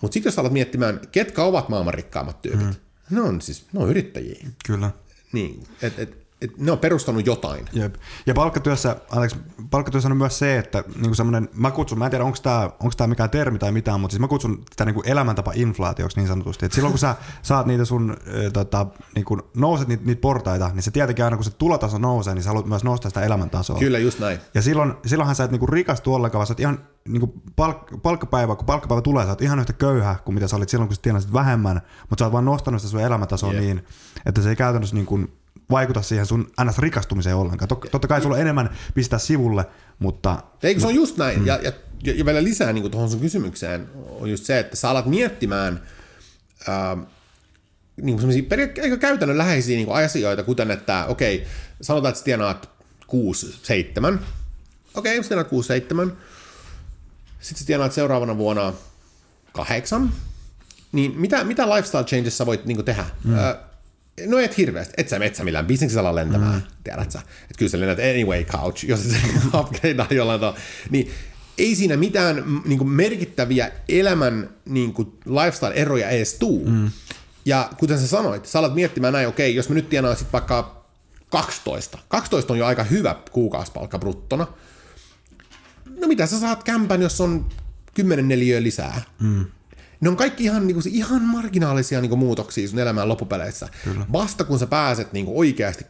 Mutta 0.00 0.12
sitten 0.12 0.30
jos 0.30 0.38
alat 0.38 0.52
miettimään, 0.52 1.00
ketkä 1.12 1.42
ovat 1.42 1.68
maailman 1.68 1.94
rikkaimmat 1.94 2.42
tyypit, 2.42 2.66
mm. 2.66 2.74
Ne 3.10 3.20
on 3.20 3.40
siis, 3.40 3.66
ne 3.72 3.80
on 3.80 3.90
yrittäjiä. 3.90 4.46
Kyllä. 4.66 4.90
Niin, 5.32 5.66
et, 5.82 5.98
et 5.98 6.23
ne 6.58 6.72
on 6.72 6.78
perustanut 6.78 7.26
jotain. 7.26 7.64
Jep. 7.72 7.94
Ja 8.26 8.34
palkkatyössä, 8.34 8.96
Alex, 9.10 9.36
palkkatyössä 9.70 10.08
on 10.08 10.16
myös 10.16 10.38
se, 10.38 10.58
että 10.58 10.84
niinku 10.96 11.14
semmoinen, 11.14 11.48
mä 11.54 11.70
kutsun, 11.70 11.98
mä 11.98 12.04
en 12.04 12.10
tiedä 12.10 12.24
onko 12.24 12.38
tämä 12.42 12.62
onko 12.62 12.92
tää 12.96 13.06
mikään 13.06 13.30
termi 13.30 13.58
tai 13.58 13.72
mitään, 13.72 14.00
mutta 14.00 14.12
siis 14.12 14.20
mä 14.20 14.28
kutsun 14.28 14.64
tätä 14.70 14.84
niinku 14.84 15.02
elämäntapa-inflaatioksi 15.06 16.16
niin 16.16 16.28
sanotusti. 16.28 16.66
Et 16.66 16.72
silloin 16.72 16.92
kun 16.92 16.98
sä 16.98 17.14
saat 17.42 17.66
niitä 17.66 17.84
sun, 17.84 18.10
äh, 18.10 18.52
tota, 18.52 18.86
niinku, 19.14 19.38
nouset 19.56 19.88
niitä, 19.88 20.04
niitä 20.06 20.20
portaita, 20.20 20.70
niin 20.74 20.82
se 20.82 20.90
tietenkin 20.90 21.24
aina 21.24 21.36
kun 21.36 21.44
se 21.44 21.50
tulotaso 21.50 21.98
nousee, 21.98 22.34
niin 22.34 22.42
sä 22.42 22.50
haluat 22.50 22.66
myös 22.66 22.84
nostaa 22.84 23.10
sitä 23.10 23.22
elämäntasoa. 23.22 23.78
Kyllä, 23.78 23.98
just 23.98 24.18
näin. 24.18 24.38
Ja 24.54 24.62
silloin, 24.62 24.94
silloinhan 25.06 25.36
sä 25.36 25.44
et 25.44 25.50
niinku 25.50 25.66
rikastu 25.66 26.14
ollenkaan, 26.14 26.38
vaan 26.38 26.46
sä 26.46 26.52
oot 26.52 26.60
ihan 26.60 26.78
niinku 27.08 27.34
palk, 27.56 28.02
palkkapäivä, 28.02 28.56
kun 28.56 28.66
palkkapäivä 28.66 29.02
tulee, 29.02 29.24
sä 29.24 29.30
oot 29.30 29.42
ihan 29.42 29.58
yhtä 29.58 29.72
köyhä 29.72 30.16
kuin 30.24 30.34
mitä 30.34 30.48
sä 30.48 30.56
olit 30.56 30.68
silloin, 30.68 30.88
kun 30.88 30.96
sä 30.96 31.02
tienasit 31.02 31.32
vähemmän, 31.32 31.80
mutta 32.10 32.22
sä 32.22 32.26
oot 32.26 32.32
vaan 32.32 32.44
nostanut 32.44 32.80
sitä 32.80 32.90
sun 32.90 33.00
elämäntasoa 33.00 33.52
Jep. 33.52 33.62
niin, 33.62 33.84
että 34.26 34.42
se 34.42 34.48
ei 34.48 34.56
käytännössä 34.56 34.96
niinku 34.96 35.20
vaikuta 35.70 36.02
siihen 36.02 36.26
sun 36.26 36.50
ns. 36.64 36.78
rikastumiseen 36.78 37.36
ollenkaan. 37.36 37.70
Tok- 37.70 37.88
totta 37.90 38.08
kai 38.08 38.22
sulla 38.22 38.34
on 38.34 38.40
enemmän 38.40 38.70
pistää 38.94 39.18
sivulle, 39.18 39.64
mutta 39.98 40.42
Eikö 40.62 40.80
se 40.80 40.86
on 40.86 40.94
just 40.94 41.16
näin? 41.16 41.38
Mm. 41.40 41.46
Ja, 41.46 41.58
ja, 41.62 41.72
ja 42.14 42.24
vielä 42.24 42.44
lisää 42.44 42.72
niin 42.72 42.90
tuohon 42.90 43.10
sun 43.10 43.20
kysymykseen 43.20 43.88
on 44.20 44.30
just 44.30 44.44
se, 44.44 44.58
että 44.58 44.76
sä 44.76 44.90
alat 44.90 45.06
miettimään 45.06 45.82
ää, 46.68 46.96
niin 48.02 48.18
semmoisia 48.18 48.42
peria- 48.42 48.82
aika 48.82 48.96
käytännönläheisiä 48.96 49.76
niin 49.76 49.92
asioita, 49.92 50.42
kuten 50.42 50.70
että 50.70 51.04
okei, 51.06 51.46
sanotaan, 51.82 52.10
että 52.10 52.18
sä 52.18 52.24
tienaat 52.24 52.68
6-7. 54.14 54.18
Okei, 54.94 55.22
sä 55.22 55.28
tienaat 55.28 55.48
6-7. 55.48 56.12
Sitten 57.40 57.60
sä 57.60 57.66
tienaat 57.66 57.92
seuraavana 57.92 58.36
vuonna 58.36 58.72
kahdeksan. 59.52 60.12
Niin 60.92 61.20
mitä, 61.20 61.44
mitä 61.44 61.68
lifestyle 61.74 62.04
changes 62.04 62.38
sä 62.38 62.46
voit 62.46 62.64
niin 62.64 62.84
tehdä? 62.84 63.04
Mm. 63.24 63.34
No 64.26 64.38
et 64.38 64.56
hirveästi. 64.56 64.94
Et 64.96 65.08
sä 65.08 65.18
metsä 65.18 65.44
millään 65.44 65.66
bisneksellä 65.66 66.14
lentämään, 66.14 66.54
mm. 66.54 66.62
tiedät 66.84 67.10
sä. 67.10 67.18
Että 67.18 67.58
kyllä 67.58 67.70
sä 67.70 67.80
lennät 67.80 67.98
anyway 67.98 68.44
couch, 68.44 68.84
jos 68.84 69.02
se 69.10 69.16
upgradeaa 69.58 70.08
jollain 70.10 70.40
tavalla. 70.40 70.58
Niin 70.90 71.10
ei 71.58 71.74
siinä 71.74 71.96
mitään 71.96 72.44
niin 72.64 72.78
kuin 72.78 72.90
merkittäviä 72.90 73.70
elämän 73.88 74.50
niin 74.64 74.94
kuin 74.94 75.18
lifestyle-eroja 75.26 76.08
edes 76.08 76.34
tuu. 76.34 76.66
Mm. 76.68 76.90
Ja 77.44 77.70
kuten 77.78 77.98
sä 77.98 78.06
sanoit, 78.06 78.46
sä 78.46 78.58
alat 78.58 78.74
miettimään 78.74 79.12
näin, 79.12 79.28
okei, 79.28 79.54
jos 79.54 79.68
mä 79.68 79.74
nyt 79.74 79.88
tienaan 79.88 80.16
sit 80.16 80.32
vaikka 80.32 80.84
12. 81.30 81.98
12 82.08 82.52
on 82.52 82.58
jo 82.58 82.66
aika 82.66 82.84
hyvä 82.84 83.16
kuukausipalkka 83.30 83.98
bruttona. 83.98 84.46
No 86.00 86.08
mitä 86.08 86.26
sä 86.26 86.40
saat 86.40 86.64
kämpän, 86.64 87.02
jos 87.02 87.20
on 87.20 87.46
10 87.94 88.28
neliöä 88.28 88.62
lisää? 88.62 89.02
Mm. 89.20 89.44
Ne 90.04 90.10
on 90.10 90.16
kaikki 90.16 90.44
ihan, 90.44 90.66
niin 90.66 90.74
kuin, 90.74 90.94
ihan 90.94 91.22
marginaalisia 91.22 92.00
niin 92.00 92.08
kuin, 92.08 92.18
muutoksia 92.18 92.68
sun 92.68 92.78
elämään 92.78 93.08
loppupeleissä. 93.08 93.68
Kyllä. 93.84 94.06
Vasta 94.12 94.44
kun 94.44 94.58
sä 94.58 94.66
pääset 94.66 95.12
niin 95.12 95.26
kuin, 95.26 95.38
oikeasti, 95.38 95.84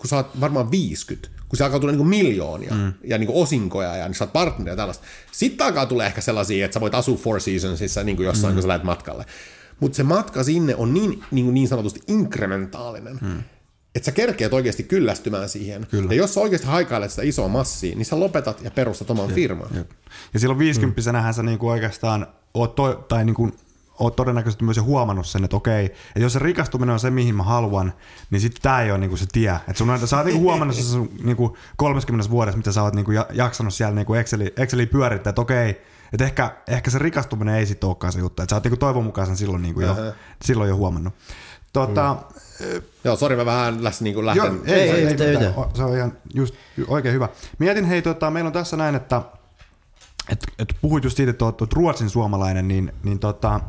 kun 0.00 0.08
sä 0.08 0.16
oot 0.16 0.40
varmaan 0.40 0.70
50, 0.70 1.28
kun 1.48 1.56
se 1.56 1.64
alkaa 1.64 1.80
tulla 1.80 1.92
niin 1.92 1.98
kuin, 1.98 2.08
miljoonia 2.08 2.74
mm. 2.74 2.92
ja 3.04 3.18
niin 3.18 3.26
kuin, 3.26 3.42
osinkoja 3.42 3.96
ja 3.96 4.08
niin 4.08 4.16
oot 4.20 4.32
partneria 4.32 4.72
ja 4.72 4.76
tällaista. 4.76 5.04
Sitten 5.32 5.66
alkaa 5.66 5.86
tulla 5.86 6.06
ehkä 6.06 6.20
sellaisia, 6.20 6.64
että 6.64 6.74
sä 6.74 6.80
voit 6.80 6.94
asua 6.94 7.16
Four 7.16 7.40
Seasonsissa 7.40 8.04
niin 8.04 8.16
kuin 8.16 8.26
jossain, 8.26 8.52
mm. 8.52 8.54
kun 8.54 8.62
sä 8.62 8.68
lähdet 8.68 8.84
matkalle. 8.84 9.24
Mutta 9.80 9.96
se 9.96 10.02
matka 10.02 10.44
sinne 10.44 10.76
on 10.76 10.94
niin, 10.94 11.24
niin, 11.30 11.44
kuin 11.44 11.54
niin 11.54 11.68
sanotusti 11.68 12.00
inkrementaalinen, 12.08 13.18
mm. 13.22 13.42
että 13.94 14.06
sä 14.06 14.12
kerkeät 14.12 14.52
oikeasti 14.52 14.82
kyllästymään 14.82 15.48
siihen. 15.48 15.86
Kyllä. 15.90 16.12
Ja 16.12 16.14
jos 16.16 16.34
sä 16.34 16.40
oikeasti 16.40 16.66
haikailet 16.66 17.10
sitä 17.10 17.22
isoa 17.22 17.48
massia, 17.48 17.96
niin 17.96 18.06
sä 18.06 18.20
lopetat 18.20 18.62
ja 18.62 18.70
perustat 18.70 19.10
oman 19.10 19.28
jep, 19.28 19.34
firman. 19.34 19.68
Jep. 19.74 19.90
Ja 20.34 20.40
silloin 20.40 20.58
50 20.58 21.12
mm. 21.12 21.32
sä 21.32 21.42
niinku 21.42 21.68
oikeastaan 21.68 22.26
oot, 22.54 22.74
to, 22.74 22.94
tai 22.94 23.24
niinku, 23.24 23.50
oot 23.98 24.16
todennäköisesti 24.16 24.64
myös 24.64 24.76
jo 24.76 24.82
huomannut 24.82 25.26
sen, 25.26 25.44
että 25.44 25.56
okei, 25.56 25.84
että 25.84 26.20
jos 26.20 26.32
se 26.32 26.38
rikastuminen 26.38 26.92
on 26.92 27.00
se, 27.00 27.10
mihin 27.10 27.34
mä 27.34 27.42
haluan, 27.42 27.92
niin 28.30 28.40
sitten 28.40 28.62
tämä 28.62 28.80
ei 28.82 28.90
ole 28.90 28.98
niinku 28.98 29.16
se 29.16 29.26
tie. 29.32 29.60
Et 29.68 29.76
sun, 29.76 29.90
on- 29.90 30.08
sä 30.08 30.16
oot 30.16 30.26
niinku 30.26 30.40
huomannut 30.42 30.76
se 30.76 30.82
sun 30.82 31.10
niinku 31.22 31.56
30 31.76 32.30
vuodessa, 32.30 32.56
mitä 32.56 32.72
sä 32.72 32.82
oot 32.82 32.94
niinku 32.94 33.10
ja- 33.12 33.26
jaksanut 33.32 33.74
siellä 33.74 33.94
niinku 33.94 34.14
Exceli, 34.14 34.52
Exceli 34.56 34.86
pyörittää, 34.86 35.30
että 35.30 35.42
okei, 35.42 35.70
että 36.12 36.24
ehkä, 36.24 36.56
ehkä 36.68 36.90
se 36.90 36.98
rikastuminen 36.98 37.54
ei 37.54 37.66
sitten 37.66 37.88
olekaan 37.88 38.12
se 38.12 38.18
juttu. 38.18 38.42
Että 38.42 38.52
sä 38.52 38.56
oot 38.56 38.64
niinku 38.64 38.76
toivon 38.76 39.04
mukaan 39.04 39.26
sen 39.26 39.36
silloin, 39.36 39.62
niinku 39.62 39.80
jo, 39.80 39.96
silloin 40.44 40.68
jo 40.70 40.76
huomannut. 40.76 41.14
Tota, 41.72 42.16
Joo, 43.04 43.16
sori, 43.16 43.36
mä 43.36 43.44
vähän 43.46 43.84
läs, 43.84 44.00
niin 44.00 44.14
kuin 44.14 44.26
Joo, 44.36 44.46
lähten. 44.46 44.60
ei, 44.66 44.80
ei, 44.80 44.90
ei, 44.90 45.02
yhtään, 45.02 45.30
mitään. 45.30 45.48
yhtään. 45.48 45.68
Se 45.76 45.82
on 45.84 45.96
ihan 45.96 46.12
just 46.34 46.54
oikein 46.88 47.14
hyvä. 47.14 47.28
Mietin, 47.58 47.84
hei, 47.84 48.02
tota, 48.02 48.30
meillä 48.30 48.48
on 48.48 48.52
tässä 48.52 48.76
näin, 48.76 48.94
että 48.94 49.22
et, 50.28 50.46
et 50.58 50.76
puhuit 50.80 51.04
just 51.04 51.16
siitä, 51.16 51.30
että 51.30 51.44
oot 51.44 51.72
Ruotsin 51.72 52.10
suomalainen, 52.10 52.68
niin, 52.68 52.92
niin 53.02 53.18
tota, 53.18 53.60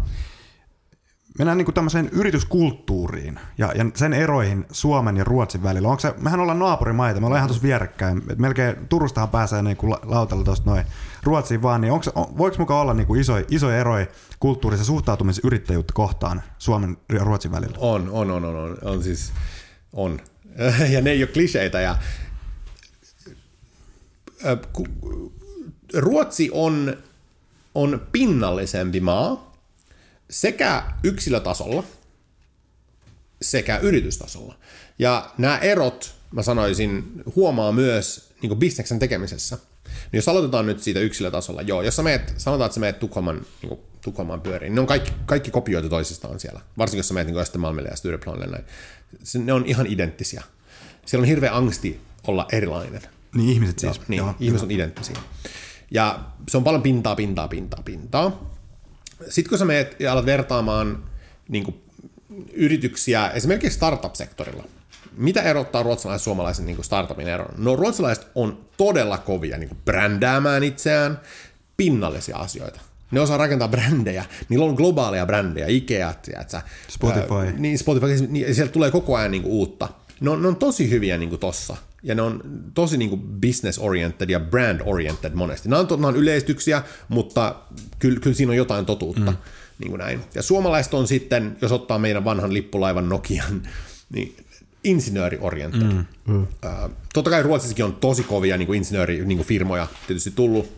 mennään 1.38 1.58
niin 1.58 1.74
tämmöiseen 1.74 2.10
yrityskulttuuriin 2.12 3.40
ja, 3.58 3.72
ja 3.76 3.86
sen 3.96 4.14
eroihin 4.14 4.66
Suomen 4.72 5.18
ja 5.18 5.24
Ruotsin 5.24 5.64
välillä. 5.64 5.88
Onko 5.90 6.00
se, 6.00 6.14
mehän 6.18 6.40
ollaan 6.40 6.60
naapurimaita, 6.60 7.20
me 7.20 7.26
ollaan 7.26 7.40
ihan 7.40 7.48
tuossa 7.50 7.64
vierekkäin. 7.64 8.22
Et 8.30 8.38
melkein 8.38 8.76
Turustahan 8.90 9.30
pääsee 9.30 9.62
niin 9.62 9.78
kuin 9.78 9.90
la- 9.92 10.00
lautalla 10.04 10.44
tuosta 10.44 10.70
noin 10.70 10.86
Ruotsiin 11.24 11.62
vaan, 11.62 11.82
niin 11.82 11.92
onko, 11.92 12.04
se- 12.04 12.12
on, 12.16 12.38
voiko 12.38 12.58
mukaan 12.60 12.82
olla 12.82 12.94
niin 12.94 13.08
kuin 13.08 13.22
isoja, 13.22 13.46
isoja 13.50 13.78
eroja 13.78 14.06
kulttuurissa 14.40 14.86
suhtautumisessa 14.86 15.48
yrittäjyyttä 15.48 15.94
kohtaan 15.94 16.44
Suomen 16.58 16.98
ja 17.14 17.24
Ruotsin 17.24 17.52
välillä? 17.52 17.78
On, 17.80 18.10
on, 18.12 18.32
on, 18.32 18.46
on, 18.46 18.56
on, 18.56 18.78
on 18.82 19.04
siis, 19.04 19.34
on. 19.94 20.20
Ja 20.90 21.02
ne 21.02 21.10
ei 21.12 21.24
ole 21.24 21.32
kliseitä. 21.32 21.82
Ja, 21.82 21.96
ku- 24.74 25.34
Ruotsi 25.94 26.50
on, 26.52 26.98
on 27.76 28.08
pinnallisempi 28.12 29.00
maa 29.00 29.56
sekä 30.30 30.84
yksilötasolla 31.04 31.84
sekä 33.42 33.78
yritystasolla. 33.78 34.56
Ja 35.00 35.32
nämä 35.38 35.58
erot, 35.58 36.16
mä 36.32 36.44
sanoisin, 36.44 37.24
huomaa 37.36 37.72
myös 37.72 38.30
niin 38.42 38.58
bisneksen 38.58 39.00
tekemisessä. 39.00 39.58
Niin 39.86 40.18
jos 40.18 40.28
aloitetaan 40.28 40.66
nyt 40.66 40.84
siitä 40.84 41.00
yksilötasolla, 41.00 41.62
joo, 41.62 41.82
jos 41.82 41.96
sä 41.96 42.04
meet, 42.04 42.34
sanotaan, 42.38 42.66
että 42.66 42.74
sä 42.74 42.80
meet 42.80 43.00
Tukholman, 43.00 43.46
niin 43.62 43.70
kuin, 43.70 43.80
Tukholman 44.02 44.42
pyöriin, 44.42 44.70
niin 44.70 44.76
ne 44.76 44.82
on 44.82 44.88
kaikki, 44.88 45.12
kaikki 45.26 45.52
kopioitu 45.52 45.90
toisistaan 45.90 46.40
siellä. 46.40 46.62
Varsinkin 46.78 47.00
jos 47.00 47.08
sä 47.08 47.14
meet 47.14 47.28
niin 47.28 47.38
Östermalmille 47.38 47.90
ja 47.90 47.96
Stureplanille, 47.96 48.48
näin. 48.48 48.66
Ne 49.46 49.54
on 49.54 49.66
ihan 49.66 49.88
identtisiä. 49.88 50.44
Siellä 51.06 51.24
on 51.24 51.28
hirveä 51.28 51.56
angsti 51.56 52.02
olla 52.28 52.46
erilainen. 52.52 53.02
Niin 53.36 53.50
ihmiset 53.50 53.80
siis. 53.80 54.02
Niin, 54.08 54.18
Joo. 54.18 54.36
ihmiset 54.40 54.66
on 54.66 54.72
identtisiä. 54.72 55.16
Ja 55.92 56.20
se 56.50 56.58
on 56.58 56.64
paljon 56.64 56.82
pintaa, 56.82 57.16
pintaa, 57.16 57.48
pintaa, 57.48 57.82
pintaa. 57.86 58.56
Sitten 59.30 59.50
kun 59.50 59.58
sä 59.58 59.66
meet 59.66 59.96
ja 60.00 60.12
alat 60.12 60.26
vertaamaan 60.26 61.04
niin 61.50 61.64
kuin, 61.64 61.82
yrityksiä 62.54 63.30
esimerkiksi 63.30 63.76
startup-sektorilla, 63.76 64.64
mitä 65.18 65.42
erottaa 65.42 65.84
ruotsalaisen 65.84 66.22
ja 66.22 66.24
suomalaisen 66.24 66.66
niin 66.66 66.76
kuin 66.76 66.86
startupin 66.86 67.28
eron? 67.28 67.54
No 67.58 67.76
ruotsalaiset 67.76 68.28
on 68.36 68.66
todella 68.78 69.18
kovia 69.18 69.58
niin 69.58 69.70
kuin 69.70 69.80
brändäämään 69.86 70.64
itseään, 70.64 71.22
pinnallisia 71.78 72.38
asioita. 72.38 72.82
Ne 73.12 73.20
osaa 73.20 73.38
rakentaa 73.38 73.68
brändejä, 73.68 74.26
niillä 74.50 74.66
on 74.66 74.74
globaaleja 74.74 75.26
brändejä, 75.26 75.68
Ikeat, 75.68 76.22
tiedätkö? 76.22 76.62
Spotify. 76.88 77.34
Ää, 77.34 77.52
niin, 77.58 77.78
Spotify, 77.78 78.28
niin, 78.28 78.56
sieltä 78.56 78.74
tulee 78.74 78.92
koko 78.92 79.16
ajan 79.16 79.32
niin 79.32 79.44
kuin, 79.44 79.52
uutta. 79.52 79.90
Ne 80.20 80.30
on, 80.30 80.42
ne 80.42 80.48
on 80.48 80.56
tosi 80.56 80.90
hyviä 80.90 81.18
niin 81.18 81.30
kuin, 81.30 81.40
tossa. 81.40 81.78
Ja 82.06 82.16
ne 82.16 82.22
on 82.22 82.42
tosi 82.74 82.98
niin 82.98 83.10
kuin, 83.10 83.22
business-oriented 83.22 84.30
ja 84.30 84.40
brand-oriented 84.40 85.34
monesti. 85.34 85.70
Nämä 85.70 85.80
on, 85.80 85.88
nämä 85.90 86.08
on 86.08 86.16
yleistyksiä, 86.16 86.84
mutta 87.10 87.56
kyllä, 88.00 88.20
kyllä 88.20 88.36
siinä 88.36 88.50
on 88.50 88.58
jotain 88.58 88.86
totuutta. 88.86 89.32
Mm. 89.32 89.38
Niin 89.80 89.90
kuin 89.90 90.00
näin. 90.00 90.22
Ja 90.36 90.44
suomalaiset 90.44 90.94
on 90.94 91.08
sitten, 91.08 91.58
jos 91.62 91.72
ottaa 91.72 92.00
meidän 92.00 92.26
vanhan 92.26 92.54
lippulaivan 92.54 93.10
Nokian, 93.10 93.68
niin 94.14 94.36
insinööri-oriented. 94.84 95.82
Mm. 95.82 96.06
Mm. 96.28 96.48
Totta 97.14 97.30
kai 97.30 97.44
Ruotsissakin 97.44 97.86
on 97.86 97.96
tosi 97.96 98.24
kovia 98.24 98.58
niin 98.58 98.68
kuin 98.68 98.78
insinöörifirmoja 98.78 99.28
niin 99.28 99.38
kuin 99.38 99.48
firmoja 99.48 99.88
tietysti 100.08 100.32
tullut, 100.32 100.72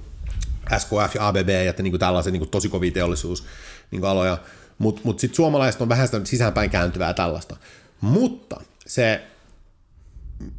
SKF 0.77 1.15
ja 1.15 1.27
ABB 1.27 1.49
ja 1.49 1.69
että 1.69 1.83
niin 1.83 1.91
kuin 1.91 1.99
tällaiset 1.99 2.33
niin 2.33 2.41
kuin 2.41 2.49
tosi 2.49 2.69
kovia 2.69 2.91
teollisuus 2.91 3.45
niin 3.91 4.01
kuin 4.01 4.09
aloja, 4.09 4.37
mutta 4.77 5.01
mut 5.03 5.19
sitten 5.19 5.35
suomalaiset 5.35 5.81
on 5.81 5.89
vähän 5.89 6.07
sitä 6.07 6.21
sisäänpäin 6.23 6.69
kääntyvää 6.69 7.13
tällaista. 7.13 7.57
Mutta 8.01 8.61
se, 8.87 9.21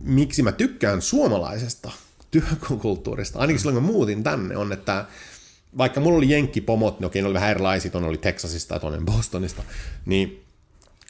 miksi 0.01 0.43
mä 0.43 0.53
tykkään 0.53 1.03
suomalaisesta 1.03 1.91
työkulttuurista, 2.31 3.39
ainakin 3.39 3.61
silloin 3.61 3.85
kun 3.85 3.95
muutin 3.95 4.23
tänne, 4.23 4.57
on, 4.57 4.73
että 4.73 5.05
vaikka 5.79 6.01
mulla 6.01 6.19
oli 6.19 6.31
jenkkipomot, 6.31 7.01
ne 7.01 7.07
okei, 7.07 7.23
ne 7.23 7.29
oli 7.29 7.35
vähän 7.35 7.51
erilaisia, 7.51 7.91
toinen 7.91 8.09
oli 8.09 8.19
Texasista 8.19 8.75
ja 8.75 8.81
toinen 8.81 9.05
Bostonista, 9.05 9.63
niin 10.07 10.45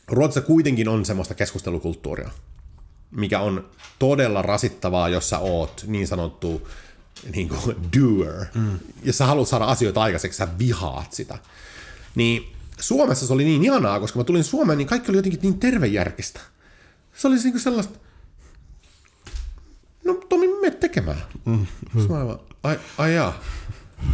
Ruotsissa 0.09 0.46
kuitenkin 0.46 0.88
on 0.88 1.04
semmoista 1.04 1.35
keskustelukulttuuria, 1.35 2.31
mikä 3.11 3.40
on 3.40 3.68
todella 3.98 4.42
rasittavaa, 4.42 5.09
jos 5.09 5.31
sä 5.31 5.38
oot 5.38 5.85
niin 5.87 6.07
sanottu 6.07 6.68
niin 7.35 7.48
kuin 7.48 7.76
doer. 7.96 8.46
Mm. 8.54 8.78
Jos 9.02 9.18
sä 9.18 9.26
haluat 9.26 9.48
saada 9.48 9.64
asioita 9.64 10.02
aikaiseksi, 10.02 10.37
sä 10.37 10.48
vihaat 10.59 11.12
sitä. 11.12 11.38
Niin 12.14 12.52
Suomessa 12.81 13.26
se 13.26 13.33
oli 13.33 13.44
niin 13.44 13.64
ihanaa, 13.64 14.00
koska 14.00 14.18
mä 14.18 14.24
tulin 14.24 14.44
Suomeen, 14.44 14.78
niin 14.78 14.88
kaikki 14.88 15.11
oli 15.11 15.18
jotenkin 15.18 15.40
niin 15.42 15.61
tervejärkistä. 15.61 16.40
Se 17.14 17.28
oli 17.28 17.37
niin 17.37 17.52
kuin 17.52 17.62
sellaista, 17.62 17.98
no 20.08 20.14
Tomi, 20.28 20.48
me 20.60 20.70
tekemään. 20.70 21.22
Mm. 21.44 21.66
Sitten 21.84 22.10
mä 22.10 22.18
aivan, 22.18 22.38
ai, 22.62 22.78
ai 22.98 23.14
jaa. 23.14 23.40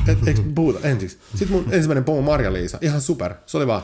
Et, 0.08 0.28
eikö 0.28 0.42
puhuta 0.54 0.88
ensiksi? 0.88 1.18
Sitten 1.30 1.50
mun 1.50 1.66
ensimmäinen 1.70 2.04
pomo 2.04 2.22
Marja-Liisa, 2.22 2.78
ihan 2.80 3.00
super. 3.00 3.34
Se 3.46 3.56
oli 3.56 3.66
vaan, 3.66 3.82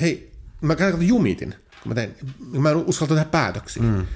hei, 0.00 0.32
mä 0.60 0.76
katsoin 0.76 1.08
jumitin, 1.08 1.54
kun 1.82 1.90
mä 1.90 1.94
tein, 1.94 2.16
mä 2.58 2.70
en 2.70 2.76
uskaltanut 2.76 3.18
tehdä 3.18 3.30
päätöksiä. 3.30 3.82
Mm. 3.82 4.06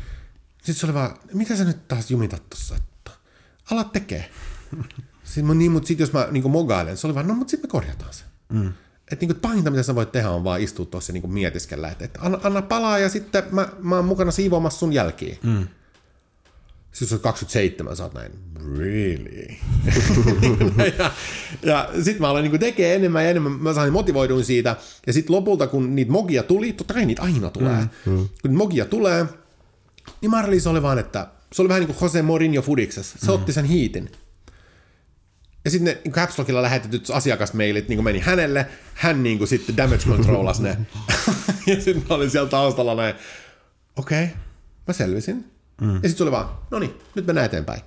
Sitten 0.57 0.75
se 0.75 0.87
oli 0.87 0.95
vaan, 0.95 1.17
mitä 1.33 1.57
sä 1.57 1.65
nyt 1.65 1.89
taas 1.89 2.11
jumitat 2.11 2.51
tossa, 2.51 2.77
että 2.77 3.11
ala 3.71 3.85
tekee. 3.85 4.31
Sitten 5.25 5.47
mä, 5.47 5.55
niin, 5.55 5.73
mutta 5.73 5.87
sitten 5.87 6.05
jos 6.05 6.13
mä 6.13 6.29
niin 6.31 6.51
mogailen, 6.51 6.97
se 6.97 7.07
oli 7.07 7.15
vaan, 7.15 7.29
no 7.29 7.35
mutta 7.35 7.51
sitten 7.51 7.69
me 7.69 7.73
korjataan 7.73 8.15
se. 8.15 8.25
Mm. 8.49 8.73
Että 9.13 9.27
niin 9.27 9.37
pahinta, 9.37 9.71
mitä 9.71 9.83
sä 9.83 9.95
voit 9.95 10.13
tehdä, 10.13 10.31
on 10.31 10.45
vaan 10.45 10.61
istua 10.61 10.87
tuossa 10.87 11.13
ja 11.13 11.21
niin 11.21 11.33
mietiskellä, 11.33 11.89
että, 11.89 12.05
että 12.05 12.21
anna, 12.23 12.39
anna, 12.43 12.63
palaa 12.63 12.99
ja 12.99 13.09
sitten 13.09 13.45
mä, 13.51 13.69
mä 13.79 13.97
oon 13.97 14.05
mukana 14.05 14.31
siivoamassa 14.31 14.79
sun 14.79 14.93
jälkiin. 14.93 15.39
Mm. 15.43 15.69
Sitten 16.97 17.19
sä 17.19 17.23
27, 17.23 17.97
sä 17.97 18.03
oot 18.03 18.15
näin, 18.15 18.33
really? 18.79 19.47
ja 20.99 21.11
ja 21.63 21.91
sitten 21.95 22.21
mä 22.21 22.29
aloin 22.29 22.51
niin 22.51 22.61
tekee 22.61 22.95
enemmän 22.95 23.25
ja 23.25 23.31
enemmän, 23.31 23.53
mä 23.53 23.75
sain 23.75 23.93
motivoiduin 23.93 24.45
siitä. 24.45 24.77
Ja 25.07 25.13
sitten 25.13 25.37
lopulta, 25.37 25.67
kun 25.67 25.97
niitä 25.97 26.13
mogia 26.13 26.43
tuli, 26.43 26.73
totta 26.73 26.95
kai 26.95 27.07
niitä 27.07 27.23
aina 27.23 27.51
tulee. 27.51 27.87
Mm. 28.07 28.13
Mm. 28.13 28.29
Kun 28.43 28.55
mogia 28.55 28.85
tulee, 28.85 29.27
niin 30.21 30.31
Marliis 30.31 30.67
oli 30.67 30.83
vaan, 30.83 30.99
että 30.99 31.29
se 31.53 31.63
oli 31.63 31.69
vähän 31.69 31.81
niin 31.81 31.95
kuin 31.95 31.97
Jose 32.03 32.23
Mourinho 32.23 32.63
Fudiksessa. 32.63 33.19
Se 33.19 33.27
mm. 33.27 33.33
otti 33.33 33.53
sen 33.53 33.65
hiitin. 33.65 34.11
Ja 35.65 35.71
sitten 35.71 35.95
ne 35.95 36.01
niin 36.05 36.13
Caps 36.13 36.39
Lockilla 36.39 36.63
lähetetyt 36.63 37.11
asiakasmailit 37.11 37.89
niin 37.89 38.05
meni 38.05 38.19
hänelle, 38.19 38.67
hän 38.95 39.23
niin 39.23 39.39
kuin 39.39 39.49
sitten 39.49 39.77
damage 39.77 40.05
controlas 40.05 40.61
ne. 40.61 40.77
ja 41.67 41.75
sitten 41.75 42.05
mä 42.09 42.15
olin 42.15 42.31
siellä 42.31 42.51
taustalla 42.51 42.95
näin, 42.95 43.15
okei, 43.97 44.25
okay, 44.25 44.37
mä 44.87 44.95
selvisin. 44.95 45.56
Mm. 45.81 45.89
Ja 45.89 45.95
sitten 45.95 46.17
se 46.17 46.23
oli 46.23 46.33
vaan, 46.33 46.49
no 46.71 46.79
niin, 46.79 46.99
nyt 47.15 47.27
mennään 47.27 47.47
eteenpäin. 47.47 47.81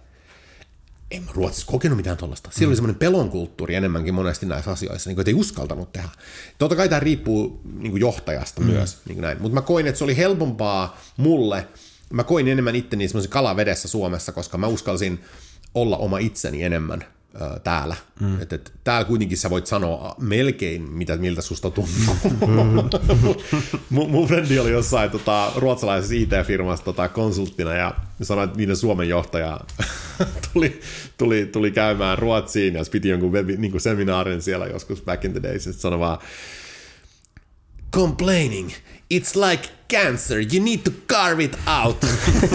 En 1.11 1.23
mä 1.23 1.31
Ruotsissa 1.33 1.71
kokenut 1.71 1.97
mitään 1.97 2.17
tuollaista. 2.17 2.49
Siellä 2.51 2.67
mm. 2.67 2.69
oli 2.69 2.75
semmoinen 2.75 2.99
pelon 2.99 3.29
kulttuuri 3.29 3.75
enemmänkin 3.75 4.13
monesti 4.13 4.45
näissä 4.45 4.71
asioissa, 4.71 5.09
niin 5.09 5.15
kuin, 5.15 5.21
että 5.21 5.31
ei 5.31 5.35
uskaltanut 5.35 5.91
tehdä. 5.91 6.09
Totta 6.57 6.75
kai 6.75 6.89
tämä 6.89 6.99
riippuu 6.99 7.61
niin 7.79 7.91
kuin 7.91 8.01
johtajasta 8.01 8.61
mm. 8.61 8.67
myös, 8.67 8.97
niin 9.05 9.15
kuin 9.15 9.21
näin. 9.21 9.41
mutta 9.41 9.53
mä 9.53 9.61
koin, 9.61 9.87
että 9.87 9.97
se 9.97 10.03
oli 10.03 10.17
helpompaa 10.17 11.01
mulle. 11.17 11.67
Mä 12.13 12.23
koin 12.23 12.47
enemmän 12.47 12.75
itteni 12.75 13.07
semmoisen 13.07 13.31
kalavedessä 13.31 13.87
Suomessa, 13.87 14.31
koska 14.31 14.57
mä 14.57 14.67
uskalsin 14.67 15.23
olla 15.73 15.97
oma 15.97 16.17
itseni 16.17 16.63
enemmän 16.63 17.05
täällä. 17.63 17.95
Mm. 18.19 18.41
Et, 18.41 18.53
et, 18.53 18.73
täällä 18.83 19.05
kuitenkin 19.05 19.37
sä 19.37 19.49
voit 19.49 19.67
sanoa 19.67 20.15
melkein, 20.19 20.81
mitä, 20.81 21.17
miltä 21.17 21.41
susta 21.41 21.71
tuntuu. 21.71 22.15
Mm. 22.47 22.89
mun, 23.89 24.11
mun 24.11 24.27
frendi 24.27 24.59
oli 24.59 24.71
jossain 24.71 25.11
tota, 25.11 25.51
ruotsalaisessa 25.55 26.15
IT-firmassa 26.15 26.85
tota, 26.85 27.09
konsulttina 27.09 27.73
ja 27.73 27.95
sanoi, 28.21 28.43
että 28.43 28.57
niiden 28.57 28.77
Suomen 28.77 29.09
johtaja 29.09 29.59
tuli, 30.53 30.79
tuli, 31.17 31.45
tuli 31.45 31.71
käymään 31.71 32.17
Ruotsiin 32.17 32.73
ja 32.73 32.83
piti 32.91 33.09
jonkun 33.09 33.31
webi, 33.31 33.57
niin 33.57 33.71
kuin 33.71 33.81
seminaarin 33.81 34.41
siellä 34.41 34.65
joskus 34.67 35.01
back 35.01 35.25
in 35.25 35.31
the 35.31 35.43
days. 35.43 35.63
Sitten 35.63 35.81
sanoi 35.81 35.99
vaan, 35.99 36.17
complaining, 37.93 38.69
it's 39.13 39.49
like 39.49 39.78
cancer, 39.89 40.37
you 40.37 40.63
need 40.63 40.77
to 40.77 40.91
carve 41.07 41.43
it 41.43 41.57
out. 41.83 42.05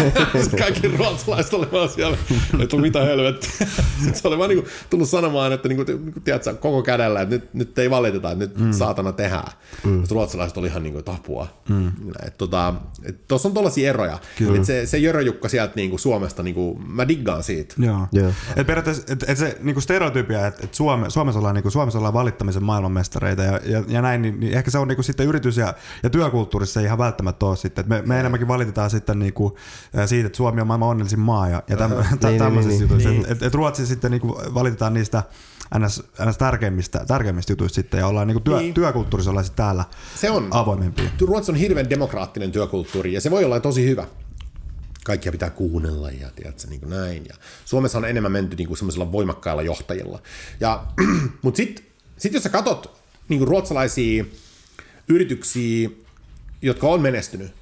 Kaikki 0.58 0.88
ruotsalaiset 0.88 1.54
oli 1.54 1.68
vaan 1.72 1.88
siellä, 1.88 2.16
että 2.62 2.76
mitä 2.76 3.04
helvettiä. 3.04 3.66
se 4.14 4.28
oli 4.28 4.38
vaan 4.38 4.50
niinku 4.50 4.68
tullut 4.90 5.08
sanomaan, 5.08 5.52
että 5.52 5.68
niinku, 5.68 5.84
niinku, 5.84 6.20
tiedätkö, 6.20 6.54
koko 6.54 6.82
kädellä, 6.82 7.20
että 7.20 7.34
nyt, 7.34 7.54
nyt 7.54 7.78
ei 7.78 7.90
valiteta, 7.90 8.30
että 8.30 8.44
nyt 8.44 8.58
mm. 8.58 8.72
saatana 8.72 9.12
tehdään. 9.12 9.52
Mm. 9.84 10.02
ruotsalaiset 10.10 10.58
oli 10.58 10.66
ihan 10.66 10.82
niinku, 10.82 10.98
että 10.98 11.12
apua. 11.12 11.46
Mm. 11.68 11.92
Et, 12.26 12.38
tota, 12.38 12.74
et, 13.04 13.28
tuossa 13.28 13.48
on 13.48 13.54
tollaisia 13.54 13.90
eroja. 13.90 14.18
Et 14.56 14.64
se, 14.64 14.86
se 14.86 14.98
Jörö 14.98 15.20
Jukka 15.20 15.48
sieltä 15.48 15.72
niinku, 15.76 15.98
Suomesta, 15.98 16.42
niinku, 16.42 16.80
mä 16.86 17.08
diggaan 17.08 17.42
siitä. 17.42 17.74
Joo. 17.78 18.06
Yeah. 18.16 18.34
Et 18.56 18.66
periaatteessa 18.66 19.02
et, 19.08 19.24
et 19.28 19.38
se 19.38 19.58
niinku 19.60 19.80
stereotypia, 19.80 20.46
että 20.46 20.60
et 20.64 20.74
Suome, 20.74 21.10
Suomessa, 21.10 21.38
ollaan, 21.38 21.54
niinku, 21.54 21.70
Suomessa 21.70 21.98
ollaan 21.98 22.14
valittamisen 22.14 22.64
maailmanmestareita 22.64 23.42
ja, 23.42 23.60
ja, 23.64 23.84
ja 23.88 24.02
näin, 24.02 24.22
niin, 24.22 24.40
niin 24.40 24.54
ehkä 24.54 24.70
se 24.70 24.78
on 24.78 24.88
niinku, 24.88 25.02
sitten 25.02 25.26
yritys- 25.26 25.56
ja, 25.56 25.74
ja 26.02 26.10
työkulttuurissa 26.10 26.80
ihan 26.80 26.98
välttämättä 26.98 27.23
ole 27.42 27.56
sitten. 27.56 27.82
Et 27.82 27.88
me, 27.88 28.02
me 28.06 28.20
enemmänkin 28.20 28.48
valitetaan 28.48 28.90
sitten 28.90 29.18
niinku, 29.18 29.56
siitä, 30.06 30.26
että 30.26 30.37
Suomi 30.37 30.60
on 30.60 30.66
maailman 30.66 30.88
onnellisin 30.88 31.20
maa 31.20 31.48
ja, 31.48 31.62
ja 31.68 31.76
täm, 31.76 31.92
uh, 31.92 32.04
tä, 32.20 32.28
niin, 32.28 32.38
tämmöisistä 32.38 32.72
niin, 32.72 32.82
jutuista. 32.82 33.10
Niin. 33.10 33.26
Et, 33.28 33.42
et 33.42 33.54
Ruotsi 33.54 33.87
sitten 33.87 34.10
niinku 34.10 34.40
valitetaan 34.54 34.94
niistä 34.94 35.22
ns, 35.78 36.02
ns 36.28 36.38
tärkeimmistä, 36.38 37.04
tärkeimmistä 37.06 37.52
jutuista 37.52 37.74
sitten 37.74 37.98
ja 37.98 38.06
ollaan 38.06 38.26
niinku 38.26 38.40
työ, 38.40 38.58
niin. 38.58 38.74
työkulttuurissa 38.74 39.30
ollaan 39.30 39.44
sitten 39.44 39.64
täällä 39.64 39.84
se 40.16 40.30
on, 40.30 40.48
avoimempia. 40.50 41.10
Ruotsi 41.20 41.52
on 41.52 41.56
hirveän 41.56 41.90
demokraattinen 41.90 42.52
työkulttuuri 42.52 43.12
ja 43.12 43.20
se 43.20 43.30
voi 43.30 43.44
olla 43.44 43.60
tosi 43.60 43.87
hyvä 43.87 44.06
kaikkia 45.04 45.32
pitää 45.32 45.50
kuunnella 45.50 46.10
ja 46.10 46.30
tiedätkö, 46.37 46.68
niin 46.68 46.80
kuin 46.80 46.90
näin. 46.90 47.24
Ja 47.28 47.34
Suomessa 47.64 47.98
on 47.98 48.04
enemmän 48.04 48.32
menty 48.32 48.56
niin 48.56 48.66
kuin 48.66 48.78
semmoisilla 48.78 49.12
voimakkailla 49.12 49.62
johtajilla. 49.62 50.22
Ja, 50.60 50.84
mutta 51.42 51.56
sitten 51.56 51.84
sit 52.16 52.32
jos 52.32 52.42
sä 52.42 52.48
katot 52.48 53.00
niin 53.28 53.38
kuin 53.38 53.48
ruotsalaisia 53.48 54.24
yrityksiä, 55.08 55.90
jotka 56.64 56.87
on 56.87 57.03
menestynyt, 57.03 57.53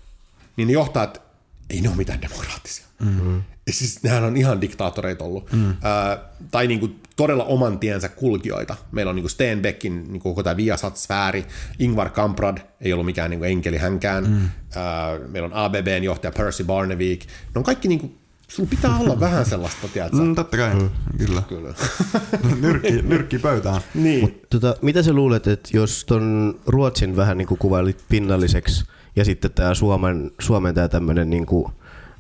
niin 0.57 0.69
ne 0.69 0.73
johtajat, 0.73 1.23
ei 1.71 1.81
ne 1.81 1.89
ole 1.89 1.97
mitään 1.97 2.23
demokraattisia. 2.23 2.87
Mm-hmm. 3.01 3.43
Siis 3.71 4.03
nehän 4.03 4.25
on 4.25 4.37
ihan 4.37 4.61
diktaattoreita 4.61 5.25
ollut. 5.25 5.53
Mm. 5.53 5.77
Ää, 5.83 6.19
tai 6.51 6.67
niinku 6.67 6.91
todella 7.17 7.45
oman 7.45 7.79
tiensä 7.79 8.09
kulkijoita. 8.09 8.77
Meillä 8.93 9.11
on 9.11 9.17
niinku 9.17 9.29
Steenbeckin 9.29 10.13
niinku 10.13 10.29
koko 10.29 10.43
tämä 10.43 10.57
Viasat-sfääri. 10.57 11.45
Ingvar 11.79 12.11
Kamprad 12.11 12.59
ei 12.81 12.93
ollut 12.93 13.07
mikään 13.07 13.31
niinku 13.31 13.45
enkeli 13.45 13.77
hänkään. 13.77 14.25
Mm. 14.25 14.49
Ää, 14.75 15.19
meillä 15.29 15.47
on 15.47 15.55
ABBn 15.55 16.03
johtaja 16.03 16.33
Percy 16.33 16.65
Barnevik. 16.65 17.27
Ne 17.27 17.59
on 17.59 17.63
kaikki 17.65 17.89
niinku 17.89 18.22
Sulla 18.53 18.69
pitää 18.71 18.99
olla 18.99 19.21
vähän 19.21 19.47
sellaista, 19.47 19.89
tiedätkö? 19.89 20.17
Mm, 20.17 20.35
totta 20.35 20.57
kai, 20.57 20.75
mm. 20.75 20.91
kyllä. 21.19 21.43
kyllä. 21.49 21.75
nyrkki, 22.61 23.03
nyrkki 23.03 23.39
pöydään. 23.39 23.81
Niin. 23.95 24.21
Mut, 24.21 24.51
tota, 24.51 24.77
mitä 24.83 25.03
sä 25.03 25.13
luulet, 25.13 25.47
että 25.47 25.69
jos 25.73 26.05
ton 26.05 26.55
Ruotsin 26.67 27.17
vähän 27.17 27.39
niin 27.39 27.49
kuin 27.49 27.59
kuvailit 27.59 28.05
pinnalliseksi 28.09 28.85
ja 29.17 29.25
sitten 29.25 29.51
tämä 29.51 29.75
Suomen, 29.75 30.31
Suomen 30.41 30.75
tämä 30.75 30.89
tämmöinen 30.89 31.31
niin 31.31 31.47
kuin, 31.47 31.67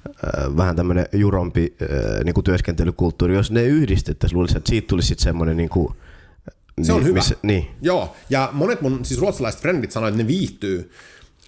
äh, 0.07 0.57
vähän 0.57 0.77
tämmöinen 0.77 1.07
jurompi 1.12 1.77
äh, 1.83 2.25
niin 2.25 2.35
kuin 2.35 2.45
työskentelykulttuuri, 2.45 3.35
jos 3.35 3.51
ne 3.51 3.64
yhdistettäisiin, 3.64 4.37
luulisin, 4.37 4.57
että 4.57 4.71
siitä 4.71 4.88
tulisi 4.88 5.09
sitten 5.09 5.25
semmoinen 5.25 5.57
niin 5.57 5.68
kuin, 5.68 5.88
se 6.83 6.92
on 6.92 6.99
niin, 6.99 7.09
hyvä. 7.09 7.18
Missä, 7.18 7.37
niin. 7.42 7.66
Joo, 7.83 8.16
ja 8.31 8.49
monet 8.53 8.81
mun 8.81 9.05
siis 9.05 9.21
ruotsalaiset 9.21 9.61
frendit 9.61 9.92
sanoivat, 9.92 10.14
että 10.14 10.23
ne 10.23 10.29
viihtyy 10.29 10.90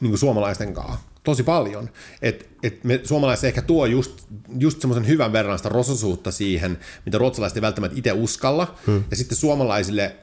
niin 0.01 0.11
kuin 0.11 0.19
suomalaisten 0.19 0.75
kanssa 0.75 1.14
tosi 1.25 1.43
paljon. 1.43 1.91
Että 2.23 2.45
et 2.63 2.85
me 2.85 3.01
suomalaiset 3.05 3.45
ehkä 3.45 3.63
tuo 3.63 3.87
just, 3.87 4.27
just 4.59 4.81
semmoisen 4.81 5.07
hyvän 5.07 5.33
verran 5.33 5.59
sitä 5.59 5.69
rososuutta 5.69 6.33
siihen, 6.33 6.79
mitä 7.05 7.19
ruotsalaiset 7.19 7.57
ei 7.57 7.63
välttämättä 7.63 7.99
itse 7.99 8.13
uskalla. 8.13 8.75
Hmm. 8.87 9.05
Ja 9.11 9.17
sitten 9.17 9.39
suomalaisille 9.39 10.17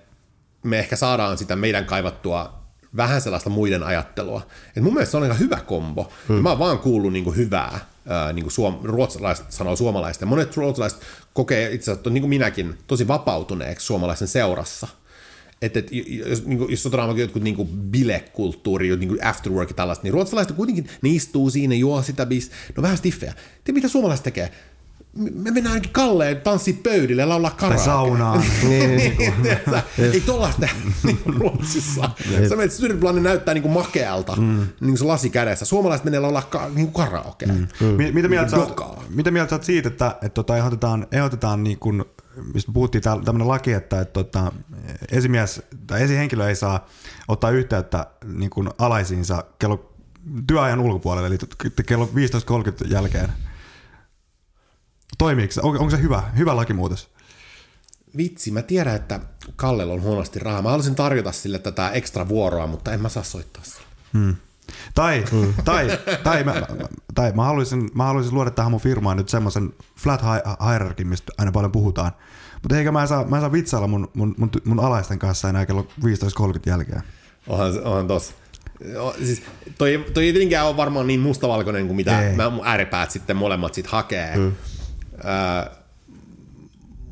me 0.63 0.79
ehkä 0.79 0.95
saadaan 0.95 1.37
sitä 1.37 1.55
meidän 1.55 1.85
kaivattua 1.85 2.61
vähän 2.95 3.21
sellaista 3.21 3.49
muiden 3.49 3.83
ajattelua. 3.83 4.47
Et 4.75 4.83
mun 4.83 4.93
mielestä 4.93 5.11
se 5.11 5.17
on 5.17 5.23
aika 5.23 5.35
hyvä 5.35 5.59
kombo. 5.65 6.11
Hmm. 6.27 6.35
mä 6.35 6.49
oon 6.49 6.59
vaan 6.59 6.79
kuullut 6.79 7.13
niinku 7.13 7.31
hyvää, 7.31 7.79
ää, 8.07 8.33
niinku 8.33 8.49
suom- 8.49 8.79
ruotsalaiset 8.83 9.51
sanoo 9.51 9.75
suomalaista. 9.75 10.25
Monet 10.25 10.57
ruotsalaiset 10.57 11.01
kokee 11.33 11.71
itse 11.71 11.91
asiassa, 11.91 12.09
niin 12.09 12.21
kuin 12.21 12.29
minäkin, 12.29 12.77
tosi 12.87 13.07
vapautuneeksi 13.07 13.85
suomalaisen 13.85 14.27
seurassa– 14.27 14.87
että 15.61 15.79
et, 15.79 15.87
jos, 15.91 16.45
niin 16.45 16.57
kuin, 16.57 16.71
jos 16.71 16.85
vaikka 17.07 17.21
jotkut 17.21 17.43
niin 17.43 17.67
bilekulttuuri, 17.67 18.97
niin 18.97 19.09
kuin 19.09 19.25
afterwork 19.25 19.69
ja 19.69 19.75
tällaista, 19.75 20.03
niin 20.03 20.13
ruotsalaiset 20.13 20.55
kuitenkin, 20.55 20.87
ne 21.01 21.09
istuu 21.09 21.49
siinä, 21.49 21.75
juo 21.75 22.01
sitä 22.01 22.25
bis, 22.25 22.51
no 22.77 22.83
vähän 22.83 22.97
stiffejä. 22.97 23.33
Te 23.63 23.71
mitä 23.71 23.87
suomalaiset 23.87 24.23
tekee? 24.23 24.51
Me 25.15 25.51
mennään 25.51 25.73
ainakin 25.73 25.91
Kalleen 25.91 26.41
ja 27.17 27.29
laulaa 27.29 27.51
karaoke. 27.51 27.75
Tai 27.75 27.85
saunaan. 27.85 28.43
niin, 28.69 28.95
niin, 28.95 29.17
niin, 29.17 30.13
ei 30.13 30.21
tollaista 30.21 30.69
Ruotsissa. 31.39 32.09
Sä 32.49 32.55
menet 32.55 32.71
Stureplanne 32.71 33.21
näyttää 33.21 33.53
niinku 33.53 33.69
makealta, 33.69 34.35
mm. 34.35 34.67
niin 34.81 34.97
se 34.97 35.05
lasi 35.05 35.29
kädessä. 35.29 35.65
Suomalaiset 35.65 36.05
menee 36.05 36.19
laulaa 36.19 36.41
ka, 36.41 36.69
niinku 36.75 36.91
karaoke. 36.91 37.45
Mm. 37.45 37.67
Mm. 37.79 38.13
Mitä, 38.13 38.27
mieltä 38.27 38.51
sä 38.51 38.57
oot, 38.57 38.99
mitä 39.09 39.31
mieltä 39.31 39.49
sä 39.49 39.55
oot 39.55 39.63
siitä, 39.63 39.87
että, 39.89 40.07
että 40.07 40.29
tota, 40.29 40.57
ehdotetaan, 40.57 41.07
ehdotetaan 41.11 41.63
niin 41.63 41.79
kuin 41.79 42.03
mistä 42.53 42.71
puhuttiin 42.71 43.01
tämmöinen 43.01 43.47
laki, 43.47 43.73
että, 43.73 44.01
että, 44.01 44.19
että 44.19 44.39
tota, 44.39 44.51
esimies 45.11 45.61
tai 45.87 46.01
esihenkilö 46.03 46.49
ei 46.49 46.55
saa 46.55 46.87
ottaa 47.27 47.49
yhteyttä 47.49 48.07
niin 48.25 48.49
kuin 48.49 48.69
alaisiinsa 48.77 49.43
kello 49.59 49.93
työajan 50.47 50.79
ulkopuolelle, 50.79 51.27
eli 51.27 51.37
kello 51.85 52.09
15.30 52.85 52.91
jälkeen. 52.91 53.29
Toimiiko 55.21 55.51
se? 55.51 55.61
On, 55.63 55.79
onko 55.79 55.89
se 55.89 56.01
hyvä, 56.01 56.23
hyvä 56.37 56.55
lakimuutos? 56.55 57.09
Vitsi, 58.17 58.51
mä 58.51 58.61
tiedän, 58.61 58.95
että 58.95 59.19
Kallella 59.55 59.93
on 59.93 60.01
huonosti 60.01 60.39
rahaa. 60.39 60.61
Mä 60.61 60.69
haluaisin 60.69 60.95
tarjota 60.95 61.31
sille 61.31 61.59
tätä 61.59 61.89
ekstra 61.89 62.27
vuoroa, 62.27 62.67
mutta 62.67 62.93
en 62.93 63.01
mä 63.01 63.09
saa 63.09 63.23
soittaa 63.23 63.63
sille. 63.63 63.85
Hmm. 64.13 64.35
Tai, 64.95 65.23
mm. 65.31 65.53
tai, 65.65 65.99
tai, 66.23 66.43
mä, 66.43 66.53
tai 67.15 67.31
mä, 67.31 67.43
haluaisin, 67.43 67.89
mä 67.93 68.03
haluaisin 68.03 68.33
luoda 68.33 68.51
tähän 68.51 68.71
mun 68.71 68.81
firmaan 68.81 69.17
nyt 69.17 69.29
semmoisen 69.29 69.73
flat 69.97 70.21
hierarchy, 70.69 71.03
mistä 71.03 71.33
aina 71.37 71.51
paljon 71.51 71.71
puhutaan. 71.71 72.11
Mutta 72.61 72.77
eikä 72.77 72.91
mä 72.91 73.01
en 73.01 73.07
saa, 73.07 73.25
mä 73.25 73.35
en 73.35 73.41
saa 73.41 73.51
vitsailla 73.51 73.87
mun, 73.87 74.11
mun, 74.13 74.35
mun, 74.37 74.49
mun 74.65 74.79
alaisten 74.79 75.19
kanssa 75.19 75.49
enää 75.49 75.65
kello 75.65 75.87
15.30 76.05 76.05
jälkeen. 76.65 77.01
Onhan, 77.47 77.83
onhan 77.83 78.07
tossa. 78.07 78.33
Siis 79.17 79.41
toi, 79.77 80.05
toi 80.13 80.25
ei 80.25 80.31
tietenkään 80.33 80.67
ole 80.67 80.77
varmaan 80.77 81.07
niin 81.07 81.19
mustavalkoinen 81.19 81.87
kuin 81.87 81.95
mitä 81.95 82.29
ei. 82.29 82.35
mä 82.35 82.49
mun 82.49 82.65
ääripäät 82.65 83.11
sitten 83.11 83.37
molemmat 83.37 83.73
sit 83.73 83.87
hakee. 83.87 84.37
Mm. 84.37 84.51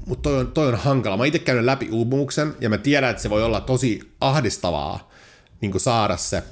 Mutta 0.05 0.29
toi 0.29 0.39
on, 0.39 0.51
toi 0.51 0.67
on 0.67 0.75
hankala. 0.75 1.17
Mä 1.17 1.25
itse 1.25 1.39
käynyt 1.39 1.65
läpi 1.65 1.89
uupumuksen 1.91 2.55
ja 2.61 2.69
mä 2.69 2.77
tiedän, 2.77 3.09
että 3.09 3.21
se 3.21 3.29
voi 3.29 3.43
olla 3.43 3.61
tosi 3.61 4.13
ahdistavaa 4.21 5.11
niin 5.61 5.79
saada 5.79 6.17
se 6.17 6.43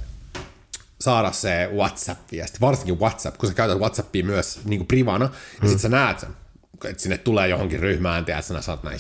saada 1.02 1.32
se 1.32 1.70
WhatsApp-viesti, 1.76 2.62
varsinkin 2.62 3.00
WhatsApp, 3.00 3.38
kun 3.38 3.50
sä 3.50 3.56
käytät 3.56 3.78
WhatsAppia 3.78 4.26
myös 4.26 4.60
niin 4.66 4.80
kuin 4.80 4.88
privana, 4.88 5.26
ja 5.26 5.32
mm. 5.62 5.68
sitten 5.68 5.80
sä 5.80 5.90
näet 5.90 6.20
sen, 6.20 6.30
että 6.86 7.04
sinne 7.04 7.18
tulee 7.18 7.48
johonkin 7.48 7.80
ryhmään, 7.80 8.26
ja 8.28 8.42
sä 8.42 8.62
saat 8.62 8.84
näin, 8.84 9.00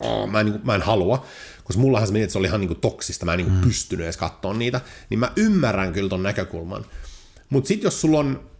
oh, 0.00 0.28
mä, 0.28 0.40
en, 0.40 0.46
niin 0.46 0.52
kuin, 0.52 0.66
mä 0.66 0.74
en 0.74 0.82
halua, 0.82 1.26
koska 1.64 1.82
mullahan 1.82 2.08
se 2.08 2.12
meni, 2.12 2.22
että 2.22 2.32
se 2.32 2.38
oli 2.38 2.46
ihan 2.46 2.60
niin 2.60 2.68
kuin 2.68 2.80
toksista, 2.80 3.26
mä 3.26 3.32
en 3.32 3.36
niin 3.36 3.46
kuin 3.46 3.58
mm. 3.58 3.64
pystynyt 3.66 4.04
edes 4.04 4.16
katsoa 4.16 4.54
niitä, 4.54 4.80
niin 5.10 5.20
mä 5.20 5.32
ymmärrän 5.36 5.92
kyllä 5.92 6.08
ton 6.08 6.22
näkökulman. 6.22 6.84
Mutta 7.50 7.68
sitten 7.68 7.86
jos 7.86 8.00
sulla 8.00 8.18
on 8.18 8.50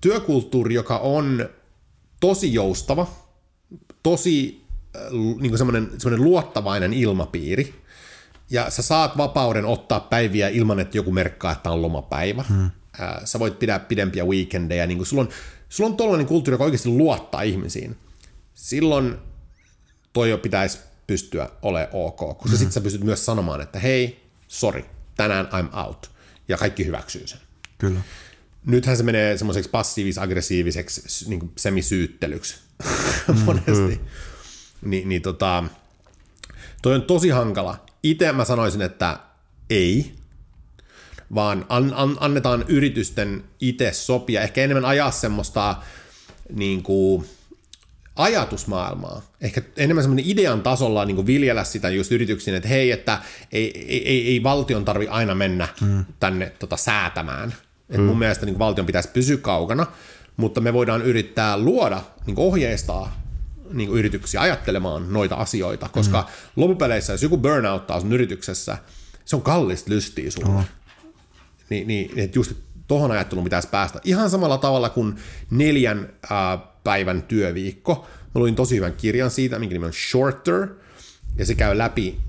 työkulttuuri, 0.00 0.74
joka 0.74 0.98
on 0.98 1.48
tosi 2.20 2.54
joustava, 2.54 3.06
tosi 4.02 4.64
äh, 4.96 5.02
niin 5.12 5.50
kuin 5.50 5.58
semmoinen, 5.58 5.90
semmoinen 5.98 6.24
luottavainen 6.24 6.92
ilmapiiri, 6.92 7.74
ja 8.50 8.70
sä 8.70 8.82
saat 8.82 9.16
vapauden 9.16 9.64
ottaa 9.64 10.00
päiviä 10.00 10.48
ilman, 10.48 10.80
että 10.80 10.98
joku 10.98 11.12
merkkaa, 11.12 11.52
että 11.52 11.70
on 11.70 11.82
lomapäivä. 11.82 12.44
Hmm. 12.48 12.70
Sä 13.24 13.38
voit 13.38 13.58
pidää 13.58 13.78
pidempiä 13.78 14.24
weekendeja. 14.24 14.86
Niin 14.86 15.06
sulla 15.06 15.22
on, 15.22 15.28
sulla 15.68 15.90
on 15.90 15.96
tollainen 15.96 16.26
kulttuuri, 16.26 16.54
joka 16.54 16.64
oikeasti 16.64 16.88
luottaa 16.88 17.42
ihmisiin. 17.42 17.96
Silloin 18.54 19.14
toi 20.12 20.30
jo 20.30 20.38
pitäisi 20.38 20.78
pystyä 21.06 21.48
ole 21.62 21.88
ok, 21.92 22.18
koska 22.18 22.48
hmm. 22.48 22.56
sitten 22.56 22.72
sä 22.72 22.80
pystyt 22.80 23.04
myös 23.04 23.26
sanomaan, 23.26 23.60
että 23.60 23.78
hei, 23.78 24.30
sorry, 24.48 24.84
tänään 25.16 25.46
I'm 25.46 25.86
out. 25.86 26.10
Ja 26.48 26.58
kaikki 26.58 26.86
hyväksyy 26.86 27.26
sen. 27.26 27.38
Kyllä. 27.78 28.00
Nythän 28.66 28.96
se 28.96 29.02
menee 29.02 29.38
semmoiseksi 29.38 29.70
passiivis-aggressiiviseksi 29.70 31.28
niin 31.28 31.52
semisyyttelyksi 31.56 32.56
mm, 33.28 33.38
monesti. 33.44 34.00
Ni, 34.82 35.04
niin 35.04 35.22
tota, 35.22 35.64
toi 36.82 36.94
on 36.94 37.02
tosi 37.02 37.28
hankala 37.28 37.88
itse 38.02 38.32
mä 38.32 38.44
sanoisin, 38.44 38.82
että 38.82 39.18
ei, 39.70 40.14
vaan 41.34 41.66
an, 41.68 41.92
an, 41.96 42.16
annetaan 42.20 42.64
yritysten 42.68 43.44
itse 43.60 43.92
sopia, 43.92 44.42
ehkä 44.42 44.64
enemmän 44.64 44.84
ajaa 44.84 45.10
semmoista 45.10 45.76
niin 46.52 46.82
kuin, 46.82 47.26
ajatusmaailmaa. 48.16 49.22
Ehkä 49.40 49.62
enemmän 49.76 50.04
semmoinen 50.04 50.30
idean 50.30 50.62
tasolla 50.62 51.04
niin 51.04 51.26
viljellä 51.26 51.64
sitä 51.64 51.88
just 51.88 52.12
yrityksiin, 52.12 52.56
että 52.56 52.68
hei, 52.68 52.90
että 52.90 53.18
ei, 53.52 53.86
ei, 53.88 54.28
ei 54.28 54.42
valtion 54.42 54.84
tarvi 54.84 55.08
aina 55.08 55.34
mennä 55.34 55.68
mm. 55.80 56.04
tänne 56.20 56.52
tota, 56.58 56.76
säätämään. 56.76 57.54
Et 57.90 58.00
mm. 58.00 58.04
Mun 58.04 58.18
mielestä 58.18 58.46
niin 58.46 58.58
valtion 58.58 58.86
pitäisi 58.86 59.08
pysyä 59.08 59.36
kaukana, 59.36 59.86
mutta 60.36 60.60
me 60.60 60.72
voidaan 60.72 61.02
yrittää 61.02 61.58
luoda, 61.58 62.02
niin 62.26 62.38
ohjeistaa 62.38 63.22
niin 63.72 63.90
yrityksiä 63.90 64.40
ajattelemaan 64.40 65.12
noita 65.12 65.34
asioita, 65.34 65.88
koska 65.88 66.20
mm. 66.20 66.26
loppupeleissä, 66.56 67.12
jos 67.12 67.22
joku 67.22 67.36
burnouttaa 67.36 68.00
sun 68.00 68.12
yrityksessä, 68.12 68.78
se 69.24 69.36
on 69.36 69.42
kallista 69.42 69.90
lystiä 69.90 70.30
sulle. 70.30 70.48
Oh. 70.48 70.64
Ni, 71.70 71.84
niin, 71.84 72.10
että 72.16 72.38
just 72.38 72.52
tuohon 72.88 73.10
ajatteluun 73.10 73.44
pitäisi 73.44 73.68
päästä. 73.68 74.00
Ihan 74.04 74.30
samalla 74.30 74.58
tavalla 74.58 74.90
kuin 74.90 75.16
neljän 75.50 76.12
äh, 76.32 76.60
päivän 76.84 77.22
työviikko. 77.22 78.06
Mä 78.34 78.40
luin 78.40 78.54
tosi 78.54 78.76
hyvän 78.76 78.92
kirjan 78.92 79.30
siitä, 79.30 79.58
minkä 79.58 79.72
nimi 79.72 79.86
on 79.86 79.92
Shorter, 79.92 80.68
ja 81.36 81.46
se 81.46 81.54
käy 81.54 81.78
läpi 81.78 82.20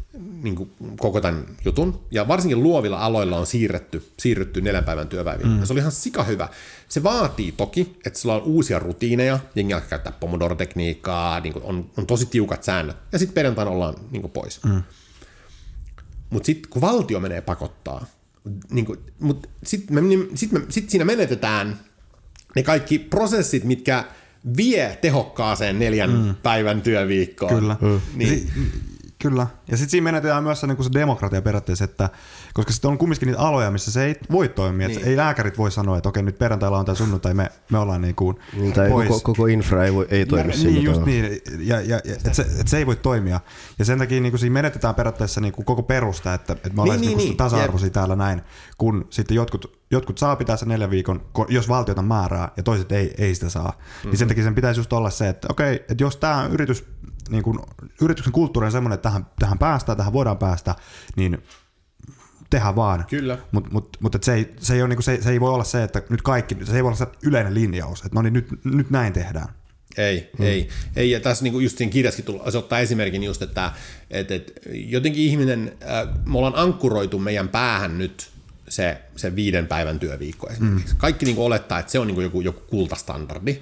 niin 0.43 0.55
kuin 0.55 0.71
koko 0.99 1.21
tämän 1.21 1.45
jutun. 1.65 1.99
Ja 2.11 2.27
varsinkin 2.27 2.63
luovilla 2.63 2.99
aloilla 2.99 3.37
on 3.37 3.47
siirretty, 3.47 4.11
siirrytty 4.19 4.61
neljän 4.61 4.83
päivän 4.83 5.07
työpäiviin. 5.07 5.49
Mm. 5.49 5.59
Ja 5.59 5.65
se 5.65 5.73
oli 5.73 5.79
ihan 5.79 5.91
sika 5.91 6.23
hyvä. 6.23 6.49
Se 6.89 7.03
vaatii 7.03 7.51
toki, 7.51 7.97
että 8.05 8.19
sulla 8.19 8.35
on 8.35 8.41
uusia 8.41 8.79
rutiineja, 8.79 9.39
jengi 9.55 9.73
alkaa 9.73 9.89
käyttää 9.89 10.13
Pomodoro-tekniikkaa, 10.19 11.39
niin 11.39 11.53
on, 11.63 11.89
on 11.97 12.05
tosi 12.05 12.25
tiukat 12.25 12.63
säännöt. 12.63 12.97
Ja 13.11 13.19
sitten 13.19 13.33
perjantaina 13.33 13.71
ollaan 13.71 13.95
niin 14.11 14.21
kuin 14.21 14.31
pois. 14.31 14.63
Mm. 14.63 14.83
Mutta 16.29 16.45
sitten 16.45 16.69
kun 16.69 16.81
valtio 16.81 17.19
menee 17.19 17.41
pakottaa, 17.41 18.05
niin 18.71 18.85
mutta 19.19 19.49
sitten 19.63 20.03
sit 20.35 20.51
me, 20.51 20.61
sit 20.69 20.89
siinä 20.89 21.05
menetetään 21.05 21.79
ne 22.55 22.63
kaikki 22.63 22.99
prosessit, 22.99 23.63
mitkä 23.63 24.05
vie 24.57 24.97
tehokkaaseen 25.01 25.79
neljän 25.79 26.11
mm. 26.11 26.35
päivän 26.43 26.81
työviikkoon. 26.81 27.59
Kyllä. 27.59 27.77
Mm. 27.81 28.01
Niin. 28.15 28.51
Kyllä. 29.21 29.47
Ja 29.71 29.77
sitten 29.77 29.89
siinä 29.89 30.03
menetetään 30.03 30.43
myös 30.43 30.59
se, 30.59 30.67
niin 30.67 30.83
se 30.83 30.89
demokratia 30.93 31.41
periaatteessa, 31.41 31.85
että 31.85 32.09
koska 32.53 32.71
sitten 32.71 32.91
on 32.91 32.97
kumminkin 32.97 33.27
niitä 33.27 33.41
aloja, 33.41 33.71
missä 33.71 33.91
se 33.91 34.05
ei 34.05 34.15
voi 34.31 34.49
toimia. 34.49 34.87
Niin. 34.87 35.05
Ei 35.05 35.17
lääkärit 35.17 35.57
voi 35.57 35.71
sanoa, 35.71 35.97
että 35.97 36.09
okei, 36.09 36.23
nyt 36.23 36.39
perjantailla 36.39 36.77
on 36.79 36.85
tai 36.85 36.95
sunnuntai, 36.95 37.33
me, 37.33 37.51
me 37.71 37.77
ollaan 37.77 38.01
niin 38.01 38.15
kuin 38.15 38.39
niin, 38.53 38.73
tai 38.73 38.89
pois. 38.89 39.07
Koko, 39.07 39.19
koko 39.19 39.47
infra 39.47 39.85
ei, 39.85 39.93
voi, 39.93 40.07
ei 40.09 40.25
toimi 40.25 40.53
ja, 40.53 40.63
Niin, 40.63 40.83
just 40.83 41.05
niin. 41.05 41.41
Ja, 41.59 41.81
ja, 41.81 42.01
ja, 42.05 42.13
että 42.15 42.33
se, 42.33 42.45
et 42.59 42.67
se, 42.67 42.77
ei 42.77 42.85
voi 42.85 42.95
toimia. 42.95 43.39
Ja 43.79 43.85
sen 43.85 43.99
takia 43.99 44.21
niin 44.21 44.31
kuin 44.31 44.39
siinä 44.39 44.53
menetetään 44.53 44.95
periaatteessa 44.95 45.41
niin 45.41 45.53
kuin 45.53 45.65
koko 45.65 45.83
perusta, 45.83 46.33
että, 46.33 46.53
että 46.53 46.69
me 46.69 46.81
ollaan 46.81 47.01
niin, 47.01 47.17
niin, 47.17 47.17
niin, 47.17 47.37
tasa-arvoisia 47.37 47.87
jep. 47.87 47.93
täällä 47.93 48.15
näin, 48.15 48.41
kun 48.77 49.07
sitten 49.09 49.35
jotkut, 49.35 49.79
jotkut 49.91 50.17
saa 50.17 50.35
pitää 50.35 50.57
sen 50.57 50.67
neljän 50.67 50.89
viikon, 50.89 51.21
jos 51.47 51.69
valtiota 51.69 52.01
määrää, 52.01 52.51
ja 52.57 52.63
toiset 52.63 52.91
ei, 52.91 53.13
ei 53.17 53.35
sitä 53.35 53.49
saa. 53.49 53.71
Mm-hmm. 53.71 54.09
Niin 54.09 54.17
sen 54.17 54.27
takia 54.27 54.43
sen 54.43 54.55
pitäisi 54.55 54.79
just 54.79 54.93
olla 54.93 55.09
se, 55.09 55.29
että 55.29 55.47
okei, 55.51 55.75
että 55.75 56.03
jos 56.03 56.17
tämä 56.17 56.49
yritys 56.51 56.85
niin 57.29 57.43
kuin, 57.43 57.59
yrityksen 58.01 58.33
kulttuuri 58.33 58.65
on 58.65 58.71
semmoinen, 58.71 58.95
että 58.95 59.09
tähän, 59.09 59.27
tähän 59.39 59.59
päästään, 59.59 59.97
tähän 59.97 60.13
voidaan 60.13 60.37
päästä, 60.37 60.75
niin 61.15 61.43
tehdä 62.49 62.75
vaan. 62.75 63.05
Kyllä. 63.09 63.37
Mutta 63.51 63.69
mut, 63.73 63.97
mut, 63.99 64.17
se, 64.23 64.33
ei, 64.33 64.53
se, 64.59 64.73
ei 64.73 64.81
ole, 64.81 64.89
niin 64.89 65.03
se, 65.03 65.21
se 65.21 65.31
ei 65.31 65.39
voi 65.39 65.53
olla 65.53 65.63
se, 65.63 65.83
että 65.83 66.01
nyt 66.09 66.21
kaikki, 66.21 66.57
se 66.63 66.75
ei 66.75 66.83
voi 66.83 66.89
olla 66.89 66.97
se 66.97 67.07
yleinen 67.23 67.53
linjaus, 67.53 67.99
että 67.99 68.15
no 68.15 68.21
niin 68.21 68.33
nyt, 68.33 68.65
nyt 68.65 68.89
näin 68.89 69.13
tehdään. 69.13 69.47
Ei, 69.97 70.29
hmm. 70.37 70.45
ei. 70.45 70.69
ei. 70.95 71.11
Ja 71.11 71.19
tässä 71.19 71.43
niin 71.43 71.63
just 71.63 71.77
siinä 71.77 71.91
kirjassakin 71.91 72.25
tulla, 72.25 72.51
se 72.51 72.57
ottaa 72.57 72.79
esimerkin 72.79 73.23
just, 73.23 73.41
että, 73.41 73.71
että, 74.09 74.35
että 74.35 74.53
jotenkin 74.73 75.23
ihminen, 75.23 75.73
äh, 75.83 76.15
me 76.25 76.37
ollaan 76.37 76.55
ankkuroitu 76.55 77.19
meidän 77.19 77.49
päähän 77.49 77.97
nyt 77.97 78.31
se, 78.69 79.01
se 79.15 79.35
viiden 79.35 79.67
päivän 79.67 79.99
työviikko 79.99 80.49
esimerkiksi. 80.49 80.93
Hmm. 80.93 80.97
Kaikki 80.97 81.25
niin 81.25 81.37
olettaa, 81.37 81.79
että 81.79 81.91
se 81.91 81.99
on 81.99 82.07
niin 82.07 82.21
joku, 82.21 82.41
joku 82.41 82.59
kultastandardi. 82.59 83.61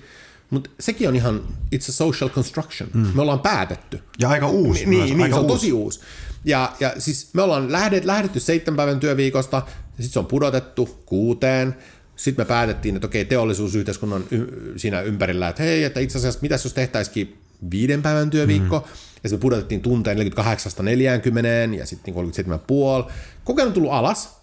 Mutta 0.49 0.69
sekin 0.79 1.07
on 1.07 1.15
ihan, 1.15 1.41
it's 1.75 1.89
a 1.89 1.91
social 1.91 2.29
construction. 2.29 2.89
Mm. 2.93 3.07
Me 3.15 3.21
ollaan 3.21 3.39
päätetty. 3.39 3.99
Ja 4.19 4.29
aika 4.29 4.47
uusi. 4.47 4.85
Niin, 4.85 5.05
niin, 5.05 5.21
aika 5.21 5.35
se 5.35 5.39
on 5.39 5.45
uusi. 5.45 5.53
tosi 5.55 5.73
uusi. 5.73 5.99
Ja, 6.45 6.73
ja 6.79 6.93
siis 6.97 7.29
me 7.33 7.41
ollaan 7.41 7.71
lähdet, 7.71 8.05
lähdetty 8.05 8.39
seitsemän 8.39 8.77
päivän 8.77 8.99
työviikosta, 8.99 9.57
ja 9.67 10.03
sitten 10.03 10.09
se 10.09 10.19
on 10.19 10.25
pudotettu 10.25 11.03
kuuteen. 11.05 11.75
Sitten 12.15 12.45
me 12.45 12.47
päätettiin, 12.47 12.95
että 12.95 13.07
okei, 13.07 13.25
teollisuusyhteiskunnan 13.25 14.23
y- 14.31 14.73
siinä 14.77 15.01
ympärillä, 15.01 15.49
että 15.49 15.63
hei, 15.63 15.83
että 15.83 15.99
itse 15.99 16.17
asiassa 16.17 16.39
mitäs 16.41 16.63
jos 16.63 16.73
tehtäisikin 16.73 17.37
viiden 17.71 18.01
päivän 18.01 18.29
työviikko, 18.29 18.79
mm. 18.79 18.85
ja 19.23 19.29
sitten 19.29 19.37
me 19.37 19.41
pudotettiin 19.41 19.81
tunteen 19.81 20.17
48 20.17 20.71
40 20.81 21.77
ja 21.77 21.85
sitten 21.85 22.13
37,5. 22.13 23.11
Koko 23.43 23.61
ajan 23.61 23.67
on 23.67 23.73
tullut 23.73 23.91
alas, 23.91 24.37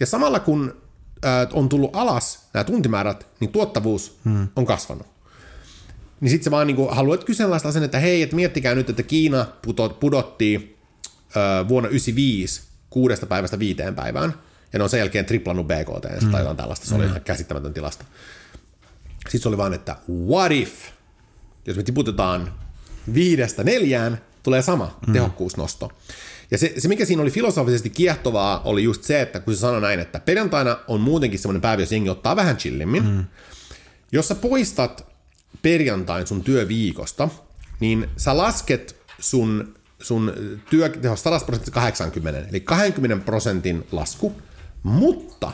ja 0.00 0.06
samalla 0.06 0.40
kun 0.40 0.76
äh, 1.24 1.48
on 1.52 1.68
tullut 1.68 1.96
alas 1.96 2.48
nämä 2.54 2.64
tuntimäärät, 2.64 3.26
niin 3.40 3.52
tuottavuus 3.52 4.18
mm. 4.24 4.48
on 4.56 4.66
kasvanut. 4.66 5.06
Niin 6.20 6.30
sitten 6.30 6.44
se 6.44 6.50
vaan 6.50 6.66
niinku 6.66 6.88
haluat 6.90 7.24
kyseenalaistaa 7.24 7.72
sen, 7.72 7.82
että 7.82 7.98
hei, 7.98 8.22
että 8.22 8.36
miettikää 8.36 8.74
nyt, 8.74 8.90
että 8.90 9.02
Kiina 9.02 9.46
pudottiin 10.00 10.76
ö, 11.36 11.68
vuonna 11.68 11.88
95 11.88 12.62
kuudesta 12.90 13.26
päivästä 13.26 13.58
viiteen 13.58 13.94
päivään, 13.94 14.34
ja 14.72 14.78
ne 14.78 14.82
on 14.82 14.90
sen 14.90 14.98
jälkeen 14.98 15.24
triplannut 15.24 15.66
BKT 15.66 16.22
mm. 16.22 16.30
tai 16.30 16.40
jotain 16.40 16.56
tällaista, 16.56 16.86
se 16.86 16.94
oli 16.94 17.04
mm. 17.04 17.08
ihan 17.08 17.20
käsittämätön 17.20 17.74
tilasta. 17.74 18.04
Sitten 19.18 19.40
se 19.40 19.48
oli 19.48 19.56
vaan, 19.56 19.74
että 19.74 19.96
what 20.28 20.52
if, 20.52 20.72
jos 21.66 21.76
me 21.76 21.82
tiputetaan 21.82 22.52
viidestä 23.14 23.64
neljään, 23.64 24.20
tulee 24.42 24.62
sama 24.62 24.98
mm. 25.06 25.12
tehokkuusnosto. 25.12 25.92
Ja 26.50 26.58
se, 26.58 26.74
se, 26.78 26.88
mikä 26.88 27.04
siinä 27.04 27.22
oli 27.22 27.30
filosofisesti 27.30 27.90
kiehtovaa, 27.90 28.62
oli 28.64 28.82
just 28.82 29.04
se, 29.04 29.20
että 29.20 29.40
kun 29.40 29.54
se 29.54 29.60
sanoi 29.60 29.80
näin, 29.80 30.00
että 30.00 30.20
perjantaina 30.20 30.78
on 30.88 31.00
muutenkin 31.00 31.38
semmoinen 31.38 31.62
päivä, 31.62 31.82
jos 31.82 31.92
jengi 31.92 32.08
ottaa 32.08 32.36
vähän 32.36 32.56
chillimmin. 32.56 33.04
Mm. 33.04 33.24
Jos 34.12 34.28
sä 34.28 34.34
poistat 34.34 35.06
perjantain 35.62 36.26
sun 36.26 36.44
työviikosta, 36.44 37.28
niin 37.80 38.10
sä 38.16 38.36
lasket 38.36 38.96
sun, 39.18 39.74
sun 40.00 40.32
työteho 40.70 41.16
100 41.16 41.46
prosenttia 41.46 41.74
80, 41.74 42.48
eli 42.48 42.60
20 42.60 43.24
prosentin 43.24 43.86
lasku, 43.92 44.42
mutta 44.82 45.52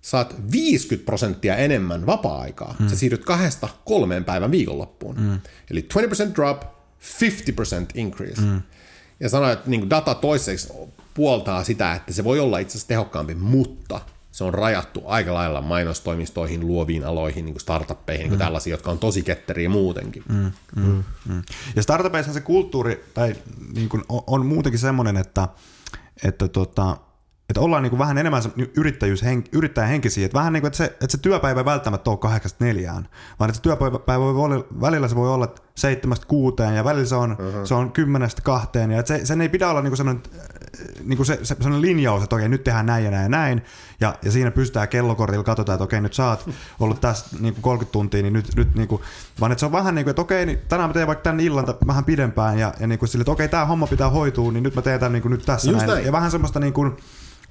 saat 0.00 0.34
50 0.52 1.06
prosenttia 1.06 1.56
enemmän 1.56 2.06
vapaa-aikaa. 2.06 2.76
Mm. 2.78 2.88
Sä 2.88 2.96
siirryt 2.96 3.24
kahdesta 3.24 3.68
kolmeen 3.84 4.24
päivän 4.24 4.50
viikonloppuun. 4.50 5.20
Mm. 5.20 5.40
Eli 5.70 5.88
20% 6.30 6.34
drop, 6.34 6.62
50% 6.62 6.66
increase. 7.94 8.40
Mm. 8.40 8.62
Ja 9.20 9.28
sanoin, 9.28 9.52
että 9.52 9.70
niin 9.70 9.90
data 9.90 10.14
toiseksi 10.14 10.72
puoltaa 11.14 11.64
sitä, 11.64 11.94
että 11.94 12.12
se 12.12 12.24
voi 12.24 12.40
olla 12.40 12.58
itse 12.58 12.72
asiassa 12.72 12.88
tehokkaampi, 12.88 13.34
mutta 13.34 14.00
se 14.30 14.44
on 14.44 14.54
rajattu 14.54 15.02
aika 15.06 15.34
lailla 15.34 15.60
mainostoimistoihin, 15.60 16.66
luoviin 16.66 17.04
aloihin, 17.04 17.44
niin 17.44 17.54
kuin 17.54 17.60
startuppeihin, 17.60 18.22
niin 18.22 18.30
kuin 18.30 18.38
mm. 18.38 18.44
tällaisia, 18.44 18.70
jotka 18.70 18.90
on 18.90 18.98
tosi 18.98 19.22
ketteriä 19.22 19.68
muutenkin. 19.68 20.22
Mm, 20.28 20.52
mm, 20.76 21.04
mm. 21.28 21.42
Ja 21.76 21.82
startupeissa 21.82 22.32
se 22.32 22.40
kulttuuri 22.40 23.04
tai 23.14 23.34
niin 23.74 23.88
kuin 23.88 24.02
on, 24.08 24.22
on 24.26 24.46
muutenkin 24.46 24.78
semmoinen, 24.78 25.16
että, 25.16 25.48
että 26.24 26.48
tota, 26.48 26.96
että 27.50 27.60
ollaan 27.60 27.82
niin 27.82 27.90
kuin 27.90 27.98
vähän 27.98 28.18
enemmän 28.18 28.42
yrittäjyys, 28.76 29.20
yrittäjähenkisiä, 29.52 30.26
että 30.26 30.38
vähän 30.38 30.52
niin 30.52 30.60
kuin, 30.60 30.68
että 30.68 30.76
se, 30.76 30.84
että 30.84 31.08
se 31.08 31.18
työpäivä 31.18 31.60
ei 31.60 31.64
välttämättä 31.64 32.10
ole 32.10 32.18
kahdeksasta 32.18 32.64
neljään, 32.64 33.08
vaan 33.38 33.50
että 33.50 33.56
se 33.56 33.62
työpäivä 33.62 34.20
voi 34.20 34.34
olla, 34.34 34.64
välillä 34.80 35.08
se 35.08 35.16
voi 35.16 35.34
olla 35.34 35.54
seitsemästä 35.80 36.26
kuuteen 36.26 36.76
ja 36.76 36.84
välillä 36.84 37.06
se 37.06 37.14
on, 37.14 37.32
uh-huh. 37.32 37.64
se 37.64 37.74
on 37.74 37.92
kymmenestä 37.92 38.42
kahteen 38.42 38.90
ja 38.90 39.06
se, 39.06 39.26
sen 39.26 39.40
ei 39.40 39.48
pidä 39.48 39.70
olla 39.70 39.82
niin 39.82 39.90
kuin 39.90 39.96
sellainen 39.96 40.22
niin 41.04 41.16
kuin 41.16 41.26
se, 41.26 41.38
se 41.42 41.54
sellainen 41.54 41.80
linjaus, 41.80 42.22
että 42.22 42.36
okei, 42.36 42.48
nyt 42.48 42.64
tehdään 42.64 42.86
näin 42.86 43.04
ja 43.04 43.10
näin 43.10 43.22
ja 43.22 43.28
näin, 43.28 43.62
ja, 44.00 44.14
ja 44.22 44.32
siinä 44.32 44.50
pystytään 44.50 44.88
kellokortilla, 44.88 45.44
katsotaan, 45.44 45.74
että 45.74 45.84
okei, 45.84 46.00
nyt 46.00 46.14
sä 46.14 46.28
oot 46.28 46.50
ollut 46.80 47.00
tässä 47.00 47.36
niin 47.40 47.54
kuin 47.54 47.62
30 47.62 47.92
tuntia, 47.92 48.22
niin 48.22 48.32
nyt, 48.32 48.56
nyt 48.56 48.74
niin 48.74 48.88
kuin, 48.88 49.02
vaan 49.40 49.52
että 49.52 49.60
se 49.60 49.66
on 49.66 49.72
vähän 49.72 49.94
niin 49.94 50.04
kuin, 50.04 50.10
että 50.10 50.22
okei, 50.22 50.46
niin 50.46 50.58
tänään 50.68 50.90
mä 50.90 50.94
teen 50.94 51.06
vaikka 51.06 51.22
tämän 51.22 51.40
illan 51.40 51.66
vähän 51.86 52.04
pidempään, 52.04 52.58
ja, 52.58 52.74
ja 52.80 52.86
niin 52.86 52.98
kuin 52.98 53.08
sille, 53.08 53.22
että 53.22 53.32
okei, 53.32 53.48
tämä 53.48 53.66
homma 53.66 53.86
pitää 53.86 54.10
hoitua, 54.10 54.52
niin 54.52 54.62
nyt 54.62 54.74
mä 54.74 54.82
teen 54.82 55.00
tämän 55.00 55.12
niin 55.12 55.22
kuin 55.22 55.32
nyt 55.32 55.44
tässä 55.44 55.70
Just 55.70 55.86
näin. 55.86 55.90
näin. 55.90 56.06
Ja 56.06 56.12
vähän 56.12 56.30
semmoista 56.30 56.60
niin 56.60 56.72
kuin, 56.72 56.96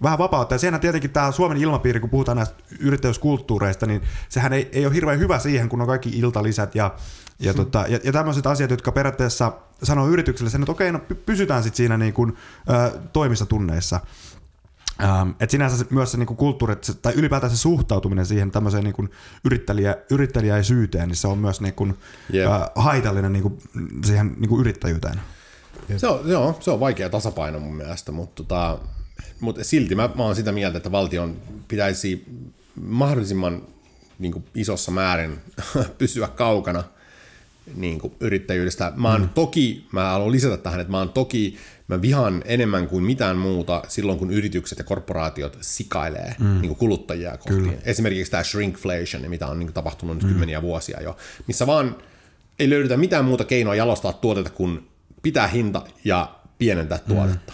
vähän 0.01 0.19
vapautta. 0.19 0.55
Ja 0.55 0.59
sehän 0.59 0.81
tietenkin 0.81 1.11
tämä 1.11 1.31
Suomen 1.31 1.57
ilmapiiri, 1.57 1.99
kun 1.99 2.09
puhutaan 2.09 2.37
näistä 2.37 2.55
yrittäjyyskulttuureista, 2.79 3.85
niin 3.85 4.01
sehän 4.29 4.53
ei, 4.53 4.69
ei 4.71 4.85
ole 4.85 4.93
hirveän 4.93 5.19
hyvä 5.19 5.39
siihen, 5.39 5.69
kun 5.69 5.81
on 5.81 5.87
kaikki 5.87 6.09
iltalisät 6.09 6.75
ja, 6.75 6.95
ja, 7.39 7.53
tota, 7.53 7.85
ja, 7.87 7.99
ja 8.03 8.11
tämmöiset 8.11 8.47
asiat, 8.47 8.71
jotka 8.71 8.91
periaatteessa 8.91 9.53
sanoo 9.83 10.07
yritykselle 10.07 10.49
sen, 10.49 10.61
että 10.61 10.71
okei, 10.71 10.91
no 10.91 10.99
py- 11.13 11.15
pysytään 11.25 11.63
sitten 11.63 11.77
siinä 11.77 11.97
niin 11.97 12.13
kuin, 12.13 12.37
ö, 12.69 12.99
toimissa 13.13 13.45
tunneissa. 13.45 13.99
Ähm, 15.03 15.29
et 15.39 15.49
sinänsä 15.49 15.77
se, 15.77 15.85
myös 15.89 16.11
se 16.11 16.17
niinku 16.17 16.35
kulttuuri, 16.35 16.75
se, 16.81 16.93
tai 16.93 17.13
ylipäätään 17.13 17.51
se 17.51 17.57
suhtautuminen 17.57 18.25
siihen 18.25 18.51
tämmöiseen 18.51 18.83
niinku 18.83 19.07
yrittäjä, 19.45 19.97
yrittäjäisyyteen, 20.11 21.07
niin 21.07 21.15
se 21.15 21.27
on 21.27 21.37
myös 21.37 21.61
niinku, 21.61 21.87
Jep. 22.33 22.51
äh, 22.51 22.61
haitallinen 22.75 23.33
niinku, 23.33 23.57
siihen 24.05 24.35
niinku 24.37 24.59
yrittäjyyteen. 24.59 25.21
Se 25.97 26.07
on, 26.07 26.19
joo, 26.25 26.57
se 26.59 26.71
on 26.71 26.79
vaikea 26.79 27.09
tasapaino 27.09 27.59
mun 27.59 27.75
mielestä, 27.75 28.11
mutta, 28.11 28.43
tota, 28.43 28.79
mutta 29.39 29.63
silti 29.63 29.95
mä, 29.95 30.09
mä 30.15 30.23
oon 30.23 30.35
sitä 30.35 30.51
mieltä, 30.51 30.77
että 30.77 30.91
valtion 30.91 31.41
pitäisi 31.67 32.25
mahdollisimman 32.81 33.61
niin 34.19 34.31
kuin 34.31 34.45
isossa 34.55 34.91
määrin 34.91 35.37
pysyä 35.97 36.27
kaukana 36.27 36.83
niin 37.75 37.99
kuin 37.99 38.13
yrittäjyydestä. 38.19 38.93
Mä 38.95 39.11
oon 39.11 39.21
mm. 39.21 39.29
toki, 39.29 39.87
mä 39.91 40.09
haluan 40.09 40.31
lisätä 40.31 40.57
tähän, 40.57 40.79
että 40.79 40.91
mä 40.91 40.97
oon 40.97 41.09
toki, 41.09 41.57
mä 41.87 42.01
vihaan 42.01 42.43
enemmän 42.45 42.87
kuin 42.87 43.03
mitään 43.03 43.37
muuta 43.37 43.83
silloin, 43.87 44.19
kun 44.19 44.31
yritykset 44.31 44.77
ja 44.77 44.83
korporaatiot 44.83 45.57
sikailee 45.61 46.35
mm. 46.39 46.45
niin 46.45 46.67
kuin 46.67 46.75
kuluttajia 46.75 47.37
kohti. 47.37 47.53
Kyllä. 47.53 47.73
Esimerkiksi 47.83 48.31
tämä 48.31 48.43
shrinkflation, 48.43 49.29
mitä 49.29 49.47
on 49.47 49.59
niin 49.59 49.67
kuin 49.67 49.73
tapahtunut 49.73 50.15
nyt 50.15 50.23
mm. 50.23 50.29
kymmeniä 50.29 50.61
vuosia 50.61 51.01
jo, 51.01 51.17
missä 51.47 51.67
vaan 51.67 51.95
ei 52.59 52.69
löydetä 52.69 52.97
mitään 52.97 53.25
muuta 53.25 53.43
keinoa 53.43 53.75
jalostaa 53.75 54.13
tuotetta 54.13 54.49
kuin 54.49 54.87
pitää 55.21 55.47
hinta 55.47 55.81
ja 56.03 56.35
pienentää 56.57 56.97
tuotetta. 56.97 57.53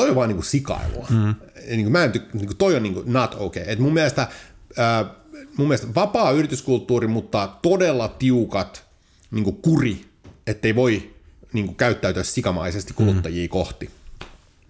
Toi 0.00 0.10
on 0.10 0.16
vaan 0.16 0.28
niinku 0.28 0.42
sikailua. 0.42 1.06
Mm. 1.10 1.34
Niinku 1.68 1.90
mä 1.90 2.04
en 2.04 2.12
tyk- 2.12 2.30
niinku 2.32 2.54
toi 2.54 2.76
on 2.76 2.82
niinku 2.82 3.02
not 3.06 3.36
okay. 3.38 3.62
Et 3.66 3.78
mun 3.78 3.92
mielestä 3.92 4.28
ää, 4.76 5.14
mun 5.56 5.68
mielestä 5.68 5.94
vapaa 5.94 6.30
yrityskulttuuri, 6.30 7.06
mutta 7.06 7.48
todella 7.62 8.08
tiukat 8.08 8.84
niinku 9.30 9.52
kuri, 9.52 10.04
ettei 10.46 10.74
voi 10.74 11.14
niinku 11.52 11.74
käyttäytyä 11.74 12.22
sikamaisesti 12.22 12.92
kuluttajia 12.94 13.44
mm. 13.44 13.48
kohti. 13.48 13.90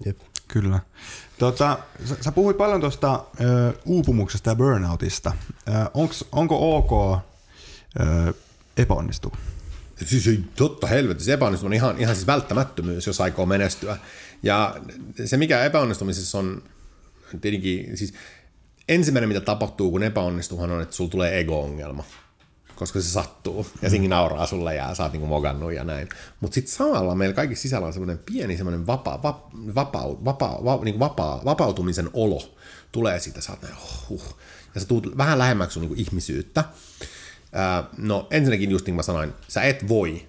Jep. 0.05 0.19
Kyllä. 0.49 0.81
Tota, 1.38 1.79
sä, 2.05 2.16
sä 2.21 2.33
puhuit 2.33 2.57
paljon 2.57 2.81
tuosta 2.81 3.25
ö, 3.40 3.73
uupumuksesta 3.85 4.51
ja 4.51 4.55
burnoutista. 4.57 5.33
Ö, 5.69 5.73
onks, 5.95 6.25
onko 6.33 6.77
ok 6.77 7.21
ö, 8.01 8.33
epäonnistua? 8.77 9.37
Siis 10.05 10.27
ei, 10.27 10.45
totta 10.57 10.87
helvetti, 10.87 11.33
epäonnistuminen 11.33 11.83
on 11.83 11.90
ihan, 11.90 12.03
ihan 12.03 12.14
siis 12.14 12.27
välttämättömyys, 12.27 13.07
jos 13.07 13.21
aikoo 13.21 13.47
menestyä. 13.47 13.97
Ja 14.42 14.76
se, 15.24 15.37
mikä 15.37 15.64
epäonnistumisessa 15.64 16.38
on 16.38 16.62
tietenkin, 17.40 17.96
siis 17.96 18.14
ensimmäinen, 18.88 19.29
mitä 19.29 19.40
tapahtuu, 19.40 19.90
kun 19.90 20.03
epäonnistuhan 20.03 20.70
on, 20.70 20.83
että 20.83 20.96
sulla 20.96 21.11
tulee 21.11 21.40
ego-ongelma. 21.40 22.05
Koska 22.76 23.00
se 23.00 23.09
sattuu, 23.09 23.66
ja 23.83 23.90
siinkin 23.90 24.11
nauraa 24.11 24.46
sulle, 24.46 24.74
ja 24.74 24.94
sä 24.94 25.03
oot 25.03 25.12
niinku 25.12 25.26
mogannut 25.26 25.72
ja 25.72 25.85
näin. 25.85 26.09
Mutta 26.40 26.55
sitten 26.55 26.72
samalla 26.72 27.14
meillä 27.14 27.35
kaikissa 27.35 27.62
sisällä 27.62 27.87
on 27.87 27.92
semmoinen 27.92 28.18
pieni 28.18 28.57
semmoinen 28.57 28.87
vapa, 28.87 29.22
va, 29.22 29.50
vapa, 29.74 30.24
vapa, 30.24 30.59
va, 30.64 30.85
niinku 30.85 30.98
vapaa, 30.98 31.42
vapautumisen 31.44 32.11
olo. 32.12 32.55
Tulee 32.92 33.20
siitä, 33.20 33.40
sä 33.40 33.53
oot 33.53 33.62
näin, 33.62 33.74
huh. 34.09 34.38
Ja 34.74 34.81
sä 34.81 34.87
tuut 34.87 35.16
vähän 35.16 35.38
lähemmäksi 35.38 35.74
sun 35.74 35.81
niinku 35.81 35.96
ihmisyyttä. 35.98 36.64
Ää, 37.53 37.85
no 37.98 38.26
ensinnäkin 38.31 38.70
just 38.70 38.87
niin 38.87 38.92
kuin 38.92 38.96
mä 38.96 39.03
sanoin, 39.03 39.33
sä 39.48 39.62
et 39.62 39.88
voi 39.88 40.26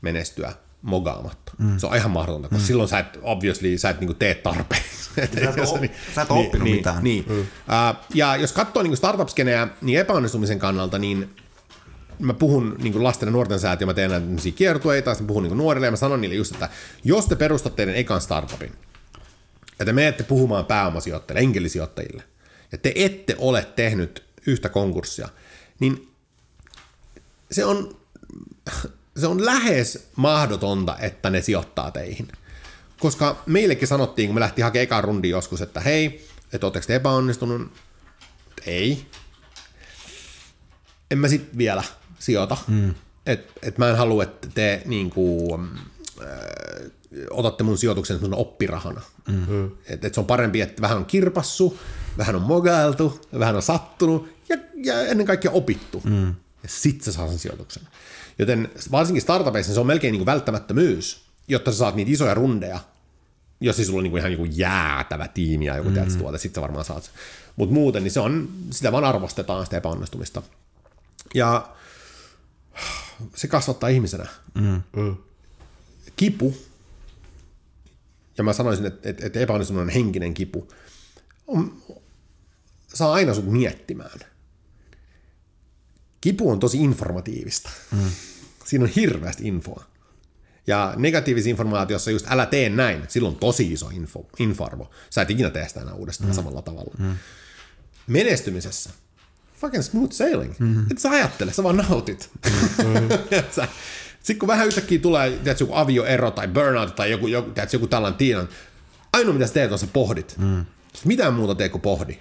menestyä 0.00 0.52
mogaamatta. 0.86 1.52
Mm. 1.58 1.78
Se 1.78 1.86
on 1.86 1.96
ihan 1.96 2.10
mahdotonta, 2.10 2.48
koska 2.48 2.62
mm. 2.62 2.66
silloin 2.66 2.88
sä 2.88 2.98
et, 2.98 3.18
obviously, 3.22 3.78
sä 3.78 3.90
et 3.90 4.00
niinku 4.00 4.14
tee 4.14 4.34
tarpeeksi. 4.34 5.10
Sä 5.16 5.22
et 5.22 5.30
oo- 5.68 5.78
sä 6.14 6.22
et 6.22 6.30
oo 6.30 6.40
oppinut 6.40 6.64
niin, 6.64 6.76
mitään. 6.76 7.04
Niin. 7.04 7.24
Mm. 7.28 7.40
Uh, 7.40 7.46
ja 8.14 8.36
jos 8.36 8.52
katsoo 8.52 8.82
niinku 8.82 8.96
startup-skeneä, 8.96 9.68
niin 9.80 9.98
epäonnistumisen 9.98 10.58
kannalta, 10.58 10.98
niin 10.98 11.36
mä 12.18 12.34
puhun 12.34 12.76
niin 12.82 13.04
lasten 13.04 13.26
ja 13.26 13.30
nuorten 13.30 13.60
säätiö, 13.60 13.86
mä 13.86 13.94
teen 13.94 14.10
näitä 14.10 14.26
kiertueita, 14.54 15.14
sitten 15.14 15.26
puhun 15.26 15.42
niin 15.42 15.56
nuorille, 15.56 15.86
ja 15.86 15.90
mä 15.90 15.96
sanon 15.96 16.20
niille 16.20 16.36
just, 16.36 16.52
että 16.52 16.68
jos 17.04 17.26
te 17.26 17.36
perustatte 17.36 17.76
teidän 17.76 17.94
ekan 17.94 18.20
startupin, 18.20 18.72
ja 19.78 19.84
te 19.84 19.92
menette 19.92 20.22
puhumaan 20.22 20.66
pääomasijoittajille, 20.66 21.40
enkelisijoittajille, 21.40 22.22
ja 22.72 22.78
te 22.78 22.92
ette 22.94 23.36
ole 23.38 23.66
tehnyt 23.76 24.24
yhtä 24.46 24.68
konkurssia, 24.68 25.28
niin 25.80 26.08
se 27.50 27.64
on, 27.64 27.96
se 29.16 29.26
on 29.26 29.44
lähes 29.44 30.08
mahdotonta, 30.16 30.96
että 30.98 31.30
ne 31.30 31.42
sijoittaa 31.42 31.90
teihin. 31.90 32.28
Koska 33.00 33.42
meillekin 33.46 33.88
sanottiin, 33.88 34.28
kun 34.28 34.34
me 34.34 34.40
lähtiin 34.40 34.64
hakemaan 34.64 34.82
ekan 34.82 35.04
rundin 35.04 35.30
joskus, 35.30 35.62
että 35.62 35.80
hei, 35.80 36.28
että 36.52 36.66
ootteko 36.66 36.86
te 36.86 36.94
epäonnistunut? 36.94 37.72
Ei. 38.66 39.06
En 41.10 41.18
mä 41.18 41.28
sit 41.28 41.58
vielä 41.58 41.82
sijoita. 42.18 42.56
Mm. 42.68 42.94
Et, 43.26 43.52
et 43.62 43.78
mä 43.78 43.88
en 43.90 43.96
halua, 43.96 44.22
että 44.22 44.48
te 44.54 44.82
niinku, 44.84 45.58
äh, 46.22 46.28
otatte 47.30 47.64
mun 47.64 47.78
sijoituksen 47.78 48.20
sun 48.20 48.34
oppirahana. 48.34 49.00
Mm. 49.28 49.66
Et, 49.86 50.04
et 50.04 50.14
se 50.14 50.20
on 50.20 50.26
parempi, 50.26 50.60
että 50.60 50.82
vähän 50.82 50.96
on 50.96 51.06
kirpassu, 51.06 51.78
vähän 52.18 52.36
on 52.36 52.42
mogailtu, 52.42 53.20
vähän 53.38 53.56
on 53.56 53.62
sattunut 53.62 54.28
ja, 54.48 54.56
ja 54.84 55.00
ennen 55.00 55.26
kaikkea 55.26 55.50
opittu. 55.50 56.02
Mm. 56.04 56.34
Ja 56.62 56.68
sit 56.68 57.02
sä 57.02 57.12
saa 57.12 57.28
sen 57.28 57.38
sijoituksen. 57.38 57.82
Joten 58.38 58.70
varsinkin 58.90 59.22
startupeissa 59.22 59.74
se 59.74 59.80
on 59.80 59.86
melkein 59.86 60.12
niinku 60.12 60.26
välttämättömyys, 60.26 61.24
jotta 61.48 61.72
sä 61.72 61.78
saat 61.78 61.94
niitä 61.94 62.10
isoja 62.10 62.34
rundeja, 62.34 62.80
jos 63.60 63.78
ei 63.78 63.84
sulla 63.84 63.98
on 63.98 64.02
niinku 64.02 64.16
ihan 64.16 64.30
niinku 64.30 64.48
jäätävä 64.50 65.28
tiimi 65.28 65.64
ja 65.64 65.76
joku 65.76 65.90
mm. 65.90 66.18
tuote, 66.18 66.38
sit 66.38 66.54
sä 66.54 66.60
varmaan 66.60 66.84
saat. 66.84 67.10
Mutta 67.56 67.74
muuten, 67.74 68.02
niin 68.02 68.12
se 68.12 68.20
on, 68.20 68.48
sitä 68.70 68.92
vaan 68.92 69.04
arvostetaan 69.04 69.64
sitä 69.64 69.76
epäonnistumista. 69.76 70.42
Ja 71.34 71.68
se 73.34 73.48
kasvattaa 73.48 73.88
ihmisenä. 73.88 74.26
Mm. 74.54 74.82
Mm. 74.96 75.16
Kipu, 76.16 76.56
ja 78.38 78.44
mä 78.44 78.52
sanoisin, 78.52 78.86
että, 78.86 79.08
että, 79.08 79.26
että 79.26 79.40
epäonnistuminen 79.40 79.86
on 79.86 79.94
henkinen 79.94 80.34
kipu, 80.34 80.68
on, 81.46 81.82
saa 82.94 83.12
aina 83.12 83.34
sut 83.34 83.52
miettimään. 83.52 84.20
Kipu 86.20 86.50
on 86.50 86.60
tosi 86.60 86.78
informatiivista. 86.78 87.70
Mm. 87.92 88.10
Siinä 88.64 88.84
on 88.84 88.90
hirveästi 88.96 89.48
infoa. 89.48 89.84
Ja 90.66 90.94
negatiivisessa 90.96 91.50
informaatiossa 91.50 92.10
just 92.10 92.26
älä 92.30 92.46
tee 92.46 92.68
näin, 92.68 93.02
silloin 93.08 93.34
on 93.34 93.40
tosi 93.40 93.72
iso 93.72 93.88
info, 93.88 94.26
infoarvo. 94.38 94.90
Sä 95.10 95.22
et 95.22 95.30
ikinä 95.30 95.50
tee 95.50 95.68
sitä 95.68 95.80
enää 95.80 95.94
uudestaan 95.94 96.30
mm. 96.30 96.34
samalla 96.34 96.62
tavalla. 96.62 96.94
Mm. 96.98 97.16
Menestymisessä, 98.06 98.90
fucking 99.60 99.82
smooth 99.82 100.12
sailing. 100.12 100.54
Mm-hmm. 100.58 100.86
Et 100.90 100.98
sä 100.98 101.10
ajattele, 101.10 101.52
sä 101.52 101.62
vaan 101.62 101.76
nautit. 101.76 102.30
Mm-hmm. 102.76 103.68
Sitten 104.22 104.38
kun 104.38 104.46
vähän 104.46 104.66
yhtäkkiä 104.66 104.98
tulee 104.98 105.30
tiedätkö, 105.30 105.62
joku 105.62 105.74
avioero 105.74 106.30
tai 106.30 106.48
burnout 106.48 106.96
tai 106.96 107.10
joku, 107.10 107.26
joku, 107.26 107.50
tiedätkö, 107.50 107.76
joku 107.76 107.86
tällainen 107.86 108.18
tiinan, 108.18 108.48
ainoa 109.12 109.32
mitä 109.32 109.46
sä 109.46 109.52
teet 109.52 109.72
on 109.72 109.78
sä 109.78 109.86
pohdit. 109.86 110.34
Mm. 110.38 110.64
Mitään 111.04 111.34
muuta 111.34 111.54
tee 111.54 111.68
kuin 111.68 111.82
pohdi. 111.82 112.18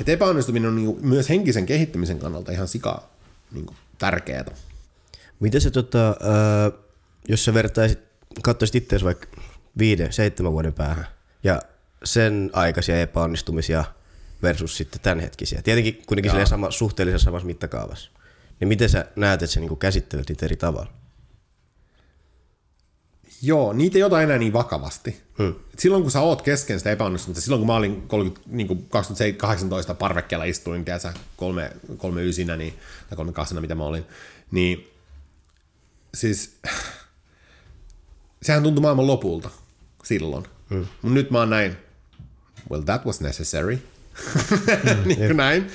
Et 0.00 0.08
epäonnistuminen 0.08 0.68
on 0.68 0.76
niinku 0.76 0.98
myös 1.02 1.28
henkisen 1.28 1.66
kehittymisen 1.66 2.18
kannalta 2.18 2.52
ihan 2.52 2.68
sika 2.68 3.08
niinku, 3.52 3.74
tärkeää. 3.98 4.44
Miten 5.40 5.60
se, 5.60 5.70
tota, 5.70 6.08
äh, 6.08 6.72
jos 7.28 7.44
sä 7.44 7.54
vertaisit, 7.54 7.98
katsoisit 8.42 8.74
itseäsi 8.74 9.04
vaikka 9.04 9.26
viiden, 9.78 10.12
seitsemän 10.12 10.52
vuoden 10.52 10.72
päähän 10.72 11.06
ja 11.44 11.62
sen 12.04 12.50
aikaisia 12.52 13.00
epäonnistumisia 13.00 13.84
versus 14.42 14.76
sitten 14.76 15.00
tämänhetkisiä. 15.00 15.62
Tietenkin 15.62 16.02
kuitenkin 16.06 16.46
sama, 16.46 16.70
suhteellisen 16.70 17.20
samassa 17.20 17.46
mittakaavassa. 17.46 18.10
Niin 18.60 18.68
miten 18.68 18.88
sä 18.88 19.06
näet, 19.16 19.42
että 19.42 19.54
sä 19.54 19.60
niinku 19.60 19.76
käsittelet 19.76 20.28
niitä 20.28 20.46
eri 20.46 20.56
tavalla? 20.56 20.92
Joo, 23.44 23.72
niitä 23.72 23.98
ei 23.98 24.02
ota 24.02 24.22
enää 24.22 24.38
niin 24.38 24.52
vakavasti. 24.52 25.22
Hmm. 25.38 25.54
Silloin 25.78 26.02
kun 26.02 26.10
sä 26.10 26.20
oot 26.20 26.42
kesken 26.42 26.78
sitä 26.78 26.90
epäonnistumista, 26.90 27.40
silloin 27.40 27.60
kun 27.60 27.66
mä 27.66 27.76
olin 27.76 28.02
30, 28.02 28.56
niin 28.56 28.66
kuin 28.66 28.86
2018 28.88 29.94
parvekkeella 29.94 30.44
istuin, 30.44 30.84
tiedätkö, 30.84 31.12
kolme, 31.36 31.72
kolme 31.96 32.22
ysinä, 32.22 32.56
niin, 32.56 32.74
tai 33.08 33.16
kolme 33.16 33.32
kasina, 33.32 33.60
mitä 33.60 33.74
mä 33.74 33.84
olin, 33.84 34.04
niin 34.50 34.90
siis 36.14 36.58
sehän 38.42 38.62
tuntui 38.62 38.82
maailman 38.82 39.06
lopulta 39.06 39.50
silloin. 40.04 40.44
Hmm. 40.70 40.86
Mut 41.02 41.12
nyt 41.12 41.30
mä 41.30 41.38
oon 41.38 41.50
näin, 41.50 41.76
well 42.70 42.82
that 42.82 43.06
was 43.06 43.20
necessary. 43.20 43.78
Mm, 44.34 45.08
niin 45.08 45.18
kuin 45.18 45.36
näin. 45.36 45.70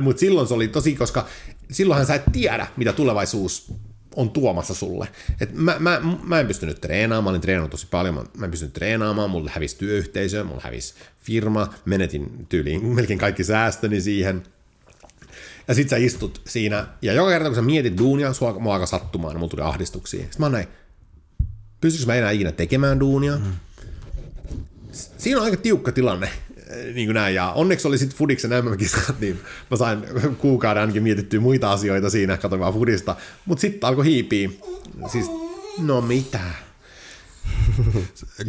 Mutta 0.00 0.20
silloin 0.20 0.48
se 0.48 0.54
oli 0.54 0.68
tosi, 0.68 0.94
koska 0.94 1.26
silloinhan 1.70 2.06
sä 2.06 2.14
et 2.14 2.22
tiedä, 2.32 2.66
mitä 2.76 2.92
tulevaisuus 2.92 3.72
on 4.16 4.30
tuomassa 4.30 4.74
sulle. 4.74 5.08
Et 5.40 5.52
mä, 5.52 5.76
mä, 5.78 6.00
mä 6.22 6.40
en 6.40 6.46
pystynyt 6.46 6.80
treenaamaan, 6.80 7.24
mä 7.24 7.30
olin 7.30 7.40
treenannut 7.40 7.70
tosi 7.70 7.86
paljon, 7.90 8.14
mä, 8.14 8.24
mä 8.36 8.44
en 8.44 8.50
pystynyt 8.50 8.72
treenaamaan, 8.74 9.30
mulla 9.30 9.50
hävisi 9.54 9.76
työyhteisö, 9.76 10.44
mulla 10.44 10.60
hävisi 10.64 10.94
firma, 11.22 11.74
menetin 11.84 12.46
tyyliin 12.48 12.86
melkein 12.86 13.18
kaikki 13.18 13.44
säästöni 13.44 14.00
siihen. 14.00 14.42
Ja 15.68 15.74
sit 15.74 15.88
sä 15.88 15.96
istut 15.96 16.40
siinä, 16.46 16.86
ja 17.02 17.12
joka 17.12 17.30
kerta 17.30 17.48
kun 17.48 17.56
sä 17.56 17.62
mietit 17.62 17.98
duunia, 17.98 18.32
sua 18.32 18.58
mua 18.58 18.74
alkaa 18.74 18.86
sattumaan, 18.86 19.36
mulla 19.36 19.48
tuli 19.48 19.62
ahdistuksia. 19.62 20.20
Sitten 20.20 20.40
mä 20.40 20.48
näin, 20.48 20.68
pystyykö 21.80 22.06
mä 22.06 22.14
enää 22.14 22.30
ikinä 22.30 22.52
tekemään 22.52 23.00
duunia? 23.00 23.36
Mm. 23.36 23.52
Siinä 24.92 25.40
on 25.40 25.44
aika 25.44 25.56
tiukka 25.56 25.92
tilanne, 25.92 26.28
niin 26.94 27.06
kuin 27.06 27.14
näin. 27.14 27.34
Ja 27.34 27.52
onneksi 27.52 27.88
oli 27.88 27.98
sitten 27.98 28.18
Fudiksen 28.18 28.50
MM-kisat, 28.64 29.20
niin 29.20 29.40
mä 29.70 29.76
sain 29.76 30.04
kuukauden 30.38 30.80
ainakin 30.80 31.02
mietittyä 31.02 31.40
muita 31.40 31.72
asioita 31.72 32.10
siinä, 32.10 32.36
katsoin 32.36 32.60
vaan 32.60 32.74
Fudista. 32.74 33.16
Mutta 33.44 33.60
sitten 33.60 33.88
alkoi 33.88 34.04
hiipiä. 34.04 34.50
Siis, 35.12 35.26
no 35.78 36.00
mitä? 36.00 36.40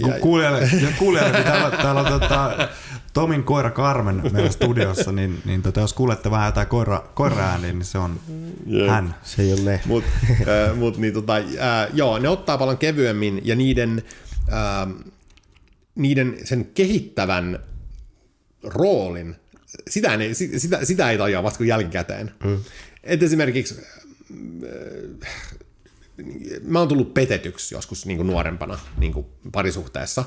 Ku, 0.04 0.12
kuulijalle, 0.22 0.70
kuulijalle 1.00 1.32
niin 1.32 1.44
täällä, 1.44 1.78
täällä 1.78 2.02
on 2.02 2.20
tota, 2.20 2.70
Tomin 3.14 3.44
koira 3.44 3.72
Carmen 3.72 4.22
meidän 4.32 4.54
studiossa, 4.54 5.12
niin, 5.12 5.42
niin 5.46 5.62
tota, 5.62 5.80
jos 5.80 5.94
kuulette 5.94 6.32
vähän 6.32 6.46
jotain 6.46 6.68
koira, 6.68 7.04
koira 7.14 7.58
niin 7.58 7.86
se 7.86 7.98
on 7.98 8.20
yeah. 8.72 8.90
hän. 8.90 9.16
Se 9.24 9.42
ei 9.42 9.54
ole 9.54 9.62
me. 9.62 9.82
Mut, 9.86 10.04
äh, 10.32 10.78
mut 10.78 10.98
niin, 10.98 11.14
tota, 11.14 11.36
äh, 11.36 11.44
joo, 11.94 12.20
ne 12.20 12.30
ottaa 12.30 12.58
paljon 12.58 12.78
kevyemmin 12.78 13.42
ja 13.44 13.56
niiden, 13.56 14.04
äh, 14.54 14.94
niiden 15.96 16.38
sen 16.44 16.66
kehittävän 16.66 17.60
roolin, 18.64 19.36
sitä, 19.90 20.14
ei, 20.14 20.34
sitä, 20.34 20.86
sitä 20.86 21.10
ei 21.10 21.18
tajua 21.18 21.44
vasta 21.44 21.58
kuin 21.58 21.68
jälkikäteen. 21.68 22.34
Mm. 22.44 22.58
Et 23.04 23.24
esimerkiksi 23.24 23.76
äh, 23.80 25.42
mä 26.64 26.80
oon 26.80 26.88
tullut 26.88 27.14
petetyksi 27.14 27.76
joskus 27.76 28.06
niin 28.06 28.18
kuin 28.18 28.28
nuorempana 28.28 28.80
niin 28.98 29.14
kuin 29.14 29.26
parisuhteessa, 29.52 30.24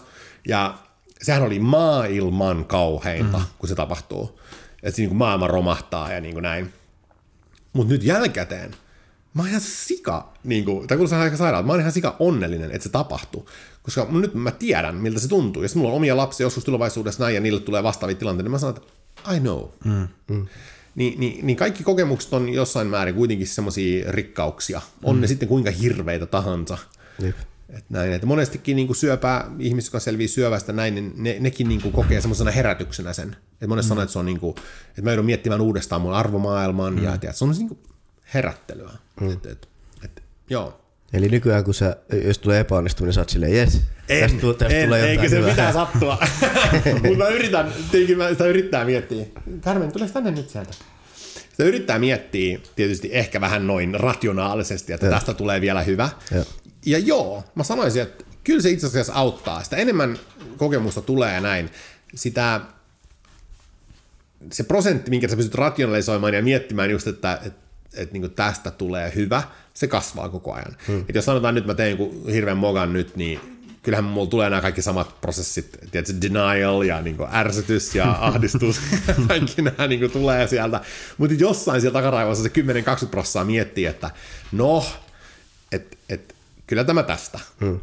ja 0.49 0.79
sehän 1.23 1.43
oli 1.43 1.59
maailman 1.59 2.65
kauheinta, 2.65 3.39
mm. 3.39 3.45
kun 3.59 3.69
se 3.69 3.75
tapahtuu. 3.75 4.41
Että 4.83 5.01
niin 5.01 5.09
kuin 5.09 5.19
maailma 5.19 5.47
romahtaa 5.47 6.13
ja 6.13 6.21
niin 6.21 6.35
kuin 6.35 6.43
näin. 6.43 6.73
Mutta 7.73 7.93
nyt 7.93 8.03
jälkikäteen, 8.03 8.77
mä 9.35 9.43
oon 9.43 9.49
ihan 9.49 9.61
sika, 9.61 10.33
niin 10.45 10.65
kuin, 10.65 10.87
tai 10.87 10.97
kuulostaa 10.97 11.21
aika 11.21 11.37
sairaalta, 11.37 11.67
mä 11.67 11.73
oon 11.73 11.81
ihan 11.81 11.93
sika 11.93 12.17
onnellinen, 12.19 12.71
että 12.71 12.83
se 12.83 12.89
tapahtuu. 12.89 13.49
Koska 13.85 14.07
nyt 14.11 14.35
mä 14.35 14.51
tiedän, 14.51 14.95
miltä 14.97 15.21
se 15.21 15.29
tuntuu. 15.29 15.63
Ja 15.63 15.69
mulla 15.75 15.91
on 15.91 15.97
omia 15.97 16.17
lapsia 16.17 16.45
joskus 16.45 16.65
tulevaisuudessa 16.65 17.23
näin, 17.23 17.35
ja 17.35 17.41
niille 17.41 17.61
tulee 17.61 17.83
vastaavia 17.83 18.17
tilanteita, 18.17 18.45
niin 18.45 18.51
mä 18.51 18.59
sanon, 18.59 18.77
että 18.77 19.35
I 19.35 19.41
know. 19.41 19.65
Mm. 19.85 20.09
Mm. 20.31 20.47
Niin, 20.95 21.21
niin, 21.21 21.47
niin 21.47 21.57
kaikki 21.57 21.85
kokemukset 21.85 22.33
on 22.33 22.49
jossain 22.49 22.87
määrin 22.87 23.15
kuitenkin 23.15 23.47
semmoisia 23.47 24.13
rikkauksia. 24.13 24.81
On 25.03 25.17
mm. 25.17 25.21
ne 25.21 25.27
sitten 25.27 25.49
kuinka 25.49 25.71
hirveitä 25.71 26.27
tahansa. 26.27 26.79
Jep. 27.19 27.37
Et 27.69 27.85
näin, 27.91 28.13
että 28.13 28.27
monestikin 28.27 28.77
niin 28.77 28.95
syöpää, 28.95 29.51
ihmiset, 29.59 29.89
jotka 29.89 30.01
selviää 30.01 30.29
syövästä 30.29 30.73
näin, 30.73 30.95
niin 30.95 31.13
ne, 31.17 31.37
nekin 31.41 31.69
niin 31.69 31.93
kokee 31.93 32.21
semmoisena 32.21 32.51
herätyksenä 32.51 33.13
sen. 33.13 33.37
Et 33.61 33.69
monesti 33.69 33.87
mm. 33.87 33.89
sanoo, 33.89 34.03
että 34.03 34.13
se 34.13 34.19
on 34.19 34.27
niin 34.27 34.41
kuin, 34.41 34.55
että 34.89 35.03
mä 35.03 35.11
joudun 35.11 35.27
miettimään 35.27 35.61
uudestaan 35.61 36.01
mun 36.01 36.15
arvomaailman, 36.15 36.95
mm. 36.95 37.03
ja 37.03 37.19
tiedät, 37.19 37.37
se 37.37 37.45
on 37.45 37.51
niin 37.51 37.69
kuin 37.69 37.79
herättelyä. 38.35 38.91
Mm. 39.21 39.33
Et, 39.33 39.47
et, 39.47 39.69
et, 40.05 40.23
joo. 40.51 40.81
Eli 41.15 41.29
nykyään, 41.29 41.65
kun 41.65 41.75
sä, 41.75 41.97
jos 42.25 42.39
tulee 42.39 42.61
epäonnistuminen, 42.61 43.13
sä 43.13 43.21
oot 43.21 43.29
silleen, 43.29 43.55
jes, 43.55 43.81
en, 44.09 44.31
tästä, 44.31 44.47
tästä 44.59 44.79
en, 44.79 44.85
tulee 44.85 45.11
eikö 45.11 45.29
se 45.29 45.43
pitää 45.43 45.73
sattua. 45.73 46.19
Mutta 47.03 47.19
mä 47.19 47.29
yritän, 47.29 47.73
tietenkin 47.91 48.19
mä 48.19 48.29
sitä 48.29 48.47
yrittää 48.47 48.85
miettiä. 48.85 49.27
Carmen, 49.61 49.93
tuleeko 49.93 50.15
tänne 50.15 50.31
nyt 50.31 50.51
sieltä? 50.51 50.73
Sitä 51.51 51.65
yrittää 51.65 51.99
miettiä 51.99 52.59
tietysti 52.77 53.09
ehkä 53.13 53.41
vähän 53.41 53.67
noin 53.67 54.01
rationaalisesti, 54.01 54.93
että 54.93 55.07
ja. 55.07 55.13
tästä 55.13 55.35
tulee 55.35 55.61
vielä 55.61 55.83
hyvä. 55.83 56.09
Ja. 56.31 56.45
ja 56.87 56.99
joo, 56.99 57.45
mä 57.55 57.63
sanoisin, 57.65 58.03
että 58.03 58.25
kyllä 58.45 58.63
se 58.63 58.71
itse 58.71 58.87
asiassa 58.87 59.13
auttaa. 59.13 59.63
Sitä 59.65 59.77
enemmän 59.77 60.19
kokemusta 60.57 61.03
tulee 61.03 61.41
näin, 61.41 61.71
sitä 62.15 62.61
se 64.53 64.65
prosentti, 64.65 65.11
minkä 65.11 65.29
sä 65.29 65.37
pystyt 65.37 65.55
rationalisoimaan 65.55 66.35
ja 66.35 66.43
miettimään 66.43 66.91
just, 66.91 67.07
että, 67.07 67.41
että 67.45 67.65
että 67.97 68.13
niin 68.13 68.31
tästä 68.31 68.71
tulee 68.71 69.13
hyvä, 69.15 69.43
se 69.75 69.87
kasvaa 69.87 70.29
koko 70.29 70.53
ajan. 70.53 70.77
Hmm. 70.87 71.05
Et 71.09 71.15
jos 71.15 71.25
sanotaan 71.25 71.55
nyt 71.55 71.67
mä 71.67 71.75
teen 71.75 71.91
jonkun 71.91 72.31
hirveän 72.33 72.57
mogan 72.57 72.93
nyt, 72.93 73.17
niin 73.17 73.41
kyllähän 73.83 74.05
mulla 74.05 74.31
tulee 74.31 74.51
nämä 74.51 74.63
kaikki 74.63 74.83
samat 74.83 75.21
prosessit, 75.21 75.79
tiedätkö, 75.91 76.15
denial 76.23 76.83
ja 76.83 77.03
niin 77.03 77.17
kuin 77.17 77.29
ärsytys 77.33 77.95
ja 77.95 78.17
ahdistus, 78.21 78.81
kaikki 79.29 79.63
nämä 79.63 79.87
niin 79.87 80.01
kuin 80.01 80.11
tulee 80.11 80.49
sieltä. 80.49 80.81
Mutta 81.19 81.37
jossain 81.39 81.81
siellä 81.81 81.99
takaraivossa 81.99 82.45
se 82.45 82.51
10-20 83.05 83.09
prosenttia 83.11 83.45
miettii, 83.45 83.87
että 83.87 84.11
no, 84.53 84.87
että 85.73 85.97
et, 86.09 86.35
kyllä 86.67 86.85
tämä 86.85 87.03
tästä. 87.03 87.41
Hmm. 87.61 87.81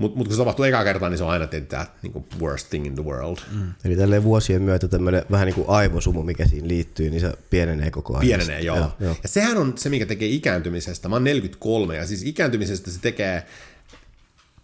Mutta 0.00 0.18
mut 0.18 0.26
kun 0.26 0.36
se 0.36 0.40
tapahtuu 0.40 0.64
eka 0.64 0.84
kertaa, 0.84 1.08
niin 1.08 1.18
se 1.18 1.24
on 1.24 1.30
aina 1.30 1.46
tämä 1.46 1.86
niin 2.02 2.12
kuin 2.12 2.24
worst 2.40 2.70
thing 2.70 2.86
in 2.86 2.94
the 2.94 3.04
world. 3.04 3.36
Mm. 3.52 3.72
Eli 3.84 3.96
tälleen 3.96 4.24
vuosien 4.24 4.62
myötä 4.62 4.88
tämmöinen 4.88 5.24
vähän 5.30 5.46
niin 5.46 5.54
kuin 5.54 5.68
aivosumu, 5.68 6.22
mikä 6.22 6.46
siinä 6.46 6.68
liittyy, 6.68 7.10
niin 7.10 7.20
se 7.20 7.32
pienenee 7.50 7.90
koko 7.90 8.12
ajan. 8.12 8.20
Pienenee, 8.20 8.60
joo. 8.60 8.76
joo, 8.76 8.92
joo. 9.00 9.16
Ja 9.22 9.28
sehän 9.28 9.58
on 9.58 9.72
se, 9.76 9.88
mikä 9.88 10.06
tekee 10.06 10.28
ikääntymisestä. 10.28 11.08
Mä 11.08 11.14
oon 11.14 11.24
43, 11.24 11.96
ja 11.96 12.06
siis 12.06 12.22
ikääntymisestä 12.22 12.90
se 12.90 13.00
tekee, 13.00 13.46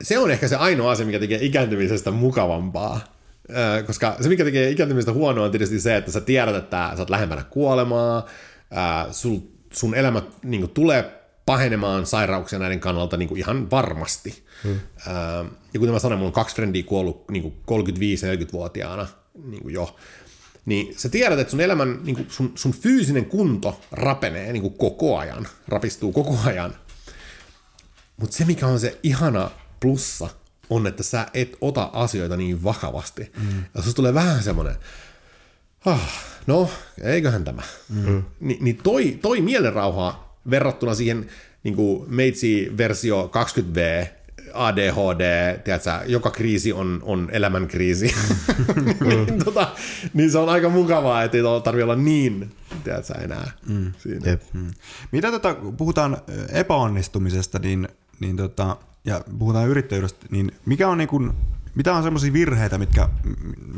se 0.03 0.19
on 0.19 0.31
ehkä 0.31 0.49
se 0.49 0.57
ainoa 0.57 0.91
asia, 0.91 1.07
mikä 1.07 1.19
tekee 1.19 1.39
ikääntymisestä 1.43 2.11
mukavampaa. 2.11 3.01
koska 3.87 4.17
se, 4.21 4.29
mikä 4.29 4.45
tekee 4.45 4.71
ikääntymisestä 4.71 5.13
huonoa, 5.13 5.45
on 5.45 5.51
tietysti 5.51 5.81
se, 5.81 5.97
että 5.97 6.13
sä 6.13 6.21
tiedät, 6.21 6.57
että 6.57 6.91
sä 6.95 7.03
oot 7.03 7.11
lähempänä 7.11 7.45
kuolemaa, 7.45 8.27
sun 9.73 9.95
elämä 9.95 10.23
niin 10.43 10.69
tulee 10.69 11.13
pahenemaan 11.47 12.07
sairauksia 12.07 12.59
näiden 12.59 12.81
kannalta 12.81 13.17
niin 13.17 13.29
kuin 13.29 13.39
ihan 13.39 13.71
varmasti. 13.71 14.46
Hmm. 14.65 14.81
ja 15.75 15.81
kuten 15.81 15.95
mä 15.95 15.99
sanoin, 15.99 16.19
mulla 16.19 16.29
on 16.29 16.33
kaksi 16.33 16.57
frendiä 16.57 16.83
kuollut 16.83 17.25
niin 17.31 17.63
35-40-vuotiaana 17.71 19.07
niin 19.45 19.71
jo. 19.71 19.97
Niin 20.67 20.99
sä 20.99 21.09
tiedät, 21.09 21.39
että 21.39 21.51
sun 21.51 21.61
elämän, 21.61 22.01
niin 22.03 22.17
kuin 22.17 22.27
sun, 22.31 22.53
sun 22.55 22.73
fyysinen 22.73 23.25
kunto 23.25 23.81
rapenee 23.93 24.53
niin 24.53 24.79
koko 24.79 25.19
ajan, 25.19 25.49
rapistuu 25.69 26.13
koko 26.13 26.39
ajan. 26.45 26.75
Mutta 28.17 28.37
se, 28.37 28.45
mikä 28.45 28.67
on 28.67 28.81
se 28.81 28.99
ihana 29.03 29.51
plussa, 29.81 30.29
on, 30.71 30.87
että 30.87 31.03
sä 31.03 31.27
et 31.35 31.57
ota 31.61 31.91
asioita 31.93 32.37
niin 32.37 32.65
vakavasti. 32.65 33.33
Mm. 33.43 33.65
Ja 33.75 33.83
susta 33.83 33.97
tulee 33.97 34.15
vähän 34.15 34.43
semmoinen, 34.43 34.77
ah, 35.85 36.25
no, 36.47 36.71
eiköhän 37.03 37.45
tämä. 37.45 37.63
Mm. 37.89 38.23
Ni, 38.41 38.59
niin 38.61 38.77
toi, 38.77 39.19
toi 39.23 39.41
mielenrauha 39.41 40.37
verrattuna 40.51 40.95
siihen 40.95 41.31
niin 41.63 41.75
kuin 41.75 42.15
Meitsi-versio 42.15 43.31
20V, 43.33 44.07
ADHD, 44.57 45.57
tiedätkö, 45.65 45.91
joka 46.07 46.31
kriisi 46.31 46.73
on, 46.73 47.01
on 47.03 47.29
elämän 47.33 47.69
kriisi. 47.69 48.15
niin, 49.09 49.45
tota, 49.45 49.69
niin 50.15 50.31
se 50.31 50.39
on 50.39 50.49
aika 50.49 50.69
mukavaa, 50.69 51.23
että 51.23 51.37
ei 51.37 51.43
tarvitse 51.65 51.85
olla 51.85 51.97
niin, 51.97 52.51
tiedätkö, 52.85 53.15
enää 53.15 53.51
mm. 53.69 53.93
siinä. 53.99 54.31
Jep. 54.31 54.43
Mm. 54.53 54.71
Mitä 55.13 55.31
tota, 55.31 55.57
puhutaan 55.77 56.17
epäonnistumisesta, 56.53 57.59
niin, 57.59 57.89
niin 58.21 58.37
tota, 58.37 58.77
ja 59.05 59.21
puhutaan 59.39 59.69
yrittäjyydestä, 59.69 60.27
niin 60.31 60.53
mikä 60.67 60.89
on 60.89 60.99
niin 60.99 61.09
kuin 61.09 61.33
mitä 61.77 61.95
on 61.95 62.03
semmoisia 62.03 62.33
virheitä, 62.33 62.79
mitkä, 62.79 63.09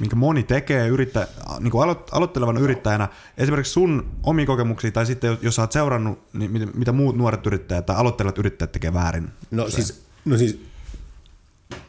minkä 0.01 0.17
moni 0.17 0.43
tekee 0.43 0.89
yrittä, 0.89 1.29
niin 1.61 1.71
kuin 1.71 1.85
alo, 1.85 2.05
aloittelevana 2.13 2.61
yrittäjänä, 2.61 3.09
esimerkiksi 3.39 3.73
sun 3.73 4.11
omi 4.23 4.47
kokemuksia, 4.47 4.93
tai 4.93 5.07
sitten 5.07 5.39
jos 5.43 5.57
sä 5.57 5.63
oot 5.63 5.73
seurannut, 5.73 6.19
niin 6.33 6.51
mitä, 6.51 6.67
mitä 6.75 6.93
muut 6.93 7.17
nuoret 7.17 7.47
yrittäjät 7.47 7.87
tai 7.87 7.97
aloittelevat 7.97 8.39
yrittäjät 8.39 8.73
tekee 8.73 8.95
väärin? 8.95 9.29
No 9.51 9.71
siis, 9.71 10.03
no 10.25 10.37
siis 10.37 10.61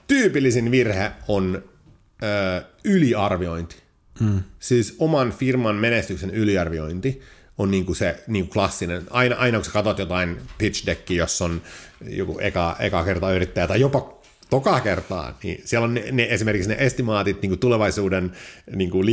tyypillisin 0.09 0.71
virhe 0.71 1.11
on 1.27 1.63
ö, 2.23 2.61
yliarviointi. 2.83 3.75
Hmm. 4.19 4.43
Siis 4.59 4.95
oman 4.99 5.31
firman 5.31 5.75
menestyksen 5.75 6.29
yliarviointi 6.29 7.21
on 7.57 7.71
niin 7.71 7.85
kuin 7.85 7.95
se 7.95 8.23
niin 8.27 8.45
kuin 8.45 8.53
klassinen. 8.53 9.03
Aina, 9.09 9.35
aina 9.35 9.57
kun 9.57 9.65
sä 9.65 9.71
katsot 9.71 9.99
jotain 9.99 10.37
pitch 10.57 10.85
deckia, 10.85 11.17
jos 11.17 11.41
on 11.41 11.61
joku 12.09 12.39
eka, 12.39 12.75
eka 12.79 13.03
kerta 13.03 13.33
yrittäjä 13.33 13.67
tai 13.67 13.79
jopa 13.79 14.19
toka 14.49 14.79
kertaa, 14.79 15.37
niin 15.43 15.61
siellä 15.65 15.85
on 15.85 15.93
ne, 15.93 16.03
ne 16.11 16.27
esimerkiksi 16.29 16.69
ne 16.69 16.75
estimaatit 16.79 17.41
niin 17.41 17.49
kuin 17.49 17.59
tulevaisuuden 17.59 18.31
niin 18.75 18.89
kuin 18.89 19.07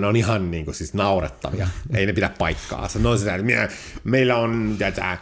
ne 0.00 0.06
on 0.06 0.16
ihan 0.16 0.50
niin 0.50 0.64
kuin, 0.64 0.74
siis 0.74 0.94
naurettavia. 0.94 1.68
Ei 1.94 2.06
ne 2.06 2.12
pidä 2.12 2.30
paikkaa. 2.38 2.88
Se 2.88 2.98
on 3.08 3.18
sitä, 3.18 3.34
että 3.34 3.68
meillä 4.04 4.36
on 4.36 4.74
tiedätkö, 4.78 5.16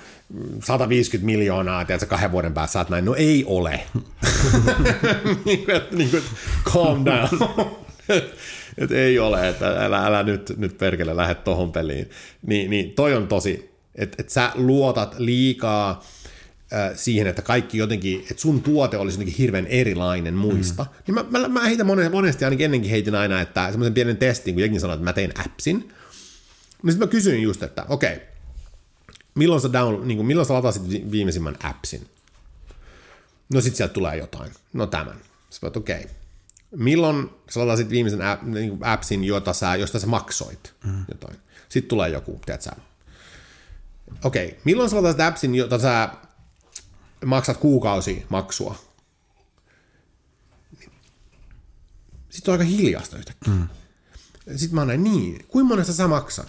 150 0.65 1.27
miljoonaa, 1.27 1.85
tiedätkö, 1.85 2.07
kahden 2.07 2.33
vuoden 2.33 2.55
päässä 2.55 2.73
saat 2.73 2.91
näin. 2.91 3.05
No 3.05 3.15
ei 3.15 3.45
ole. 3.47 3.81
niin 5.45 5.65
kuin, 5.65 5.81
niin 5.91 6.11
kuin, 6.11 6.23
calm 6.65 7.05
down. 7.05 7.59
et 8.79 8.93
ei 8.93 9.19
ole, 9.19 9.49
että 9.49 9.85
älä, 9.85 10.07
älä 10.07 10.23
nyt, 10.23 10.53
nyt 10.57 10.79
perkele 10.79 11.17
lähde 11.17 11.35
tohon 11.35 11.73
peliin. 11.73 12.11
Niin, 12.47 12.71
niin 12.71 12.91
toi 12.91 13.15
on 13.15 13.29
tosi, 13.29 13.71
että 13.95 14.17
et 14.19 14.31
sä 14.31 14.53
luotat 14.55 15.19
liikaa 15.19 16.05
siihen, 16.95 17.27
että 17.27 17.43
kaikki 17.43 17.79
jotenkin, 17.79 18.21
että 18.21 18.41
sun 18.41 18.63
tuote 18.63 18.97
olisi 18.97 19.15
jotenkin 19.15 19.37
hirveän 19.39 19.67
erilainen 19.67 20.35
muista, 20.35 20.83
mm. 20.83 20.91
niin 21.07 21.15
mä, 21.15 21.25
mä, 21.39 21.49
mä 21.49 21.65
heitän 21.65 21.87
monesti, 22.13 22.45
ainakin 22.45 22.65
ennenkin 22.65 22.91
heitin 22.91 23.15
aina, 23.15 23.41
että 23.41 23.71
semmoisen 23.71 23.95
pienen 23.95 24.17
testin, 24.17 24.55
kun 24.55 24.63
jengi 24.63 24.81
sanoo, 24.81 24.95
että 24.95 25.05
mä 25.05 25.13
tein 25.13 25.33
appsin, 25.47 25.79
niin 25.79 26.93
sitten 26.93 27.09
mä 27.09 27.11
kysyin 27.11 27.43
just, 27.43 27.63
että 27.63 27.85
okei, 27.89 28.15
okay, 28.15 28.27
milloin 29.35 29.61
sä, 29.61 29.73
down, 29.73 30.09
niin 30.09 30.19
kuin, 30.19 30.27
milloin 30.27 30.47
sä 30.47 30.55
latasit 30.55 30.91
vi- 30.91 31.11
viimeisimmän 31.11 31.57
appsin? 31.63 32.09
No 33.53 33.61
sit 33.61 33.77
sieltä 33.77 33.95
tulee 33.95 34.17
jotain. 34.17 34.53
No 34.73 34.87
tämän. 34.87 35.21
Sä 35.51 35.59
voit, 35.63 35.77
okei. 35.77 36.01
Okay. 36.01 36.11
Milloin 36.77 37.31
sä 37.51 37.61
latasit 37.61 37.91
viimeisen 37.91 38.23
app, 38.23 38.43
niin 38.43 38.71
kuin 38.71 38.85
appsin, 38.85 39.25
jota 39.25 39.53
sä, 39.53 39.77
josta 39.77 39.99
sä 39.99 40.07
maksoit 40.07 40.75
mm. 40.85 41.05
jotain? 41.09 41.37
Sitten 41.69 41.89
tulee 41.89 42.09
joku, 42.09 42.41
tiedätkö 42.47 42.65
sä. 42.65 42.77
Okei, 44.25 44.47
okay. 44.47 44.59
milloin 44.65 44.91
sä 44.91 44.97
latasit 44.97 45.21
appsin, 45.21 45.55
jota 45.55 45.79
sä 45.79 46.09
maksat 47.25 47.57
kuukausi 47.57 48.27
maksua? 48.29 48.79
Sitten 52.31 52.55
on 52.55 52.61
aika 52.61 52.71
hiljasta 52.71 53.19
yhtäkkiä. 53.19 53.53
Mm. 53.53 53.69
Sitten 54.57 54.75
mä 54.75 54.85
näin, 54.85 55.05
niin, 55.05 55.45
kuinka 55.49 55.69
monesta 55.69 55.93
sä 55.93 56.09
maksat? 56.09 56.49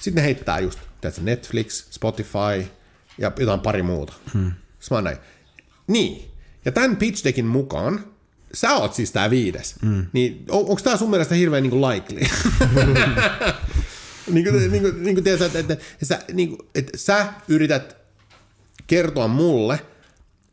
Sitten 0.00 0.14
ne 0.14 0.22
heittää 0.22 0.58
just, 0.58 0.78
tiedätkö, 1.12 1.22
Netflix, 1.22 1.84
Spotify 1.90 2.70
ja 3.18 3.32
jotain 3.38 3.60
pari 3.60 3.82
muuta. 3.82 4.12
Hmm. 4.34 4.52
Sitten 4.80 4.98
mä 4.98 5.02
näin, 5.02 5.16
niin. 5.86 6.30
Ja 6.64 6.72
tämän 6.72 6.96
pitch 6.96 7.24
deckin 7.24 7.46
mukaan, 7.46 8.04
sä 8.54 8.74
oot 8.74 8.94
siis 8.94 9.12
tää 9.12 9.30
viides. 9.30 9.74
Hmm. 9.82 10.06
Niin 10.12 10.44
on, 10.50 10.60
onko 10.60 10.80
tää 10.84 10.96
sun 10.96 11.10
mielestä 11.10 11.34
hirveän 11.34 11.62
niin 11.62 11.70
kuin 11.70 11.82
likely? 11.88 12.20
niin 14.30 14.44
kuin, 14.44 14.70
niin 14.72 14.82
kuin, 14.82 15.02
niin 15.02 15.14
kuin 15.14 15.24
tiedätkö, 15.24 15.46
että, 15.46 15.58
että, 15.58 15.72
että, 15.72 16.06
sä, 16.06 16.18
niin 16.32 16.48
kuin, 16.48 16.68
että 16.74 16.98
sä 16.98 17.32
yrität 17.48 17.96
kertoa 18.86 19.28
mulle, 19.28 19.80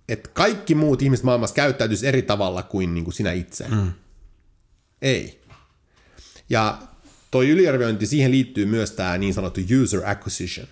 että 0.09 0.29
kaikki 0.33 0.75
muut 0.75 1.01
ihmiset 1.01 1.23
maailmassa 1.23 1.55
käyttäytyisi 1.55 2.07
eri 2.07 2.21
tavalla 2.21 2.63
kuin, 2.63 2.93
niin 2.93 3.03
kuin 3.03 3.13
sinä 3.13 3.31
itse. 3.31 3.67
Mm. 3.67 3.91
Ei. 5.01 5.41
Ja 6.49 6.77
toi 7.31 7.49
yliarviointi, 7.49 8.05
siihen 8.05 8.31
liittyy 8.31 8.65
myös 8.65 8.91
tämä 8.91 9.17
niin 9.17 9.33
sanottu 9.33 9.61
user 9.83 10.01
acquisition, 10.05 10.67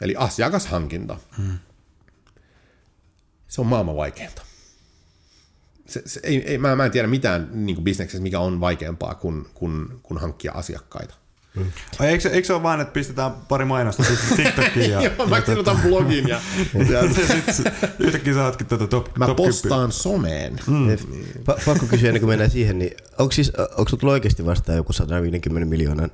eli 0.00 0.16
asiakashankinta. 0.16 1.18
Hmm. 1.36 1.58
Se 3.48 3.60
on 3.60 3.66
maailman 3.66 3.96
vaikeinta. 3.96 4.42
Se, 5.86 6.02
se, 6.06 6.20
ei, 6.22 6.42
ei, 6.44 6.58
mä, 6.58 6.76
mä 6.76 6.84
en 6.84 6.90
tiedä 6.90 7.08
mitään 7.08 7.50
niin 7.52 7.84
bisneksessä, 7.84 8.22
mikä 8.22 8.40
on 8.40 8.60
vaikeampaa 8.60 9.14
kuin, 9.14 9.46
kuin, 9.54 10.00
kuin 10.02 10.20
hankkia 10.20 10.52
asiakkaita. 10.52 11.14
Mm. 11.54 11.72
Eikö, 12.00 12.28
eikö 12.28 12.46
se 12.46 12.52
ole 12.52 12.62
vaan, 12.62 12.80
että 12.80 12.92
pistetään 12.92 13.32
pari 13.48 13.64
mainosta 13.64 14.02
TikTokiin? 14.36 14.90
Ja, 14.90 15.02
Joo, 15.18 15.26
mä 15.26 15.40
kirjoitan 15.40 15.76
tota- 15.76 15.82
blogin 15.82 16.28
ja... 16.28 16.40
ja 16.92 17.00
yhtäkkiä 17.98 18.34
sä 18.34 18.44
ootkin 18.44 18.66
tätä 18.66 18.86
top 18.86 19.16
Mä 19.18 19.26
top 19.26 19.36
postaan 19.36 19.92
someen. 19.92 20.58
Mm. 20.66 20.90
Pa- 21.38 21.60
pakko 21.66 21.86
kysyä 21.86 22.08
ennen 22.08 22.20
kuin 22.20 22.28
mennään 22.28 22.50
siihen, 22.50 22.78
niin 22.78 22.96
onko 23.18 23.32
siis, 23.32 23.52
onko 23.76 23.90
tullut 23.96 24.12
oikeasti 24.12 24.46
vastaan 24.46 24.76
joku 24.76 24.92
150 24.92 25.70
miljoonan 25.70 26.10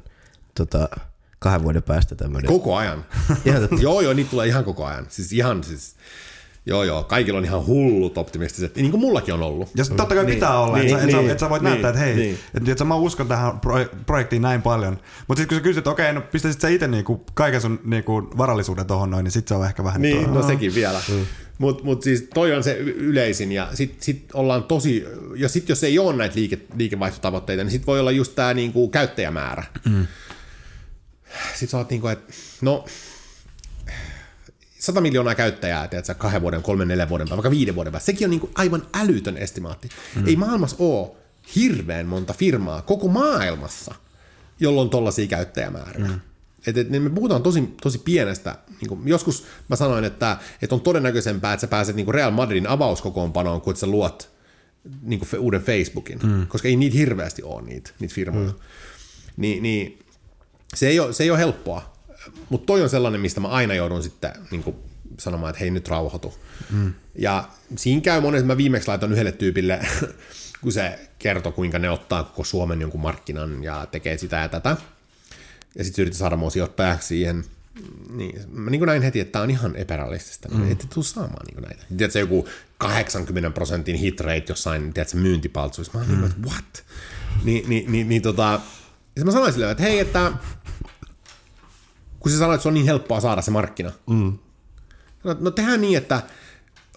tota, 0.55 0.89
kahden 1.39 1.63
vuoden 1.63 1.83
päästä 1.83 2.15
tämmöinen? 2.15 2.49
Koko 2.49 2.77
ajan. 2.77 3.05
Ihan 3.45 3.69
joo, 3.81 4.01
joo, 4.01 4.13
niitä 4.13 4.31
tulee 4.31 4.47
ihan 4.47 4.65
koko 4.65 4.85
ajan. 4.85 5.07
Siis 5.09 5.33
ihan 5.33 5.65
siis... 5.65 5.97
Joo, 6.69 6.85
joo, 6.85 7.05
kaikilla 7.05 7.39
on 7.39 7.45
ihan 7.45 7.67
hullut 7.67 8.19
optimistiset, 8.19 8.77
niin 8.77 8.91
kuin 8.91 9.01
mullakin 9.01 9.35
on 9.35 9.43
ollut. 9.43 9.69
Ja 9.77 9.85
totta 9.85 10.15
kai 10.15 10.25
Niin, 10.25 10.35
pitää 10.35 10.61
olla, 10.61 10.77
niin, 10.77 10.87
että 10.87 10.97
sä, 10.99 11.03
et 11.03 11.07
niin, 11.15 11.27
sä, 11.27 11.33
et 11.33 11.39
sä 11.39 11.51
voit 11.51 11.63
niin, 11.63 11.71
näyttää, 11.71 11.89
että 11.91 12.01
hei, 12.01 12.17
niin. 12.17 12.39
että 12.55 12.73
et, 12.73 12.89
mä 12.89 12.95
uskon 12.95 13.29
tähän 13.29 13.61
pro- 13.61 13.87
projektiin 14.07 14.43
näin 14.43 14.63
paljon. 14.63 14.99
Mutta 15.29 15.41
sitten 15.41 15.49
kun 15.49 15.63
sä 15.63 15.63
kysyt, 15.63 15.79
että 15.79 15.91
okei, 15.91 16.13
no 16.13 16.21
pistäisit 16.21 16.61
sä 16.61 16.69
itse 16.69 16.89
niinku 16.89 17.25
kaiken 17.35 17.61
sun 17.61 17.81
niinku 17.85 18.13
varallisuuden 18.37 18.87
tohon 18.87 19.11
noin, 19.11 19.25
niin 19.25 19.33
sit 19.33 19.49
se 19.49 19.55
on 19.55 19.67
ehkä 19.67 19.85
vähän 19.85 20.03
Niin, 20.03 20.25
tuo- 20.25 20.35
no 20.35 20.47
sekin 20.47 20.75
vielä. 20.75 21.01
Mm. 21.09 21.27
Mutta 21.59 21.85
mut 21.85 22.03
siis 22.03 22.29
toi 22.35 22.55
on 22.57 22.65
se 22.65 22.77
yleisin, 22.79 23.53
ja 23.53 23.69
sit, 23.75 24.03
sit 24.03 24.25
ollaan 24.35 24.65
tosi, 24.65 25.05
ja 25.37 25.49
sit 25.49 25.69
jos 25.69 25.85
ei 25.85 25.99
ole 25.99 26.17
näitä 26.17 26.35
liike, 26.37 26.59
liikevaihtotavoitteita, 26.77 27.65
niin 27.65 27.71
sit 27.71 27.87
voi 27.87 28.01
olla 28.01 28.11
just 28.11 28.35
tää 28.35 28.55
niinku 28.55 28.89
käyttäjämäärä. 28.89 29.65
Mm. 29.85 30.07
Sitten 31.51 31.69
sä 31.69 31.77
oot 31.79 31.91
niinku, 31.91 32.09
että 32.09 32.33
no, 32.61 32.85
100 34.79 35.01
miljoonaa 35.01 35.35
käyttäjää, 35.35 35.89
tiedätkö, 35.89 36.15
kahden 36.15 36.43
vuoden, 36.43 36.63
kolmen, 36.63 36.89
neljän 36.89 37.09
vuoden 37.09 37.25
päästä, 37.29 37.37
vaikka 37.37 37.51
viiden 37.51 37.75
vuoden 37.75 37.93
päästä. 37.93 38.07
Sekin 38.07 38.27
on 38.27 38.31
niin 38.31 38.41
kuin 38.41 38.53
aivan 38.55 38.83
älytön 38.95 39.37
estimaatti. 39.37 39.89
Mm. 40.17 40.27
Ei 40.27 40.37
maailmassa 40.37 40.77
ole 40.79 41.11
hirveän 41.57 42.07
monta 42.07 42.33
firmaa 42.33 42.83
koko 42.83 43.09
maailmassa, 43.09 43.95
jolla 44.61 44.81
on 44.81 44.91
tollaisia 44.91 45.27
käyttäjämääriä. 45.27 46.09
Mm. 46.09 46.21
Et, 46.67 46.79
et, 46.79 46.91
niin 46.91 47.03
me 47.03 47.11
puhutaan 47.11 47.43
tosi, 47.43 47.75
tosi 47.83 47.99
pienestä. 47.99 48.59
Niin 48.81 48.89
kuin, 48.89 49.09
joskus 49.09 49.45
mä 49.69 49.77
sanoin, 49.77 50.05
että, 50.05 50.37
että 50.63 50.75
on 50.75 50.81
todennäköisempää, 50.81 51.53
että 51.53 51.61
sä 51.61 51.67
pääset 51.67 51.97
niin 51.97 52.05
kuin 52.05 52.15
Real 52.15 52.31
Madridin 52.31 52.67
avauskokoonpanoon, 52.67 53.61
kuin 53.61 53.73
että 53.73 53.81
sä 53.81 53.87
luot 53.87 54.31
niin 55.03 55.19
kuin 55.19 55.41
uuden 55.41 55.63
Facebookin, 55.63 56.19
mm. 56.23 56.47
koska 56.47 56.69
ei 56.69 56.77
niitä 56.77 56.97
hirveästi 56.97 57.43
ole 57.43 57.63
niitä, 57.63 57.91
niitä 57.99 58.15
firmoja. 58.15 58.49
Mm. 58.49 58.55
Ni, 59.37 59.61
niin 59.61 59.99
se 60.75 60.89
ei 60.89 61.01
ole, 61.01 61.13
se 61.13 61.23
ei 61.23 61.31
ole 61.31 61.39
helppoa, 61.39 61.96
mutta 62.49 62.67
toi 62.67 62.83
on 62.83 62.89
sellainen, 62.89 63.21
mistä 63.21 63.41
mä 63.41 63.49
aina 63.49 63.75
joudun 63.75 64.03
sitten 64.03 64.33
niin 64.51 64.63
kuin 64.63 64.77
sanomaan, 65.19 65.51
että 65.51 65.61
hei 65.61 65.71
nyt 65.71 65.89
rauhoitu. 65.89 66.35
Mm. 66.71 66.95
Ja 67.19 67.49
siinä 67.77 68.01
käy 68.01 68.21
monesti, 68.21 68.47
mä 68.47 68.57
viimeksi 68.57 68.89
laitan 68.89 69.13
yhdelle 69.13 69.33
tyypille, 69.33 69.81
kun 70.63 70.73
se 70.73 70.99
kertoo, 71.19 71.53
kuinka 71.53 71.79
ne 71.79 71.91
ottaa 71.91 72.25
koko 72.25 72.45
Suomen 72.45 72.81
jonkun 72.81 73.01
markkinan 73.01 73.65
ja 73.65 73.87
tekee 73.91 74.19
sitä 74.19 74.37
ja 74.37 74.49
tätä. 74.49 74.77
Ja 75.79 75.85
sitten 75.85 75.97
se 75.97 76.03
yrittää 76.03 76.19
saada 76.19 76.37
mua 76.37 76.51
sijoittajaksi 76.51 77.09
siihen. 77.09 77.45
Niin, 78.11 78.41
mä 78.53 78.71
niin 78.71 78.83
näin 78.83 79.03
heti, 79.03 79.21
että 79.21 79.33
tämä 79.33 79.43
on 79.43 79.51
ihan 79.51 79.77
epärealistista. 79.77 80.49
Mm. 80.49 80.73
Ette 80.73 80.87
tule 80.95 81.05
saamaan 81.05 81.47
niin 81.47 81.63
näitä. 81.63 81.85
Tiedätkö, 81.97 82.19
joku 82.19 82.49
80 82.79 83.51
prosentin 83.51 83.97
hit 83.97 84.21
rate 84.21 84.45
jossain 84.49 84.93
tiedätkö, 84.93 85.17
myyntipaltsuissa. 85.17 85.93
Mä 85.95 86.01
oon 86.01 86.09
mm. 86.09 86.21
niin 86.21 86.21
kuin, 86.21 86.33
että 86.33 86.49
what? 86.51 86.85
Niin, 87.45 87.69
niin, 87.69 87.93
niin, 87.93 88.09
niin 88.09 88.23
tota, 88.23 88.61
ja 89.17 89.25
mä 89.25 89.31
sanoin 89.31 89.53
silleen, 89.53 89.73
että 89.73 89.83
hei, 89.83 89.99
että 89.99 90.33
kun 92.27 92.33
sä 92.33 92.39
sanoit, 92.39 92.55
että 92.55 92.63
se 92.63 92.69
on 92.69 92.75
niin 92.75 92.87
helppoa 92.87 93.21
saada 93.21 93.43
se 93.43 93.51
markkina. 93.51 93.93
Mm. 94.11 94.39
No, 95.25 95.37
no 95.41 95.51
tehdään 95.51 95.81
niin, 95.81 95.99
että 95.99 96.23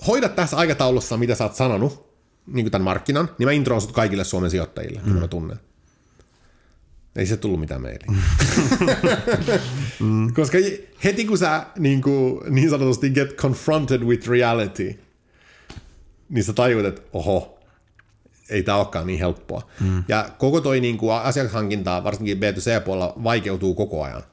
hoida 0.08 0.30
tässä 0.30 0.58
aikataulussa, 0.58 1.18
mitä 1.18 1.36
sä 1.36 1.44
oot 1.44 1.56
sanonut, 1.56 2.10
niin 2.48 2.66
kuin 2.66 2.72
tämän 2.72 2.84
markkinan, 2.84 3.30
niin 3.38 3.48
mä 3.48 3.52
introon 3.52 3.82
sut 3.82 3.92
kaikille 3.92 4.24
Suomen 4.24 4.52
sijoittajille, 4.52 5.02
mm. 5.04 5.12
mä 5.12 5.28
tunnen. 5.28 5.60
Ei 7.16 7.26
se 7.26 7.38
tullut 7.38 7.60
mitään 7.60 7.82
meille. 7.82 8.06
mm. 10.00 10.34
Koska 10.38 10.58
heti 11.04 11.26
kun 11.26 11.38
sä 11.38 11.66
niin, 11.78 12.02
kuin, 12.02 12.54
niin 12.54 12.70
sanotusti 12.70 13.10
get 13.10 13.36
confronted 13.36 14.02
with 14.02 14.28
reality, 14.28 15.00
niin 16.30 16.44
sä 16.44 16.54
tajuut, 16.54 16.86
että 16.86 17.02
oho, 17.14 17.60
ei 18.50 18.64
tämä 18.64 18.78
olekaan 18.78 19.08
niin 19.08 19.20
helppoa. 19.20 19.62
Mm. 19.80 20.04
Ja 20.08 20.30
koko 20.38 20.62
toi 20.62 20.80
niin 20.80 20.98
kuin 20.98 21.14
asiakashankinta, 21.14 22.04
varsinkin 22.04 22.38
B2C-puolella, 22.38 23.14
vaikeutuu 23.24 23.74
koko 23.74 24.04
ajan. 24.04 24.24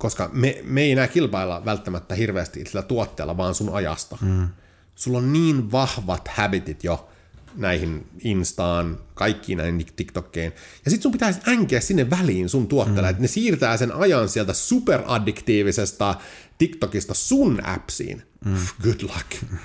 Koska 0.00 0.30
me, 0.32 0.60
me 0.64 0.82
ei 0.82 0.92
enää 0.92 1.08
kilpailla 1.08 1.64
välttämättä 1.64 2.14
hirveästi 2.14 2.64
sillä 2.64 2.82
tuotteella, 2.82 3.36
vaan 3.36 3.54
sun 3.54 3.74
ajasta. 3.74 4.18
Mm. 4.20 4.48
Sulla 4.94 5.18
on 5.18 5.32
niin 5.32 5.72
vahvat 5.72 6.28
habitit 6.28 6.84
jo 6.84 7.08
näihin 7.56 8.06
Instaan, 8.24 8.98
kaikkiin 9.14 9.58
näihin 9.58 9.86
TikTokkeihin. 9.96 10.52
Ja 10.84 10.90
sitten 10.90 11.02
sun 11.02 11.12
pitäisi 11.12 11.40
änkeä 11.48 11.80
sinne 11.80 12.10
väliin 12.10 12.48
sun 12.48 12.68
tuotteella, 12.68 13.02
mm. 13.02 13.10
että 13.10 13.22
ne 13.22 13.28
siirtää 13.28 13.76
sen 13.76 13.92
ajan 13.92 14.28
sieltä 14.28 14.52
superaddiktiivisesta 14.52 16.14
TikTokista 16.58 17.14
sun 17.14 17.66
appsiin. 17.66 18.22
Mm. 18.44 18.56
Good 18.82 19.02
luck. 19.02 19.56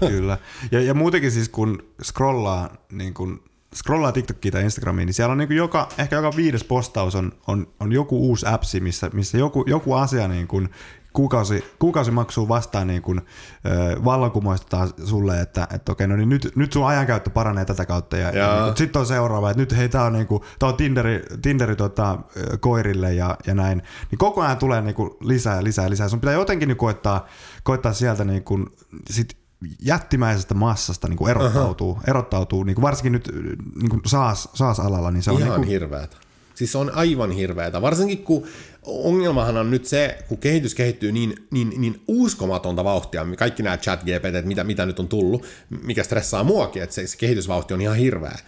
Kyllä. 0.10 0.38
Ja, 0.72 0.80
ja 0.80 0.94
muutenkin 0.94 1.32
siis 1.32 1.48
kun 1.48 1.84
scrollaa, 2.02 2.76
niin 2.92 3.14
kun 3.14 3.42
scrollaa 3.74 4.12
TikTokia 4.12 4.52
tai 4.52 4.64
Instagramiin, 4.64 5.06
niin 5.06 5.14
siellä 5.14 5.32
on 5.32 5.38
niin 5.38 5.48
kuin 5.48 5.56
joka, 5.56 5.88
ehkä 5.98 6.16
joka 6.16 6.36
viides 6.36 6.64
postaus 6.64 7.14
on, 7.14 7.32
on, 7.46 7.66
on 7.80 7.92
joku 7.92 8.18
uusi 8.18 8.46
appsi, 8.48 8.80
missä, 8.80 9.10
missä 9.12 9.38
joku, 9.38 9.64
joku 9.66 9.94
asia 9.94 10.28
niin 10.28 10.48
kuin 10.48 10.68
kuukausi, 11.14 11.64
kuukausimaksua 11.78 12.48
vastaan 12.48 12.86
niin 12.86 13.02
kuin, 13.02 13.18
ö, 13.18 14.04
vallankumoistetaan 14.04 14.90
sulle, 15.04 15.40
että, 15.40 15.68
että 15.74 15.92
okei, 15.92 16.06
no 16.06 16.16
niin 16.16 16.28
nyt, 16.28 16.52
nyt 16.56 16.72
sun 16.72 16.86
ajankäyttö 16.86 17.30
paranee 17.30 17.64
tätä 17.64 17.86
kautta. 17.86 18.16
Ja, 18.16 18.36
ja 18.36 18.64
niin 18.64 18.76
sitten 18.76 19.00
on 19.00 19.06
seuraava, 19.06 19.50
että 19.50 19.60
nyt 19.60 19.76
hei, 19.76 19.88
tää 19.88 20.04
on, 20.04 20.12
niin 20.12 20.26
kuin, 20.26 20.42
tää 20.58 20.68
on 20.68 20.76
Tinderi, 20.76 21.22
Tinderi 21.42 21.76
tota, 21.76 22.18
koirille 22.60 23.14
ja, 23.14 23.36
ja 23.46 23.54
näin. 23.54 23.82
Niin 24.10 24.18
koko 24.18 24.42
ajan 24.42 24.58
tulee 24.58 24.82
niin 24.82 24.94
kuin 24.94 25.10
lisää, 25.20 25.64
lisää, 25.64 25.90
lisää. 25.90 26.08
Sun 26.08 26.20
pitää 26.20 26.34
jotenkin 26.34 26.68
niin 26.68 26.76
koittaa, 26.76 27.26
koittaa 27.62 27.92
sieltä 27.92 28.24
niin 28.24 28.44
kuin, 28.44 28.66
sit 29.10 29.43
jättimäisestä 29.82 30.54
massasta 30.54 31.08
niin 31.08 31.16
kuin 31.16 31.30
erottautuu, 31.30 31.90
uh-huh. 31.90 32.08
erottautuu 32.08 32.64
niin 32.64 32.74
kuin 32.74 32.82
varsinkin 32.82 33.12
nyt 33.12 33.30
niin 33.76 33.90
kuin 33.90 34.00
SaaS, 34.06 34.48
SaaS-alalla. 34.54 35.10
Niin 35.10 35.22
se 35.22 35.30
on 35.30 35.36
Ihan 35.36 35.48
niin 35.48 35.56
kuin, 35.56 35.68
hirveätä. 35.68 36.16
Siis 36.54 36.72
se 36.72 36.78
on 36.78 36.90
aivan 36.94 37.30
hirveätä. 37.30 37.82
Varsinkin 37.82 38.24
kun 38.24 38.46
ongelmahan 38.82 39.56
on 39.56 39.70
nyt 39.70 39.86
se, 39.86 40.18
kun 40.28 40.38
kehitys 40.38 40.74
kehittyy 40.74 41.12
niin, 41.12 41.46
niin, 41.50 41.72
niin 41.76 42.02
uskomatonta 42.08 42.84
vauhtia, 42.84 43.26
kaikki 43.38 43.62
nämä 43.62 43.76
chat 43.76 44.00
GPT, 44.00 44.46
mitä, 44.46 44.64
mitä 44.64 44.86
nyt 44.86 44.98
on 44.98 45.08
tullut, 45.08 45.46
mikä 45.82 46.04
stressaa 46.04 46.44
muakin, 46.44 46.82
että 46.82 46.94
se, 46.94 47.06
se 47.06 47.16
kehitysvauhti 47.16 47.74
on 47.74 47.80
ihan 47.80 47.96
hirveä. 47.96 48.38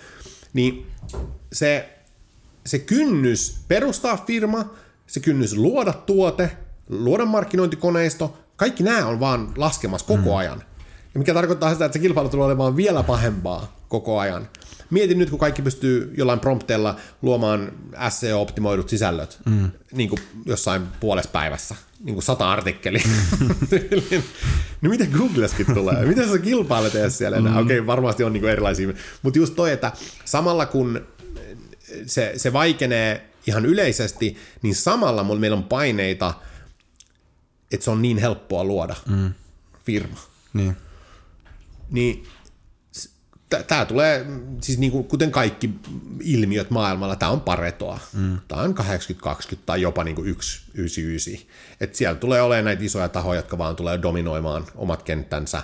Niin 0.52 0.86
se, 1.52 1.98
se 2.66 2.78
kynnys 2.78 3.60
perustaa 3.68 4.16
firma, 4.26 4.74
se 5.06 5.20
kynnys 5.20 5.56
luoda 5.56 5.92
tuote, 5.92 6.56
luoda 6.88 7.24
markkinointikoneisto, 7.24 8.38
kaikki 8.56 8.82
nämä 8.82 9.06
on 9.06 9.20
vaan 9.20 9.52
laskemassa 9.56 10.06
koko 10.06 10.36
ajan. 10.36 10.62
Ja 11.16 11.18
mikä 11.18 11.34
tarkoittaa 11.34 11.72
sitä, 11.72 11.84
että 11.84 11.98
se 11.98 12.02
kilpailu 12.02 12.28
tulee 12.28 12.46
olemaan 12.46 12.76
vielä 12.76 13.02
pahempaa 13.02 13.76
koko 13.88 14.18
ajan. 14.18 14.48
mietin 14.90 15.18
nyt, 15.18 15.30
kun 15.30 15.38
kaikki 15.38 15.62
pystyy 15.62 16.14
jollain 16.16 16.40
prompteilla 16.40 16.96
luomaan 17.22 17.72
SEO-optimoidut 18.08 18.88
sisällöt 18.88 19.38
mm. 19.44 19.70
niin 19.92 20.08
kuin 20.08 20.18
jossain 20.46 20.82
puolessa 21.00 21.30
päivässä, 21.30 21.74
niin 22.00 22.14
kuin 22.14 22.22
sata 22.22 22.52
artikkeli. 22.52 23.02
Mm. 23.40 23.54
niin 24.80 24.90
miten 24.90 25.10
Googleskin 25.10 25.74
tulee? 25.74 26.06
Miten 26.06 26.28
sä 26.28 26.38
kilpailet 26.38 26.94
edes 26.94 27.18
siellä? 27.18 27.40
Mm. 27.40 27.46
Okei, 27.46 27.62
okay, 27.62 27.86
varmasti 27.86 28.24
on 28.24 28.32
niin 28.32 28.40
kuin 28.40 28.52
erilaisia, 28.52 28.88
mutta 29.22 29.38
just 29.38 29.54
toi, 29.54 29.72
että 29.72 29.92
samalla 30.24 30.66
kun 30.66 31.06
se, 32.06 32.32
se 32.36 32.52
vaikenee 32.52 33.28
ihan 33.46 33.66
yleisesti, 33.66 34.36
niin 34.62 34.74
samalla 34.74 35.24
meillä 35.24 35.56
on 35.56 35.64
paineita, 35.64 36.34
että 37.72 37.84
se 37.84 37.90
on 37.90 38.02
niin 38.02 38.18
helppoa 38.18 38.64
luoda 38.64 38.96
mm. 39.08 39.32
firma. 39.84 40.18
Niin. 40.52 40.76
Niin 41.91 42.24
tämä 43.66 43.84
tulee, 43.84 44.26
siis 44.61 44.78
niin 44.78 44.93
kuin, 44.93 45.05
kuten 45.05 45.30
kaikki 45.30 45.70
ilmiöt 46.22 46.70
maailmalla, 46.70 47.16
tämä 47.16 47.32
on 47.32 47.41
paretoa. 47.41 48.01
Mm. 48.12 48.39
Tämä 48.49 48.62
on 48.62 48.74
80-20 48.78 49.57
tai 49.66 49.82
jopa 49.82 50.05
niin 50.05 50.16
kuin 50.16 50.37
1-99. 50.37 51.41
Että 51.80 51.99
siellä 51.99 52.18
tulee 52.18 52.43
olemaan 52.43 52.64
näitä 52.64 52.84
isoja 52.84 53.09
tahoja, 53.09 53.39
jotka 53.39 53.59
vaan 53.59 53.76
tulee 53.76 54.03
dominoimaan 54.03 54.64
omat 54.74 55.03
kenttänsä, 55.03 55.62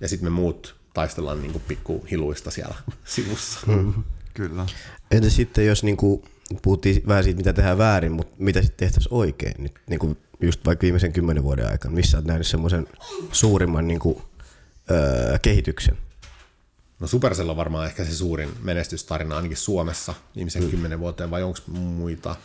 ja 0.00 0.08
sitten 0.08 0.26
me 0.26 0.30
muut 0.30 0.76
taistellaan 0.94 1.42
niin 1.42 1.52
kuin 1.52 1.64
pikkuhiluista 1.68 2.50
siellä 2.50 2.74
sivussa. 3.04 3.60
Mm. 3.66 4.04
Kyllä. 4.34 4.66
Entä 5.10 5.30
sitten, 5.30 5.66
jos 5.66 5.84
niin 5.84 5.96
kuin, 5.96 6.22
puhuttiin 6.62 7.02
vähän 7.08 7.24
siitä, 7.24 7.36
mitä 7.36 7.52
tehdään 7.52 7.78
väärin, 7.78 8.12
mutta 8.12 8.34
mitä 8.38 8.62
sitten 8.62 8.86
tehtäisiin 8.86 9.14
oikein, 9.14 9.54
nyt, 9.58 9.72
niin 9.86 9.98
kuin 9.98 10.16
just 10.40 10.60
vaikka 10.66 10.82
viimeisen 10.82 11.12
kymmenen 11.12 11.42
vuoden 11.42 11.70
aikana, 11.70 11.94
missä 11.94 12.16
olet 12.16 12.26
nähnyt 12.26 12.46
semmoisen 12.46 12.86
suurimman 13.32 13.88
niin 13.88 14.00
kuin, 14.00 14.22
öö, 14.90 15.38
kehityksen? 15.38 15.98
No 17.00 17.06
Supercell 17.06 17.48
on 17.48 17.56
varmaan 17.56 17.86
ehkä 17.86 18.04
se 18.04 18.14
suurin 18.14 18.50
menestystarina 18.62 19.36
ainakin 19.36 19.56
Suomessa 19.56 20.14
viimeisen 20.36 20.62
mm. 20.62 20.70
kymmenen 20.70 21.00
vuoteen, 21.00 21.30
vai 21.30 21.42
onko 21.42 21.58
muita? 21.68 22.36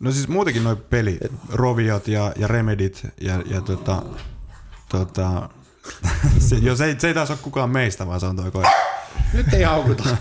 No 0.00 0.12
siis 0.12 0.28
muutenkin 0.28 0.64
noin 0.64 0.76
peli, 0.76 1.18
Roviot 1.52 2.08
ja, 2.08 2.32
ja 2.36 2.48
Remedit 2.48 3.06
ja, 3.20 3.42
ja 3.46 3.60
tota, 3.60 4.02
tota, 4.88 5.48
se, 6.48 6.56
jo, 6.56 6.76
se, 6.76 6.84
ei, 6.84 7.00
se 7.00 7.08
ei 7.08 7.14
taas 7.14 7.30
ole 7.30 7.38
kukaan 7.42 7.70
meistä, 7.70 8.06
vaan 8.06 8.20
se 8.20 8.26
on 8.26 8.36
toi 8.36 8.50
koira. 8.50 8.70
Nyt 9.32 9.52
ei 9.52 9.62
haukuta. 9.62 10.04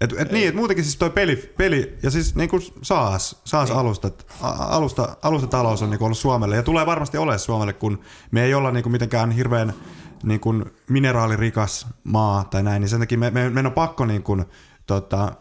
Et, 0.00 0.14
et 0.18 0.32
niin, 0.32 0.48
et 0.48 0.54
muutenkin 0.54 0.84
siis 0.84 0.96
toi 0.96 1.10
peli, 1.10 1.54
peli 1.56 1.98
ja 2.02 2.10
siis 2.10 2.34
niin 2.34 2.48
kuin 2.48 2.62
SaaS, 2.82 3.40
SaaS 3.44 3.68
niin. 3.68 3.78
alusta, 3.78 4.10
alusta, 4.42 5.16
alustatalous 5.22 5.82
on 5.82 5.90
niin 5.90 6.02
ollut 6.02 6.18
Suomelle 6.18 6.56
ja 6.56 6.62
tulee 6.62 6.86
varmasti 6.86 7.18
olemaan 7.18 7.38
Suomelle, 7.38 7.72
kun 7.72 8.00
me 8.30 8.44
ei 8.44 8.54
olla 8.54 8.70
niin 8.70 8.82
kuin 8.82 8.92
mitenkään 8.92 9.30
hirveän 9.30 9.74
niin 10.22 10.40
kuin 10.40 10.64
mineraalirikas 10.88 11.86
maa 12.04 12.44
tai 12.44 12.62
näin, 12.62 12.80
niin 12.80 12.88
sen 12.88 13.00
takia 13.00 13.18
me, 13.18 13.30
me, 13.30 13.50
meidän 13.50 13.66
on 13.66 13.72
pakko 13.72 14.06
niin 14.06 14.22
kuin, 14.22 14.44
tota, 14.86 15.32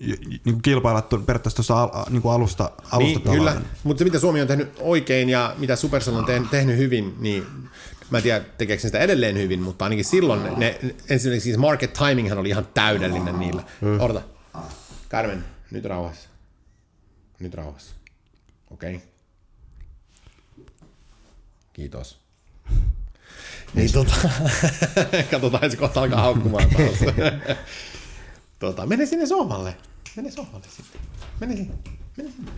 niin 0.00 0.40
kuin 0.44 0.62
kilpailla 0.62 1.02
periaatteessa 1.02 1.56
tuossa 1.56 2.06
niin 2.10 2.22
kuin 2.22 2.34
alusta, 2.34 2.70
alusta 2.92 3.30
niin, 3.30 3.38
kyllä, 3.38 3.60
mutta 3.84 3.98
se 3.98 4.04
mitä 4.04 4.18
Suomi 4.18 4.40
on 4.40 4.46
tehnyt 4.46 4.72
oikein 4.80 5.28
ja 5.28 5.54
mitä 5.58 5.76
Supercell 5.76 6.16
on 6.16 6.48
tehnyt 6.50 6.76
hyvin, 6.76 7.14
niin 7.18 7.46
Mä 8.10 8.18
en 8.18 8.22
tiedä, 8.22 8.44
tekeekö 8.58 8.82
sitä 8.82 8.98
edelleen 8.98 9.38
hyvin, 9.38 9.62
mutta 9.62 9.84
ainakin 9.84 10.04
silloin 10.04 10.40
ne, 10.56 10.78
ensinnäkin 11.08 11.40
siis 11.40 11.56
market 11.56 11.92
timinghan 11.92 12.38
oli 12.38 12.48
ihan 12.48 12.68
täydellinen 12.74 13.38
niillä. 13.38 13.62
Mm. 13.80 14.00
Odota. 14.00 14.22
Carmen, 15.10 15.44
nyt 15.70 15.84
rauhassa. 15.84 16.28
Nyt 17.40 17.54
rauhassa. 17.54 17.94
Okei. 18.70 18.94
Okay. 18.94 19.08
Kiitos. 21.72 22.18
Niin 23.74 23.92
tota, 23.92 24.14
katsotaan, 25.30 25.70
se 25.70 25.76
kohta 25.76 26.00
alkaa 26.00 26.20
haukkumaan 26.20 26.70
taas. 26.70 27.14
tota, 28.58 28.86
mene 28.86 29.06
sinne 29.06 29.26
sohvalle. 29.26 29.76
Mene 30.16 30.30
sohvalle 30.30 30.66
sitten. 30.76 31.00
Mene 31.40 31.56
sinne. 31.56 31.74
Mene 32.16 32.30
sinne. 32.30 32.50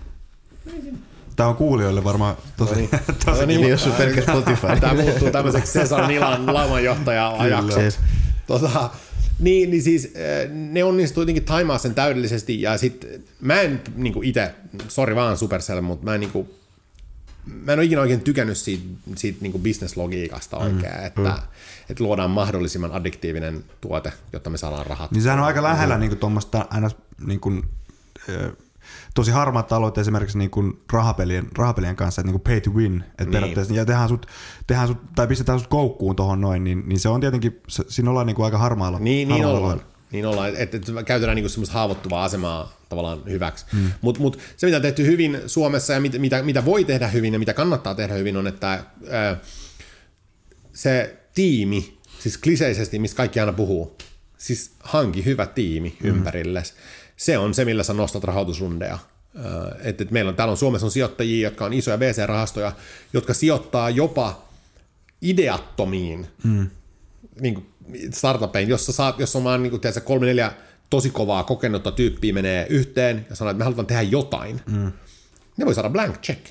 Mene 0.64 0.80
sinne. 0.80 0.98
Tämä 1.38 1.48
on 1.48 1.56
kuulijoille 1.56 2.04
varmaan 2.04 2.36
tosi... 2.56 2.70
No 2.70 2.76
niin, 2.76 2.90
tosi 3.24 3.40
no 3.40 3.46
niin, 3.46 3.68
jos 3.68 3.86
on 3.86 3.92
pelkkä 3.92 4.22
Spotify. 4.22 4.66
Tämä 4.80 4.94
muuttuu 4.94 5.30
tämmöiseksi 5.30 5.78
Cesar 5.78 6.06
Nilan 6.06 6.54
laumanjohtaja 6.54 7.28
ajaksi. 7.28 7.98
Tota, 8.46 8.90
niin, 9.38 9.70
niin 9.70 9.82
siis 9.82 10.04
eh, 10.04 10.50
ne 10.50 10.84
onnistuu 10.84 11.22
jotenkin 11.22 11.44
taimaa 11.44 11.78
sen 11.78 11.94
täydellisesti 11.94 12.62
ja 12.62 12.78
sitten 12.78 13.24
mä 13.40 13.60
en 13.60 13.82
niin 13.96 14.24
itse, 14.24 14.54
sori 14.88 15.14
vaan 15.14 15.36
Supercell, 15.36 15.80
mutta 15.80 16.04
mä 16.04 16.14
en 16.14 16.20
niin 16.20 16.30
kuin, 16.30 16.50
mä 17.44 17.72
en 17.72 17.78
ole 17.78 17.84
ikinä 17.84 18.00
oikein 18.00 18.20
tykännyt 18.20 18.58
siitä, 18.58 18.84
siitä 19.16 19.38
niin 19.40 19.62
bisneslogiikasta 19.62 20.56
oikein, 20.56 20.98
mm. 20.98 21.06
että, 21.06 21.20
mm. 21.20 21.32
että 21.90 22.04
luodaan 22.04 22.30
mahdollisimman 22.30 22.92
addiktiivinen 22.92 23.64
tuote, 23.80 24.12
jotta 24.32 24.50
me 24.50 24.58
saadaan 24.58 24.86
rahat. 24.86 25.10
Niin 25.10 25.22
sehän 25.22 25.38
on 25.38 25.44
aika 25.44 25.62
lähellä 25.62 25.94
mm. 25.94 26.00
niin 26.00 26.16
tuommoista 26.16 26.66
aina 26.70 26.90
niin 27.26 27.40
kuin, 27.40 27.62
tosi 29.14 29.30
harmaat 29.30 29.66
taloudet 29.66 29.98
esimerkiksi 29.98 30.38
niin 30.38 30.50
kuin 30.50 30.82
rahapelien, 30.92 31.48
rahapelien 31.58 31.96
kanssa, 31.96 32.20
että 32.20 32.32
niin 32.32 32.40
kuin 32.40 32.54
pay 32.54 32.60
to 32.60 32.70
win, 32.70 33.04
että 33.18 33.40
niin. 33.40 33.74
ja 33.74 33.84
tehdään 33.84 34.08
sut, 34.08 34.26
tehdään 34.66 34.88
sut, 34.88 34.98
tai 35.14 35.26
pistetään 35.26 35.58
sut 35.58 35.68
koukkuun 35.68 36.16
tuohon 36.16 36.40
noin, 36.40 36.64
niin, 36.64 36.82
niin 36.86 37.00
se 37.00 37.08
on 37.08 37.20
tietenkin, 37.20 37.60
se, 37.68 37.84
siinä 37.88 38.10
ollaan 38.10 38.26
niin 38.26 38.36
kuin 38.36 38.44
aika 38.44 38.58
harmaalla. 38.58 38.98
Niin, 38.98 39.28
niin 39.28 39.46
ollaan. 39.46 39.80
Niin 40.12 40.26
ollaan, 40.26 40.56
että, 40.56 40.76
että 40.76 41.02
käytetään 41.02 41.34
niinku 41.34 41.48
semmoista 41.48 41.74
haavoittuvaa 41.74 42.24
asemaa 42.24 42.72
tavallaan 42.88 43.22
hyväksi. 43.28 43.66
Hmm. 43.72 43.90
Mutta 44.00 44.20
mut, 44.20 44.38
se, 44.56 44.66
mitä 44.66 44.76
on 44.76 44.82
tehty 44.82 45.06
hyvin 45.06 45.40
Suomessa 45.46 45.92
ja 45.92 46.00
mit, 46.00 46.18
mitä, 46.18 46.42
mitä 46.42 46.64
voi 46.64 46.84
tehdä 46.84 47.08
hyvin 47.08 47.32
ja 47.32 47.38
mitä 47.38 47.54
kannattaa 47.54 47.94
tehdä 47.94 48.14
hyvin, 48.14 48.36
on, 48.36 48.46
että 48.46 48.84
ää, 49.10 49.36
se 50.72 51.16
tiimi, 51.34 51.98
siis 52.18 52.38
kliseisesti, 52.38 52.98
mistä 52.98 53.16
kaikki 53.16 53.40
aina 53.40 53.52
puhuu, 53.52 53.96
siis 54.38 54.70
hanki 54.80 55.24
hyvä 55.24 55.46
tiimi 55.46 55.96
hmm. 56.00 56.08
ympärilles 56.08 56.74
se 57.18 57.38
on 57.38 57.54
se, 57.54 57.64
millä 57.64 57.82
sä 57.82 57.94
nostat 57.94 58.24
rahoitusrundeja. 58.24 58.98
Että 59.80 60.04
et 60.04 60.10
meillä 60.10 60.28
on, 60.28 60.34
täällä 60.36 60.52
on 60.52 60.56
Suomessa 60.56 60.86
on 60.86 60.90
sijoittajia, 60.90 61.48
jotka 61.48 61.64
on 61.64 61.72
isoja 61.72 61.98
VC-rahastoja, 61.98 62.72
jotka 63.12 63.34
sijoittaa 63.34 63.90
jopa 63.90 64.42
ideattomiin 65.22 66.26
mm. 66.44 66.70
niin 67.40 67.66
startupeihin, 68.12 68.70
jossa, 68.70 68.92
saat, 68.92 69.18
jos 69.18 69.36
on 69.36 69.44
vaan 69.44 69.62
niin 69.62 69.70
kuin, 69.70 69.80
tiedätkö, 69.80 70.00
kolme, 70.00 70.26
neljä 70.26 70.52
tosi 70.90 71.10
kovaa 71.10 71.44
kokenutta 71.44 71.92
tyyppiä 71.92 72.32
menee 72.32 72.66
yhteen 72.70 73.26
ja 73.30 73.36
sanoo, 73.36 73.50
että 73.50 73.58
me 73.58 73.64
halutaan 73.64 73.86
tehdä 73.86 74.02
jotain. 74.02 74.60
Mm. 74.66 74.92
Ne 75.56 75.66
voi 75.66 75.74
saada 75.74 75.90
blank 75.90 76.20
check. 76.20 76.46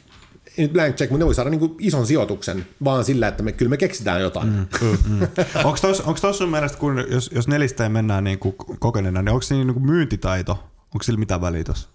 Ei 0.57 0.63
nyt 0.63 0.73
blank 0.73 0.95
check, 0.95 1.11
mutta 1.11 1.23
ne 1.23 1.25
voi 1.25 1.35
saada 1.35 1.49
niin 1.49 1.59
kuin 1.59 1.75
ison 1.79 2.07
sijoituksen 2.07 2.65
vaan 2.83 3.05
sillä, 3.05 3.27
että 3.27 3.43
me, 3.43 3.51
kyllä 3.51 3.69
me 3.69 3.77
keksitään 3.77 4.21
jotain. 4.21 4.47
Mm, 4.49 4.67
mm, 4.81 4.97
mm. 5.09 5.27
onko 5.63 5.77
tuossa 5.81 6.33
sun 6.33 6.49
mielestä, 6.49 6.77
kun 6.77 7.05
jos, 7.09 7.31
jos 7.33 7.47
nelisteen 7.47 7.91
mennään 7.91 8.23
niin 8.23 8.39
kuin 8.39 8.55
kokeneena, 8.79 9.21
niin 9.21 9.33
onko 9.33 9.41
siinä 9.41 9.63
niin 9.63 9.73
kuin 9.73 9.85
myyntitaito, 9.85 10.51
onko 10.93 11.03
sillä 11.03 11.19
mitään 11.19 11.41
väliä 11.41 11.63
tuossa? 11.63 11.89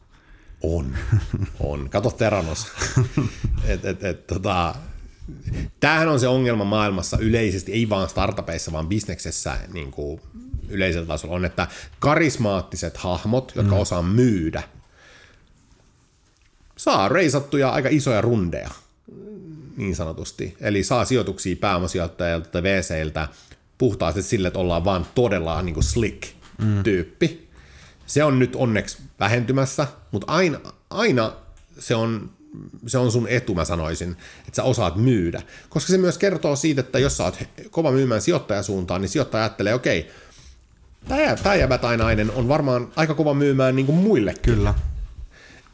On, 0.62 0.94
on. 1.60 1.90
Kato 1.90 2.10
Teranos. 2.10 2.66
et, 3.68 3.84
et, 3.84 4.04
et, 4.04 4.26
tota, 4.26 4.74
tämähän 5.80 6.08
on 6.08 6.20
se 6.20 6.28
ongelma 6.28 6.64
maailmassa 6.64 7.18
yleisesti, 7.20 7.72
ei 7.72 7.88
vaan 7.88 8.08
startupeissa, 8.08 8.72
vaan 8.72 8.88
bisneksessä 8.88 9.56
niin 9.72 9.90
kuin 9.90 10.20
yleisellä 10.68 11.06
tasolla 11.06 11.34
on, 11.34 11.44
että 11.44 11.66
karismaattiset 11.98 12.96
hahmot, 12.96 13.52
jotka 13.56 13.74
mm. 13.74 13.80
osaa 13.80 14.02
myydä, 14.02 14.62
saa 16.82 17.08
reisattuja 17.08 17.70
aika 17.70 17.88
isoja 17.92 18.20
rundeja, 18.20 18.70
niin 19.76 19.96
sanotusti. 19.96 20.56
Eli 20.60 20.84
saa 20.84 21.04
sijoituksia 21.04 21.56
pääomasijoittajilta 21.56 22.48
tai 22.48 22.62
VCiltä 22.62 23.28
puhtaasti 23.78 24.22
sille, 24.22 24.48
että 24.48 24.60
ollaan 24.60 24.84
vaan 24.84 25.06
todella 25.14 25.62
niin 25.62 25.74
kuin 25.74 25.84
slick-tyyppi. 25.84 27.26
Mm. 27.26 27.58
Se 28.06 28.24
on 28.24 28.38
nyt 28.38 28.56
onneksi 28.56 28.98
vähentymässä, 29.20 29.86
mutta 30.10 30.32
aina, 30.32 30.58
aina 30.90 31.32
se 31.78 31.94
on 31.94 32.30
se 32.86 32.98
on 32.98 33.12
sun 33.12 33.28
etu, 33.28 33.54
mä 33.54 33.64
sanoisin, 33.64 34.10
että 34.38 34.56
sä 34.56 34.62
osaat 34.62 34.96
myydä. 34.96 35.42
Koska 35.68 35.92
se 35.92 35.98
myös 35.98 36.18
kertoo 36.18 36.56
siitä, 36.56 36.80
että 36.80 36.98
jos 36.98 37.16
sä 37.16 37.24
oot 37.24 37.38
kova 37.70 37.92
myymään 37.92 38.20
sijoittajasuuntaan, 38.20 39.00
niin 39.00 39.08
sijoittaja 39.08 39.44
ajattelee, 39.44 39.74
okei, 39.74 40.10
okay, 41.06 41.36
tämä 41.42 41.54
jäbä 41.54 41.78
tai 41.78 41.96
nainen 41.96 42.30
on 42.30 42.48
varmaan 42.48 42.92
aika 42.96 43.14
kova 43.14 43.34
myymään 43.34 43.76
niin 43.76 43.86
kuin 43.86 43.98
muille. 43.98 44.34
Kyllä. 44.42 44.74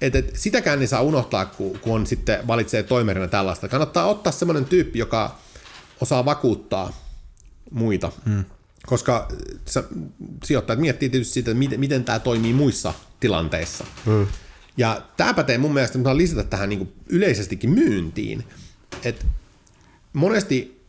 Et, 0.01 0.15
et, 0.15 0.37
sitäkään 0.37 0.81
ei 0.81 0.87
saa 0.87 1.03
unohtaa, 1.03 1.47
kun, 1.47 1.79
kun 1.79 1.95
on 1.95 2.07
sitten 2.07 2.47
valitsee 2.47 2.83
toimerina 2.83 3.29
tällaista. 3.29 3.69
Kannattaa 3.69 4.07
ottaa 4.07 4.33
semmoinen 4.33 4.65
tyyppi, 4.65 4.99
joka 4.99 5.39
osaa 6.01 6.25
vakuuttaa 6.25 6.93
muita. 7.71 8.13
Hmm. 8.25 8.45
Koska 8.87 9.29
sijoittajat 10.45 10.81
miettii 10.81 11.09
tietysti 11.09 11.35
siitä, 11.35 11.51
että 11.51 11.59
miten, 11.59 11.81
miten 11.81 12.05
tämä 12.05 12.19
toimii 12.19 12.53
muissa 12.53 12.95
tilanteissa. 13.21 13.85
Hmm. 14.07 14.27
Ja 14.77 15.03
tämä 15.17 15.35
pätee 15.35 15.59
mun 15.59 15.75
mielestä, 15.75 15.99
mutta 15.99 16.17
lisätä 16.17 16.45
tähän 16.45 16.69
niin 16.69 16.93
yleisestikin 17.09 17.71
myyntiin. 17.71 18.45
Et 19.05 19.27
monesti, 20.13 20.83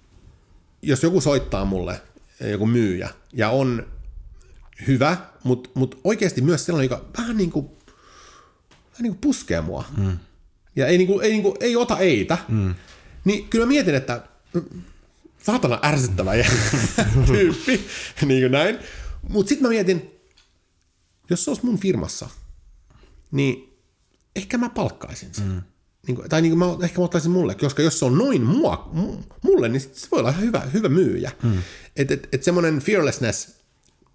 jos 0.82 1.04
joku 1.04 1.22
soittaa 1.22 1.66
mulle, 1.66 2.02
joku 2.52 2.66
myyjä, 2.66 3.10
ja 3.34 3.50
on 3.50 3.88
hyvä, 4.88 5.18
mutta 5.44 5.70
mut 5.74 6.00
oikeasti 6.04 6.42
myös 6.42 6.66
sellainen, 6.66 6.90
joka 6.92 7.06
vähän 7.18 7.38
niin 7.38 7.52
kuin 7.52 7.70
niin 9.04 9.14
kuin 9.14 9.22
puskee 9.22 9.62
mua. 9.62 9.86
Mm. 9.98 10.18
Ja 10.76 10.88
ei, 10.88 10.98
niin 10.98 11.08
kuin, 11.08 11.26
ei, 11.26 11.32
niin 11.32 11.44
kuin, 11.44 11.56
ei 11.60 11.76
ota 11.76 11.98
eitä. 11.98 12.38
Mm. 12.48 12.76
Niin 13.26 13.50
kyllä 13.50 13.66
mä 13.66 13.70
mietin, 13.70 13.96
että 13.96 14.22
saatana 15.44 15.80
ärsyttävä 15.84 16.32
tyyppi, 17.28 17.86
niin 18.26 18.42
kuin 18.42 18.52
näin. 18.52 18.80
Mutta 19.30 19.50
sitten 19.50 19.64
mä 19.64 19.70
mietin, 19.70 20.20
jos 21.30 21.46
se 21.46 21.52
olisi 21.52 21.66
mun 21.66 21.80
firmassa, 21.80 22.30
niin 23.32 23.78
ehkä 24.36 24.58
mä 24.58 24.70
palkkaisin 24.70 25.34
sen. 25.34 25.48
Mm. 25.48 25.62
Niin 26.08 26.16
kuin, 26.16 26.30
tai 26.30 26.42
niin 26.42 26.58
kuin 26.58 26.60
mä, 26.60 26.86
ehkä 26.86 27.00
mä 27.00 27.06
ottaisin 27.06 27.32
mulle, 27.32 27.56
koska 27.56 27.82
jos 27.82 28.00
se 28.00 28.06
on 28.06 28.18
noin 28.18 28.42
mua, 28.42 28.90
mulle, 29.42 29.70
niin 29.70 29.82
se 29.82 30.08
voi 30.12 30.20
olla 30.20 30.32
hyvä, 30.32 30.60
hyvä 30.74 30.90
myyjä. 30.90 31.32
Mm. 31.44 31.62
Että 31.96 32.14
et, 32.14 32.30
et 32.32 32.44
semmoinen 32.44 32.80
fearlessness, 32.80 33.56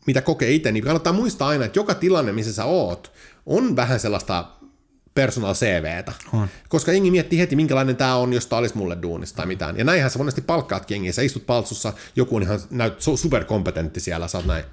mitä 0.07 0.20
kokee 0.22 0.53
itse, 0.53 0.72
niin 0.72 0.85
kannattaa 0.85 1.12
muistaa 1.12 1.49
aina, 1.49 1.64
että 1.64 1.78
joka 1.78 1.95
tilanne, 1.95 2.32
missä 2.32 2.53
sä 2.53 2.64
oot, 2.64 3.12
on 3.47 3.76
vähän 3.76 4.01
sellaista 4.01 4.51
personal 5.15 5.55
CVtä. 5.55 6.12
On. 6.33 6.49
Koska 6.69 6.93
jengi 6.93 7.11
miettii 7.11 7.39
heti, 7.39 7.57
minkälainen 7.57 7.97
tämä 7.97 8.17
on, 8.17 8.33
jos 8.33 8.47
tämä 8.47 8.59
olisi 8.59 8.77
mulle 8.77 8.99
duunista 9.03 9.37
tai 9.37 9.47
mitään. 9.47 9.79
Ja 9.79 9.85
näinhän 9.85 10.11
sä 10.11 10.19
monesti 10.19 10.41
palkkaat 10.41 10.91
jengiä. 10.91 11.12
Sä 11.12 11.23
istut 11.23 11.47
paltsussa, 11.47 11.93
joku 12.17 12.37
on 12.37 12.43
ihan 12.43 12.61
näyt 12.71 13.01
superkompetentti 13.01 14.01
siellä, 14.01 14.29
sä 14.29 14.39
oot 14.39 14.47
näin. 14.47 14.65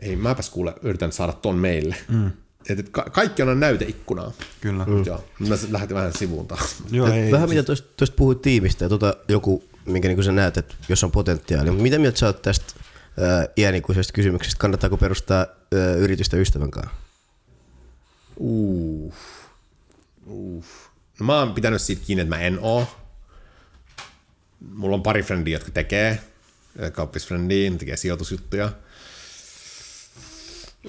Ei, 0.00 0.16
mäpäs 0.16 0.50
kuule, 0.50 0.74
yritän 0.82 1.12
saada 1.12 1.32
ton 1.32 1.56
meille. 1.58 1.96
Mm. 2.08 2.30
Et, 2.68 2.78
et 2.78 2.88
ka- 2.88 3.06
kaikki 3.12 3.42
on 3.42 3.60
näyteikkunaa. 3.60 4.32
Kyllä. 4.60 4.84
Mm. 4.84 5.04
Joo. 5.06 5.24
Mä 5.38 5.56
lähdin 5.70 5.94
vähän 5.96 6.12
sivuun 6.12 6.46
taas. 6.46 6.76
Joo, 6.90 7.12
ei, 7.12 7.32
vähän 7.32 7.48
mitä 7.48 7.62
tuosta 7.62 8.16
puhuit 8.16 8.42
tiivistä 8.42 8.84
ja 8.84 8.88
tuota, 8.88 9.16
joku, 9.28 9.64
minkä 9.84 10.08
niin 10.08 10.24
sä 10.24 10.32
näet, 10.32 10.56
että 10.56 10.74
jos 10.88 11.04
on 11.04 11.10
potentiaalia. 11.10 11.72
Mitä 11.72 11.98
mieltä 11.98 12.18
sä 12.18 12.26
oot 12.26 12.42
tästä 12.42 12.74
äh, 13.22 13.48
iänikuisesta 13.56 14.12
kysymyksestä? 14.12 14.58
Kannattaako 14.58 14.96
perustaa 14.96 15.40
äh, 15.40 15.96
yritystä 15.98 16.36
ystävän 16.36 16.70
kanssa? 16.70 17.05
Uh. 18.36 19.14
Uh. 20.26 20.64
No 21.20 21.26
mä 21.26 21.38
oon 21.38 21.54
pitänyt 21.54 21.82
siitä 21.82 22.02
kiinni, 22.06 22.22
että 22.22 22.36
mä 22.36 22.42
en 22.42 22.58
oo. 22.62 22.86
Mulla 24.74 24.94
on 24.94 25.02
pari 25.02 25.22
frendiä, 25.22 25.54
jotka 25.56 25.70
tekee 25.70 26.20
kauppisfrendiin, 26.92 27.78
tekee 27.78 27.96
sijoitusjuttuja. 27.96 28.72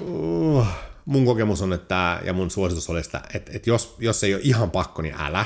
Uh. 0.01 0.67
Mun 1.05 1.25
kokemus 1.25 1.61
on, 1.61 1.73
että, 1.73 2.21
ja 2.23 2.33
mun 2.33 2.51
suositus 2.51 2.89
oli, 2.89 2.99
että, 2.99 3.21
että, 3.33 3.51
että 3.55 3.69
jos, 3.69 3.95
jos 3.99 4.23
ei 4.23 4.33
ole 4.33 4.41
ihan 4.43 4.71
pakko, 4.71 5.01
niin 5.01 5.15
älä. 5.17 5.45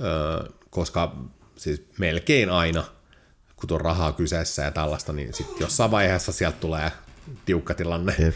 Öö, 0.00 0.52
koska 0.70 1.16
siis 1.56 1.82
melkein 1.98 2.50
aina, 2.50 2.84
kun 3.56 3.72
on 3.72 3.80
rahaa 3.80 4.12
kyseessä 4.12 4.62
ja 4.62 4.70
tällaista, 4.70 5.12
niin 5.12 5.34
sitten 5.34 5.56
jossain 5.60 5.90
vaiheessa 5.90 6.32
sieltä 6.32 6.56
tulee 6.58 6.92
tiukka 7.44 7.74
tilanne. 7.74 8.16
Yep. 8.18 8.34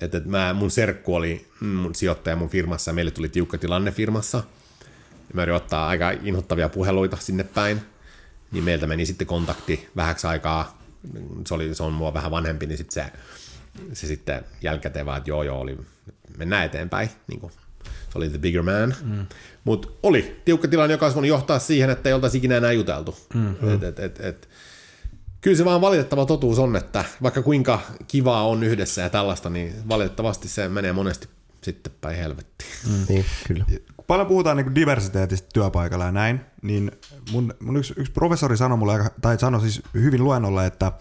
Mm. 0.00 0.04
Et, 0.04 0.14
et 0.14 0.24
mä, 0.24 0.52
mun 0.52 0.70
serkku 0.70 1.14
oli 1.14 1.46
mun 1.60 1.94
sijoittaja 1.94 2.36
mun 2.36 2.48
firmassa 2.48 2.90
ja 2.90 2.94
meille 2.94 3.10
tuli 3.10 3.28
tiukka 3.28 3.58
tilanne 3.58 3.90
firmassa. 3.90 4.38
Ja 5.28 5.34
mä 5.34 5.42
yritin 5.42 5.56
ottaa 5.56 5.88
aika 5.88 6.10
inhottavia 6.10 6.68
puheluita 6.68 7.16
sinne 7.20 7.44
päin. 7.44 7.80
Niin 8.52 8.64
meiltä 8.64 8.86
meni 8.86 9.06
sitten 9.06 9.26
kontakti 9.26 9.88
vähäksi 9.96 10.26
aikaa. 10.26 10.78
Se, 11.46 11.54
oli, 11.54 11.74
se 11.74 11.82
on 11.82 11.92
mua 11.92 12.14
vähän 12.14 12.30
vanhempi, 12.30 12.66
niin 12.66 12.78
sitten 12.78 13.04
se, 13.04 13.12
se 13.92 14.06
sitten 14.06 14.44
jälkikäteen 14.62 15.06
vaan, 15.06 15.18
että 15.18 15.30
joo 15.30 15.42
joo, 15.42 15.60
oli, 15.60 15.78
mennään 16.36 16.66
eteenpäin. 16.66 17.08
Niin 17.26 17.40
kuin, 17.40 17.52
se 17.84 18.18
oli 18.18 18.28
the 18.28 18.38
bigger 18.38 18.62
man. 18.62 18.94
Mm. 19.02 19.26
Mutta 19.64 19.88
oli 20.02 20.40
tiukka 20.44 20.68
tilanne, 20.68 20.94
joka 20.94 21.06
olisi 21.06 21.14
voinut 21.14 21.28
johtaa 21.28 21.58
siihen, 21.58 21.90
että 21.90 22.08
ei 22.08 22.12
oltaisi 22.12 22.38
ikinä 22.38 22.56
enää 22.56 22.72
juteltu. 22.72 23.16
Mm. 23.34 23.74
Et, 23.74 23.82
et, 23.82 23.98
et, 23.98 24.20
et, 24.20 24.48
kyllä 25.40 25.56
se 25.56 25.64
vaan 25.64 25.80
valitettava 25.80 26.26
totuus 26.26 26.58
on, 26.58 26.76
että 26.76 27.04
vaikka 27.22 27.42
kuinka 27.42 27.80
kivaa 28.08 28.48
on 28.48 28.62
yhdessä 28.62 29.02
ja 29.02 29.10
tällaista, 29.10 29.50
niin 29.50 29.88
valitettavasti 29.88 30.48
se 30.48 30.68
menee 30.68 30.92
monesti 30.92 31.28
sitten 31.62 31.92
päin 32.00 32.16
helvettiin. 32.16 32.70
Mm. 32.86 33.04
Niin, 33.08 33.24
kyllä. 33.46 33.64
Kun 33.96 34.04
paljon 34.06 34.26
puhutaan 34.26 34.56
niin 34.56 34.74
diversiteetistä 34.74 35.48
työpaikalla 35.54 36.04
ja 36.04 36.12
näin, 36.12 36.40
niin 36.62 36.90
mun, 37.32 37.54
mun 37.60 37.76
yksi, 37.76 37.94
yksi 37.96 38.12
professori 38.12 38.56
sanoi 38.56 38.78
mulle, 38.78 39.10
tai 39.20 39.38
sanoi 39.38 39.60
siis 39.60 39.82
hyvin 39.94 40.24
luennolla, 40.24 40.64
että 40.64 40.92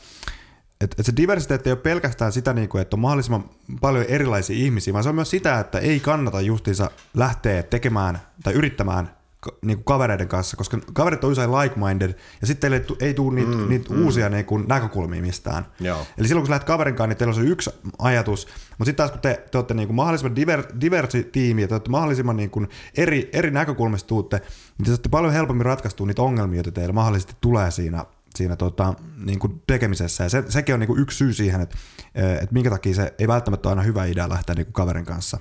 et, 0.81 0.95
et 0.99 1.05
se 1.05 1.13
diversiteetti 1.17 1.69
ei 1.69 1.73
ole 1.73 1.79
pelkästään 1.79 2.31
sitä, 2.31 2.53
niin 2.53 2.69
kuin, 2.69 2.81
että 2.81 2.95
on 2.95 2.99
mahdollisimman 2.99 3.49
paljon 3.81 4.05
erilaisia 4.05 4.55
ihmisiä, 4.55 4.93
vaan 4.93 5.03
se 5.03 5.09
on 5.09 5.15
myös 5.15 5.29
sitä, 5.29 5.59
että 5.59 5.79
ei 5.79 5.99
kannata 5.99 6.41
justiinsa 6.41 6.91
lähteä 7.13 7.63
tekemään 7.63 8.19
tai 8.43 8.53
yrittämään 8.53 9.16
niin 9.61 9.77
kuin 9.77 9.85
kavereiden 9.85 10.27
kanssa, 10.27 10.57
koska 10.57 10.77
kaverit 10.93 11.23
on 11.23 11.31
usein 11.31 11.51
like-minded, 11.51 12.15
ja 12.41 12.47
sitten 12.47 12.71
teille 12.71 12.95
ei 12.99 13.13
tule 13.13 13.35
niitä, 13.35 13.57
mm, 13.57 13.69
niitä 13.69 13.93
mm. 13.93 14.05
uusia 14.05 14.29
niin 14.29 14.45
kuin, 14.45 14.65
näkökulmia 14.67 15.21
mistään. 15.21 15.65
Joo. 15.79 16.07
Eli 16.17 16.27
silloin 16.27 16.41
kun 16.41 16.47
sä 16.47 16.51
lähdet 16.51 16.67
kaverin 16.67 16.95
kanssa, 16.95 17.07
niin 17.07 17.17
teillä 17.17 17.31
on 17.31 17.35
se 17.35 17.41
yksi 17.41 17.69
ajatus, 17.99 18.47
mutta 18.69 18.85
sitten 18.85 18.95
taas 18.95 19.11
kun 19.11 19.19
te, 19.19 19.45
te 19.51 19.57
olette 19.57 19.73
niin 19.73 19.87
kuin 19.87 19.95
mahdollisimman 19.95 20.35
diver, 20.35 20.63
diversi 20.81 21.23
tiimi, 21.23 21.61
ja 21.61 21.67
te 21.67 21.73
olette 21.73 21.89
mahdollisimman 21.89 22.37
niin 22.37 22.49
kuin 22.49 22.69
eri, 22.97 23.29
eri 23.33 23.51
näkökulmista 23.51 24.07
tuutte, 24.07 24.37
niin 24.37 24.85
te 24.85 24.91
saatte 24.91 25.09
paljon 25.09 25.33
helpommin 25.33 25.65
ratkaistua 25.65 26.07
niitä 26.07 26.21
ongelmia, 26.21 26.57
joita 26.57 26.71
teillä 26.71 26.93
mahdollisesti 26.93 27.33
tulee 27.41 27.71
siinä, 27.71 28.05
siinä 28.35 28.55
tota, 28.55 28.93
niin 29.25 29.39
kuin 29.39 29.61
tekemisessä. 29.67 30.23
Ja 30.23 30.29
se, 30.29 30.43
sekin 30.49 30.73
on 30.73 30.79
niin 30.79 30.87
kuin 30.87 30.99
yksi 30.99 31.17
syy 31.17 31.33
siihen, 31.33 31.61
että, 31.61 31.77
että 32.15 32.53
minkä 32.53 32.69
takia 32.69 32.95
se 32.95 33.13
ei 33.19 33.27
välttämättä 33.27 33.69
ole 33.69 33.71
aina 33.71 33.81
hyvä 33.81 34.05
idea 34.05 34.29
lähteä 34.29 34.55
niin 34.55 34.65
kuin 34.65 34.73
kaverin 34.73 35.05
kanssa. 35.05 35.37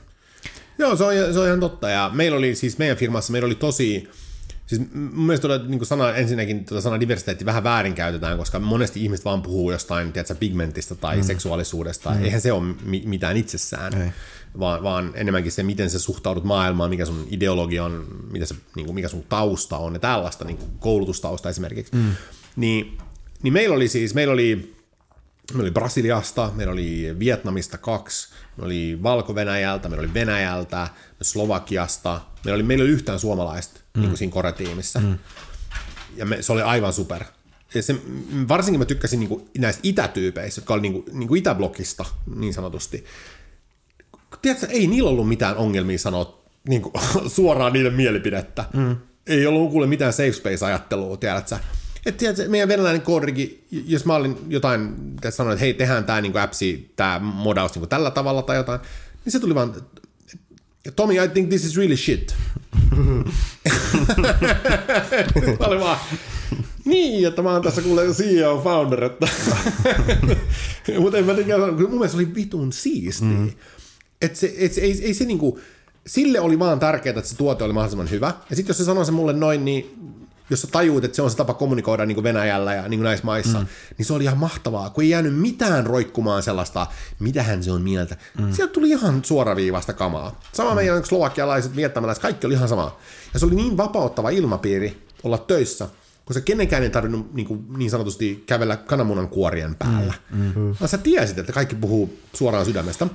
Joo, 0.79 0.97
se 0.97 1.05
on, 1.05 1.12
se 1.33 1.39
on 1.39 1.47
ihan 1.47 1.61
totta. 1.61 1.91
Ja 1.91 2.11
meillä 2.14 2.39
oli 2.39 2.55
siis 2.55 2.79
meidän 2.79 2.97
firmassa, 2.97 3.33
meillä 3.33 3.47
oli 3.47 3.55
tosi, 3.55 4.09
Siis 4.66 4.83
mun 4.93 5.27
mielestä 5.27 5.49
tuolla, 5.49 5.64
niin 5.64 5.87
sana, 5.87 6.14
ensinnäkin 6.14 6.64
tuota 6.64 6.83
sana 6.83 7.01
diversiteetti 7.01 7.45
vähän 7.45 7.64
väärinkäytetään, 7.64 8.39
koska 8.39 8.59
monesti 8.59 9.03
ihmiset 9.03 9.24
vaan 9.24 9.43
puhuu 9.43 9.70
jostain 9.70 10.12
tiedätkö, 10.12 10.35
pigmentistä 10.35 10.95
tai 10.95 11.16
mm. 11.16 11.22
seksuaalisuudesta. 11.22 12.11
Mm. 12.11 12.24
Eihän 12.24 12.41
se 12.41 12.53
ole 12.53 12.74
mitään 13.05 13.37
itsessään, 13.37 14.03
Ei. 14.03 14.09
vaan, 14.59 14.83
vaan 14.83 15.12
enemmänkin 15.14 15.53
se, 15.53 15.62
miten 15.62 15.91
sä 15.91 15.99
suhtaudut 15.99 16.45
maailmaan, 16.45 16.91
mikä 16.91 17.05
sun 17.05 17.27
ideologia 17.31 17.85
on, 17.85 18.07
mitä 18.31 18.47
se, 18.47 18.55
niin 18.77 18.87
kuin, 18.87 18.95
mikä 18.95 19.09
sun 19.09 19.24
tausta 19.29 19.79
on 19.79 19.93
ja 19.93 19.99
tällaista, 19.99 20.45
niin 20.45 20.57
kuin 20.57 20.70
koulutustausta 20.79 21.49
esimerkiksi. 21.49 21.95
Mm. 21.95 22.12
Niin, 22.57 22.99
niin 23.43 23.53
meillä 23.53 23.77
oli 23.77 23.89
siis, 23.89 24.14
meillä 24.14 24.33
oli 24.33 24.77
Meillä 25.53 25.62
oli 25.62 25.70
Brasiliasta, 25.70 26.53
meillä 26.55 26.72
oli 26.72 27.16
Vietnamista 27.18 27.79
kaksi, 27.79 28.29
meillä 28.57 28.67
oli 28.67 28.99
Valko-Venäjältä, 29.03 29.89
meillä 29.89 30.05
oli 30.05 30.15
Venäjältä, 30.15 30.89
Slovakiasta. 31.23 32.21
Meillä 32.45 32.57
oli, 32.57 32.63
meillä 32.63 32.83
oli 32.83 32.91
yhtään 32.91 33.19
suomalaista 33.19 33.81
mm. 33.95 34.01
niin 34.01 34.11
kuin 34.11 34.19
siinä 34.19 34.33
koretiimissä. 34.33 35.01
Mm. 35.01 35.19
Ja 36.17 36.27
me, 36.27 36.43
se 36.43 36.53
oli 36.53 36.63
aivan 36.63 36.93
super. 36.93 37.25
Ja 37.75 37.83
se, 37.83 37.97
varsinkin 38.49 38.81
mä 38.81 38.85
tykkäsin 38.85 39.21
niin 39.21 39.29
kuin 39.29 39.51
näistä 39.59 39.81
itätyypeistä, 39.83 40.59
jotka 40.59 40.75
oli 40.75 40.83
niin 40.83 40.93
kuin, 40.93 41.05
niin 41.13 41.29
kuin 41.29 41.39
itäblokista 41.39 42.05
niin 42.37 42.55
sanotusti. 42.55 43.05
Tiedätkö, 44.43 44.67
ei 44.67 44.87
niillä 44.87 45.11
ollut 45.11 45.29
mitään 45.29 45.57
ongelmia 45.57 45.99
sanoa 45.99 46.43
niin 46.69 46.83
kuin, 46.83 46.93
suoraan 47.37 47.73
niiden 47.73 47.95
mielipidettä. 47.95 48.65
Mm. 48.75 48.97
Ei 49.27 49.47
ollut 49.47 49.71
kuule 49.71 49.87
mitään 49.87 50.13
safe 50.13 50.33
space-ajattelua, 50.33 51.17
tiedätkö 51.17 51.57
että 52.07 52.19
tiedätkö, 52.19 52.49
meidän 52.49 52.69
venäläinen 52.69 53.03
koodrikin, 53.03 53.65
jos 53.71 54.05
mä 54.05 54.15
olin 54.15 54.39
jotain, 54.49 54.95
sanoin, 55.31 55.53
että 55.53 55.65
hei, 55.65 55.75
tehdään 55.75 56.05
tämä 56.05 56.21
niin 56.21 56.39
appsi, 56.39 56.93
tämä 56.97 57.19
modaus 57.19 57.75
niin 57.75 57.89
tällä 57.89 58.11
tavalla 58.11 58.43
tai 58.43 58.57
jotain, 58.57 58.81
niin 59.25 59.33
se 59.33 59.41
tuli 59.41 59.55
vaan, 59.55 59.75
Tommy, 60.97 61.25
I 61.25 61.29
think 61.29 61.49
this 61.49 61.65
is 61.65 61.77
really 61.77 61.97
shit. 61.97 62.35
mä 65.61 65.67
olin 65.67 65.81
vaan, 65.81 65.99
niin, 66.85 67.29
että 67.29 67.43
mä 67.43 67.53
oon 67.53 67.63
tässä 67.63 67.83
kuule 67.83 68.07
CEO 68.07 68.61
founder, 68.65 69.05
että 69.05 69.29
mutta 71.01 71.19
en 71.19 71.25
mä 71.25 71.35
tiedä, 71.35 71.59
mun 71.67 71.91
mielestä 71.91 72.17
oli 72.17 72.35
vitun 72.35 72.73
siisti. 72.73 73.25
Mm. 73.25 73.53
Että 74.23 74.39
se, 74.39 74.55
et 74.59 74.73
se, 74.73 74.81
ei, 74.81 75.01
ei 75.03 75.15
se 75.15 75.25
niinku, 75.25 75.61
sille 76.07 76.41
oli 76.41 76.59
vaan 76.59 76.79
tärkeää, 76.79 77.19
että 77.19 77.31
se 77.31 77.37
tuote 77.37 77.65
oli 77.65 77.73
mahdollisimman 77.73 78.11
hyvä. 78.11 78.35
Ja 78.51 78.57
sitten 78.57 78.71
jos 78.71 78.79
se 78.79 78.85
sanoi 78.85 79.07
se 79.07 79.13
mulle 79.13 79.33
noin, 79.33 79.65
niin 79.65 79.97
jos 80.51 80.62
sä 80.62 80.68
tajuut, 80.72 81.05
että 81.05 81.16
se 81.16 81.22
on 81.22 81.30
se 81.30 81.36
tapa 81.36 81.55
kommunikoida 81.55 82.07
niin 82.07 82.14
kuin 82.16 82.24
Venäjällä 82.24 82.74
ja 82.74 82.88
niin 82.88 83.01
kuin 83.01 83.05
näissä 83.05 83.26
maissa, 83.26 83.59
mm. 83.59 83.66
niin 83.99 84.07
se 84.07 84.12
oli 84.12 84.24
ihan 84.24 84.38
mahtavaa, 84.38 84.90
kun 84.90 85.05
ei 85.05 85.11
jäänyt 85.11 85.38
mitään 85.38 85.86
roikkumaan 85.86 86.42
sellaista, 86.42 86.86
mitähän 87.18 87.62
se 87.62 87.72
on 87.72 87.82
mieltä. 87.82 88.16
Mm. 88.38 88.53
Sieltä 88.53 88.72
tuli 88.72 88.88
ihan 88.88 89.24
suoraviivasta 89.24 89.92
kamaa. 89.92 90.40
Sama 90.53 90.70
mm. 90.70 90.76
meidän 90.76 91.05
slovakialaiset, 91.05 91.76
vietnamalaiset, 91.76 92.22
kaikki 92.22 92.47
oli 92.47 92.55
ihan 92.55 92.68
sama. 92.68 92.97
Ja 93.34 93.40
se 93.40 93.47
oli 93.47 93.55
niin 93.55 93.76
vapauttava 93.76 94.30
ilmapiiri 94.30 95.07
olla 95.22 95.38
töissä, 95.38 95.88
koska 96.24 96.40
kenenkään 96.40 96.82
ei 96.82 96.90
tarvinnut 96.90 97.34
niin, 97.34 97.47
kuin, 97.47 97.66
niin 97.76 97.90
sanotusti 97.90 98.44
kävellä 98.47 98.76
kananmunan 98.76 99.28
kuorien 99.28 99.74
päällä. 99.74 100.14
Mm. 100.30 100.53
Mm. 100.57 100.86
Sä 100.86 100.99
tiesit, 100.99 101.38
että 101.38 101.53
kaikki 101.53 101.74
puhuu 101.74 102.18
suoraan 102.32 102.66
sydämestä. 102.66 103.07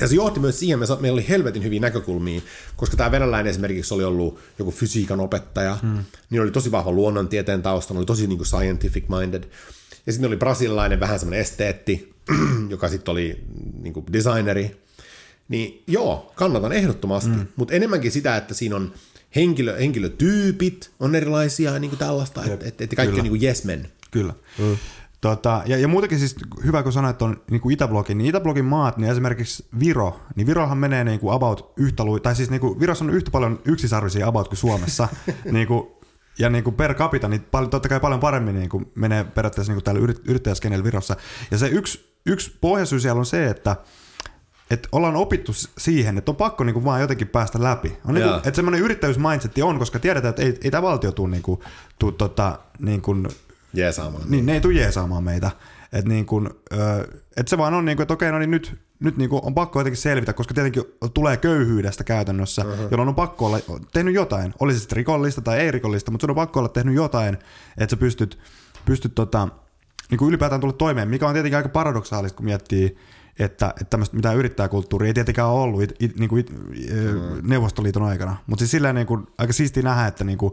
Ja 0.00 0.08
se 0.08 0.14
johti 0.14 0.40
myös 0.40 0.58
siihen, 0.58 0.82
että 0.82 0.96
meillä 1.00 1.16
oli 1.16 1.28
helvetin 1.28 1.64
hyviä 1.64 1.80
näkökulmia, 1.80 2.40
koska 2.76 2.96
tämä 2.96 3.10
venäläinen 3.10 3.50
esimerkiksi 3.50 3.94
oli 3.94 4.04
ollut 4.04 4.38
joku 4.58 4.70
fysiikan 4.70 5.20
opettaja, 5.20 5.78
hmm. 5.82 6.04
niin 6.30 6.42
oli 6.42 6.50
tosi 6.50 6.70
vahva 6.70 6.92
luonnontieteen 6.92 7.62
tausta, 7.62 7.94
oli 7.94 8.06
tosi 8.06 8.26
niin 8.26 8.38
kuin 8.38 8.46
scientific 8.46 9.04
minded. 9.08 9.44
Ja 10.06 10.12
sitten 10.12 10.28
oli 10.28 10.36
brasililainen 10.36 11.00
vähän 11.00 11.18
semmoinen 11.18 11.40
esteetti, 11.40 12.14
joka 12.68 12.88
sitten 12.88 13.12
oli 13.12 13.44
niin 13.82 13.94
kuin 13.94 14.06
designeri. 14.12 14.76
Niin 15.48 15.82
joo, 15.86 16.32
kannatan 16.34 16.72
ehdottomasti, 16.72 17.30
hmm. 17.30 17.46
mutta 17.56 17.74
enemmänkin 17.74 18.12
sitä, 18.12 18.36
että 18.36 18.54
siinä 18.54 18.76
on 18.76 18.92
henkilö, 19.36 19.76
henkilötyypit 19.78 20.90
on 21.00 21.14
erilaisia 21.14 21.78
niin 21.78 21.90
kuin 21.90 21.98
tällaista, 21.98 22.44
että 22.44 22.66
et, 22.68 22.80
et 22.80 22.90
kaikki 22.96 23.10
Kyllä. 23.10 23.20
on 23.20 23.22
niin 23.22 23.38
kuin 23.38 23.44
yes 23.48 23.64
men. 23.64 23.88
Kyllä. 24.10 24.34
Hmm. 24.58 24.76
Tota, 25.22 25.62
ja, 25.66 25.78
ja 25.78 25.88
muutenkin 25.88 26.18
siis 26.18 26.36
hyvä, 26.64 26.82
kun 26.82 26.92
sanoit, 26.92 27.14
että 27.14 27.24
on 27.24 27.36
niin 27.50 27.60
kuin 27.60 27.72
Itäblogin, 27.72 28.18
niin 28.18 28.28
Itäblogin 28.28 28.64
maat, 28.64 28.96
niin 28.96 29.10
esimerkiksi 29.10 29.66
Viro, 29.78 30.20
niin 30.36 30.46
Virohan 30.46 30.78
menee 30.78 31.04
niin 31.04 31.20
kuin 31.20 31.34
about 31.34 31.72
yhtä 31.76 32.04
lui, 32.04 32.20
tai 32.20 32.36
siis 32.36 32.50
niin 32.50 32.60
kuin 32.60 32.80
Virossa 32.80 33.04
on 33.04 33.10
yhtä 33.10 33.30
paljon 33.30 33.60
yksisarvisia 33.64 34.26
about 34.28 34.48
kuin 34.48 34.58
Suomessa. 34.58 35.08
niin 35.52 35.66
kuin, 35.66 35.88
ja 36.38 36.50
niin 36.50 36.64
kuin 36.64 36.76
per 36.76 36.94
capita, 36.94 37.28
niin 37.28 37.42
paljon, 37.50 37.70
totta 37.70 37.88
kai 37.88 38.00
paljon 38.00 38.20
paremmin 38.20 38.54
niin 38.54 38.68
kuin 38.68 38.90
menee 38.94 39.24
periaatteessa 39.24 39.72
niin 39.72 39.76
kuin 39.76 39.84
täällä 39.84 40.00
yrit, 40.00 40.20
yrittäjäskenellä 40.28 40.84
Virossa. 40.84 41.16
Ja 41.50 41.58
se 41.58 41.68
yksi, 41.68 42.16
yksi 42.26 42.58
pohjasyy 42.60 43.00
siellä 43.00 43.18
on 43.18 43.26
se, 43.26 43.46
että 43.46 43.76
että 44.70 44.88
ollaan 44.92 45.16
opittu 45.16 45.52
siihen, 45.78 46.18
että 46.18 46.30
on 46.30 46.36
pakko 46.36 46.64
niinku 46.64 46.84
vaan 46.84 47.00
jotenkin 47.00 47.28
päästä 47.28 47.62
läpi. 47.62 47.98
On 48.08 48.14
niinku, 48.14 48.34
että 48.34 48.52
semmoinen 48.54 48.80
yrittäjyysmindsetti 48.80 49.62
on, 49.62 49.78
koska 49.78 49.98
tiedetään, 49.98 50.30
että 50.30 50.42
ei, 50.42 50.58
ei 50.64 50.70
tämä 50.70 50.82
valtio 50.82 51.12
tule 51.12 51.30
niinku, 51.30 51.62
tuu, 51.98 52.12
tota, 52.12 52.58
niinku, 52.78 53.14
jeesaamaan. 53.72 54.22
Niin, 54.28 54.46
ne 54.46 54.52
ei 54.52 54.60
tule 54.60 54.74
jeesaamaan 54.74 55.24
meitä. 55.24 55.50
Että 55.92 56.08
niinku, 56.08 56.48
et 57.36 57.48
se 57.48 57.58
vaan 57.58 57.74
on, 57.74 57.84
niinku, 57.84 58.02
että 58.02 58.14
okei, 58.14 58.32
no 58.32 58.38
niin 58.38 58.50
nyt, 58.50 58.78
nyt 59.00 59.16
niinku 59.16 59.40
on 59.42 59.54
pakko 59.54 59.80
jotenkin 59.80 60.02
selvitä, 60.02 60.32
koska 60.32 60.54
tietenkin 60.54 60.82
tulee 61.14 61.36
köyhyydestä 61.36 62.04
käytännössä, 62.04 62.62
uh-huh. 62.62 62.88
jolloin 62.90 63.08
on 63.08 63.14
pakko 63.14 63.46
olla 63.46 63.58
tehnyt 63.92 64.14
jotain. 64.14 64.54
Olisi 64.60 64.80
sitten 64.80 64.96
rikollista 64.96 65.40
tai 65.40 65.58
ei 65.58 65.70
rikollista, 65.70 66.10
mutta 66.10 66.22
sun 66.22 66.30
on 66.30 66.36
pakko 66.36 66.60
olla 66.60 66.68
tehnyt 66.68 66.94
jotain, 66.94 67.34
että 67.78 67.90
sä 67.90 67.96
pystyt, 67.96 68.38
pystyt 68.84 69.14
tota, 69.14 69.48
niinku 70.10 70.28
ylipäätään 70.28 70.60
tulla 70.60 70.72
toimeen, 70.72 71.08
mikä 71.08 71.26
on 71.28 71.32
tietenkin 71.32 71.56
aika 71.56 71.68
paradoksaalista, 71.68 72.36
kun 72.36 72.44
miettii, 72.44 72.96
että, 73.38 73.68
että 73.68 73.84
tämmöistä 73.90 74.16
mitään 74.16 74.36
yrittäjäkulttuuria 74.36 75.06
ei 75.06 75.14
tietenkään 75.14 75.48
ole 75.48 75.60
ollut 75.60 75.82
it, 75.82 75.94
it, 76.00 76.18
niin 76.18 76.28
kuin 76.28 76.40
it, 76.40 76.50
mm. 76.50 76.58
Neuvostoliiton 77.42 78.02
aikana. 78.02 78.36
Mutta 78.46 78.60
siis 78.60 78.70
silleen 78.70 78.94
niin 78.94 79.06
kuin, 79.06 79.26
aika 79.38 79.52
siistiä 79.52 79.82
nähdä, 79.82 80.06
että 80.06 80.24
niin 80.24 80.38
kuin 80.38 80.52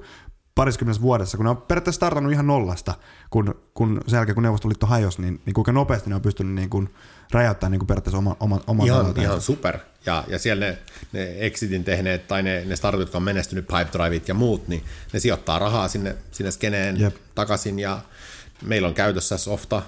pariskymmenessä 0.59 1.01
vuodessa, 1.01 1.37
kun 1.37 1.43
ne 1.43 1.49
on 1.49 1.57
periaatteessa 1.57 1.99
startannut 1.99 2.33
ihan 2.33 2.47
nollasta, 2.47 2.93
kun, 3.29 3.55
kun 3.73 4.01
sen 4.07 4.17
jälkeen 4.17 4.35
kun 4.35 4.43
Neuvostoliitto 4.43 4.85
hajosi, 4.85 5.21
niin, 5.21 5.41
niin 5.45 5.53
kuinka 5.53 5.71
nopeasti 5.71 6.09
ne 6.09 6.15
on 6.15 6.21
pystynyt 6.21 6.53
niin 6.53 6.69
kuin 6.69 6.89
räjäyttämään 7.31 7.71
niin 7.71 7.79
kuin 7.79 7.87
periaatteessa 7.87 8.17
oman, 8.17 8.35
oman, 8.39 8.61
oman 8.67 8.85
ihan, 8.85 9.13
ihan 9.17 9.41
super. 9.41 9.77
Ja, 10.05 10.23
ja 10.27 10.39
siellä 10.39 10.65
ne, 10.65 10.77
ne 11.11 11.35
exitin 11.39 11.83
tehneet 11.83 12.27
tai 12.27 12.43
ne, 12.43 12.65
ne 12.65 12.75
startup, 12.75 12.99
jotka 12.99 13.17
on 13.17 13.23
menestynyt, 13.23 13.67
Pipedriveit 13.67 14.27
ja 14.27 14.33
muut, 14.33 14.67
niin 14.67 14.83
ne 15.13 15.19
sijoittaa 15.19 15.59
rahaa 15.59 15.87
sinne, 15.87 16.15
sinne 16.31 16.51
skeneen 16.51 16.99
Jep. 16.99 17.15
takaisin 17.35 17.79
ja 17.79 18.01
meillä 18.61 18.87
on 18.87 18.93
käytössä 18.93 19.37
softa, 19.37 19.81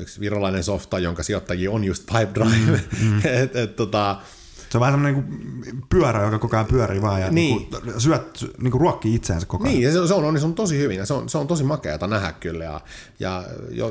yksi 0.00 0.20
virolainen 0.20 0.64
softa, 0.64 0.98
jonka 0.98 1.22
sijoittajia 1.22 1.70
on 1.70 1.84
just 1.84 2.06
Pipedrive. 2.06 2.80
Mm, 3.02 3.06
mm. 3.08 3.18
et, 3.42 3.56
et, 3.56 3.76
tota, 3.76 4.16
se 4.74 4.78
on 4.78 4.80
vähän 4.80 4.92
semmoinen 4.94 5.24
niin 5.64 5.82
pyörä, 5.88 6.24
joka 6.24 6.38
koko 6.38 6.56
ajan 6.56 6.66
pyörii 6.66 7.02
vaan 7.02 7.20
ja 7.20 7.30
niin. 7.30 7.56
Niin 7.56 7.82
kuin 7.82 8.00
syöt, 8.00 8.44
niin 8.58 8.70
kuin 8.70 8.80
ruokkii 8.80 9.14
itseänsä 9.14 9.46
koko 9.46 9.64
ajan. 9.64 9.74
Niin, 9.74 9.84
ja 9.84 9.92
se 9.92 10.00
on, 10.00 10.08
se 10.08 10.14
on, 10.14 10.38
se 10.40 10.46
on 10.46 10.54
tosi 10.54 10.78
hyvin 10.78 10.96
ja 10.96 11.06
se 11.06 11.14
on, 11.14 11.28
se 11.28 11.38
on 11.38 11.46
tosi 11.46 11.64
makeata 11.64 12.06
nähdä 12.06 12.32
kyllä. 12.32 12.64
Ja, 12.64 12.80
ja 13.20 13.44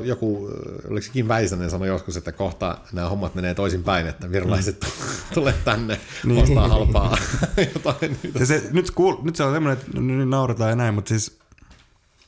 joku, 0.04 0.50
oliko 0.90 1.06
sekin 1.06 1.28
Väisänen 1.28 1.70
sanoi 1.70 1.88
joskus, 1.88 2.16
että 2.16 2.32
kohta 2.32 2.78
nämä 2.92 3.08
hommat 3.08 3.34
menee 3.34 3.54
toisinpäin, 3.54 4.06
että 4.06 4.32
virolaiset 4.32 4.80
mm. 4.80 5.12
tulee 5.34 5.54
tänne 5.64 6.00
niin. 6.24 6.42
ostaa 6.42 6.68
halpaa 6.68 7.16
jotain. 7.74 8.18
Ja 8.40 8.46
se, 8.46 8.62
nyt, 8.72 8.90
kuul, 8.90 9.16
nyt 9.22 9.36
se 9.36 9.44
on 9.44 9.54
semmoinen, 9.54 9.82
että 9.82 10.00
nyt 10.00 10.28
nauretaan 10.28 10.70
ja 10.70 10.76
näin, 10.76 10.94
mutta 10.94 11.08
siis 11.08 11.38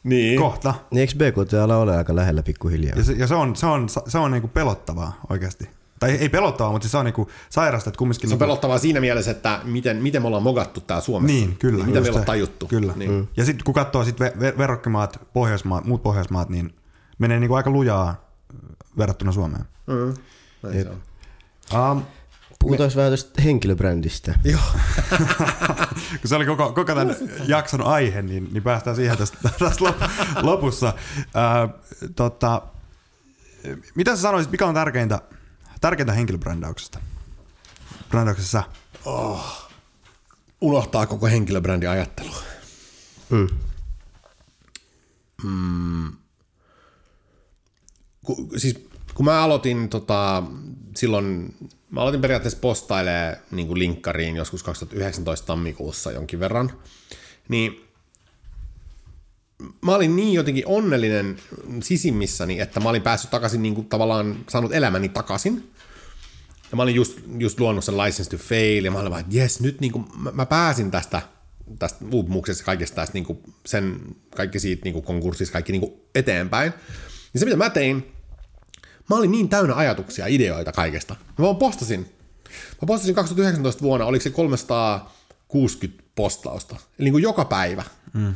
niin. 0.05 0.41
Kohta. 0.41 0.75
Niin 0.91 1.01
eikö 1.01 1.15
BKT 1.15 1.55
ala 1.55 1.77
ole 1.77 1.97
aika 1.97 2.17
lähellä 2.17 2.43
pikkuhiljaa? 2.43 2.97
Ja 2.97 3.05
se, 3.05 3.13
ja 3.13 3.27
se 3.27 3.35
on, 3.35 3.57
se 3.57 3.67
on, 3.67 3.89
se 4.07 4.19
on 4.19 4.31
niinku 4.31 4.49
pelottavaa 4.49 5.21
oikeasti. 5.31 5.69
Tai 6.01 6.11
ei 6.11 6.29
pelottavaa, 6.29 6.73
mutta 6.73 6.89
se 6.89 6.97
on 6.97 7.05
niinku 7.05 7.31
sairasta, 7.49 7.91
että 7.91 7.99
kumminkin... 7.99 8.21
Se 8.21 8.27
on 8.27 8.31
niinku... 8.31 8.45
pelottavaa 8.45 8.79
siinä 8.79 9.01
mielessä, 9.01 9.31
että 9.31 9.61
miten, 9.65 9.97
miten 9.97 10.23
me 10.23 10.27
ollaan 10.27 10.43
mogattu 10.43 10.81
täällä 10.81 11.05
Suomessa. 11.05 11.35
Niin, 11.37 11.57
kyllä. 11.57 11.85
Mitä 11.85 12.01
meillä 12.01 12.19
on 12.19 12.25
tajuttu. 12.25 12.67
Kyllä. 12.67 12.93
Niin. 12.97 13.11
Mm. 13.11 13.27
Ja 13.37 13.45
sitten 13.45 13.65
kun 13.65 13.75
katsoo 13.75 14.05
sit 14.05 14.21
ver- 14.21 14.59
verrokkimaat, 14.59 15.21
Pohjoismaat, 15.33 15.85
muut 15.85 16.03
Pohjoismaat, 16.03 16.49
niin 16.49 16.75
menee 17.19 17.41
niinku 17.41 17.55
aika 17.55 17.71
lujaa 17.71 18.31
verrattuna 18.99 19.33
Suomeen. 19.33 19.65
Mm. 19.87 20.15
Näin 20.63 20.83
se 20.83 20.91
on. 20.91 21.93
Um, 21.93 22.03
Puhutaan 22.61 22.91
me... 22.91 22.97
vähän 22.97 23.13
tästä 23.13 23.43
henkilöbrändistä. 23.43 24.39
Joo. 24.45 24.61
Kun 26.21 26.29
se 26.29 26.37
oli 26.37 26.47
koko, 26.47 26.73
koko 26.73 26.85
tämän 26.85 27.17
jakson 27.47 27.83
aihe, 27.83 28.23
niin, 28.23 28.49
niin 28.53 28.63
päästään 28.63 28.97
siihen 28.97 29.19
tästä, 29.19 29.39
tästä 29.59 29.85
lopussa. 30.43 30.87
Äh, 30.87 31.71
tota, 32.17 32.63
mitä 33.95 34.17
sä 34.17 34.23
sanoisit, 34.23 34.53
mikä 34.53 34.67
on 34.67 34.75
tärkeintä, 34.75 35.21
tärkeintä 35.81 36.13
henkilöbrändäyksestä? 36.13 36.99
Brändäyksessä? 38.09 38.63
Oh. 39.05 39.71
Unohtaa 40.61 41.07
koko 41.07 41.27
henkilöbrändin 41.27 41.91
ajattelu. 41.91 42.31
Mm. 43.31 43.49
Mm. 45.45 46.13
Ku, 48.25 48.49
siis 48.57 48.89
kun 49.15 49.25
mä 49.25 49.43
aloitin 49.43 49.89
tota, 49.89 50.43
silloin 50.97 51.55
Mä 51.91 52.01
aloitin 52.01 52.21
periaatteessa 52.21 52.59
postailemaan 52.61 53.37
niin 53.51 53.79
linkkariin 53.79 54.37
joskus 54.37 54.63
2019 54.63 55.47
tammikuussa 55.47 56.13
jonkin 56.13 56.41
verran. 56.41 56.73
Niin 57.49 57.86
mä 59.81 59.95
olin 59.95 60.17
niin 60.17 60.33
jotenkin 60.33 60.67
onnellinen 60.67 61.37
sisimmissäni, 61.83 62.61
että 62.61 62.81
mä 62.81 62.89
olin 62.89 63.03
päässyt 63.03 63.31
takaisin 63.31 63.63
niin 63.63 63.75
kuin 63.75 63.89
tavallaan 63.89 64.37
saanut 64.49 64.75
elämäni 64.75 65.09
takaisin. 65.09 65.71
Ja 66.71 66.77
mä 66.77 66.83
olin 66.83 66.95
just, 66.95 67.19
just 67.39 67.61
luonut 67.61 67.85
sen 67.85 67.99
License 67.99 68.31
to 68.31 68.37
Fail, 68.37 68.85
ja 68.85 68.91
mä 68.91 68.99
olin 68.99 69.11
vaan, 69.11 69.21
että 69.21 69.37
jes, 69.37 69.61
nyt 69.61 69.81
niin 69.81 69.93
kuin, 69.93 70.05
mä, 70.17 70.31
mä 70.31 70.47
pääsin 70.47 70.91
tästä, 70.91 71.23
tästä 71.79 72.05
uupumuksesta 72.13 72.65
kaikesta 72.65 72.95
tästä, 72.95 73.15
niin 73.15 73.25
kuin 73.25 73.39
sen, 73.67 74.01
kaikki 74.37 74.59
siitä 74.59 74.85
niin 74.85 74.93
kuin 74.93 75.05
konkurssista, 75.05 75.53
kaikki 75.53 75.73
niin 75.73 75.81
kuin 75.81 75.93
eteenpäin. 76.15 76.73
Ja 77.35 77.41
se, 77.41 77.45
mitä 77.45 77.57
mä 77.57 77.71
tein, 77.71 78.17
Mä 79.11 79.17
olin 79.17 79.31
niin 79.31 79.49
täynnä 79.49 79.75
ajatuksia, 79.75 80.27
ideoita 80.27 80.73
kaikesta. 80.73 81.17
Mä 81.39 81.45
vaan 81.45 81.57
postasin. 81.57 82.01
Mä 82.83 82.87
postasin 82.87 83.15
2019 83.15 83.83
vuonna, 83.83 84.07
oliko 84.07 84.23
se 84.23 84.31
360 84.31 86.05
postausta. 86.15 86.75
Eli 86.75 87.05
niin 87.05 87.13
kuin 87.13 87.23
joka 87.23 87.45
päivä. 87.45 87.85
Mm. 88.13 88.35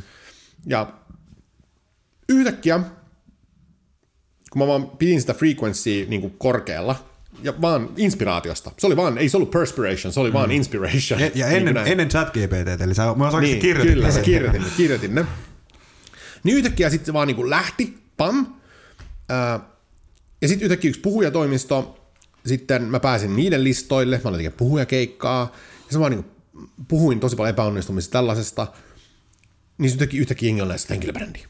Ja 0.65 0.93
yhtäkkiä, 2.29 2.79
kun 4.51 4.61
mä 4.61 4.67
vaan 4.67 4.89
pidin 4.89 5.21
sitä 5.21 5.33
frequency 5.33 6.05
niin 6.09 6.21
kuin 6.21 6.35
korkealla, 6.37 7.11
ja 7.43 7.61
vaan 7.61 7.89
inspiraatiosta. 7.97 8.71
Se 8.77 8.87
oli 8.87 8.95
vaan, 8.95 9.17
ei 9.17 9.29
se 9.29 9.37
ollut 9.37 9.51
perspiration, 9.51 10.13
se 10.13 10.19
oli 10.19 10.29
mm. 10.29 10.33
vaan 10.33 10.51
inspiration. 10.51 11.19
Ja, 11.19 11.31
ja 11.35 11.47
ennen, 11.47 11.75
niin 11.75 11.87
ennen 11.87 12.09
chat 12.09 12.27
GPT, 12.29 12.81
eli 12.81 12.95
sä 12.95 13.03
mä 13.15 13.41
niin, 13.41 13.59
kirjoitin. 13.59 13.93
Kyllä, 13.93 14.11
sä 14.11 14.21
kirjoitin, 14.21 14.63
kirjoitin 14.77 15.15
ne. 15.15 15.25
Niin 16.43 16.57
yhtäkkiä 16.57 16.89
sitten 16.89 17.05
se 17.05 17.13
vaan 17.13 17.27
niin 17.27 17.35
kuin 17.35 17.49
lähti, 17.49 17.97
pam, 18.17 18.45
äh, 19.31 19.61
ja 20.41 20.47
sitten 20.47 20.65
yhtäkkiä 20.65 20.89
yksi 20.89 21.01
puhujatoimisto, 21.01 22.07
sitten 22.45 22.83
mä 22.83 22.99
pääsin 22.99 23.35
niiden 23.35 23.63
listoille, 23.63 24.21
mä 24.23 24.29
olin 24.29 24.37
tekemään 24.37 24.57
puhujakeikkaa, 24.57 25.55
ja 25.91 25.99
mä 25.99 26.09
niin 26.09 26.25
puhuin 26.87 27.19
tosi 27.19 27.35
paljon 27.35 27.49
epäonnistumisesta 27.49 28.11
tällaisesta, 28.11 28.67
niin 29.77 29.91
yhtäkkiä, 29.91 30.21
yhtäkkiä 30.21 30.47
jengi 30.47 30.61
on 30.61 30.67
näistä 30.67 30.93
henkilöbrändiä. 30.93 31.47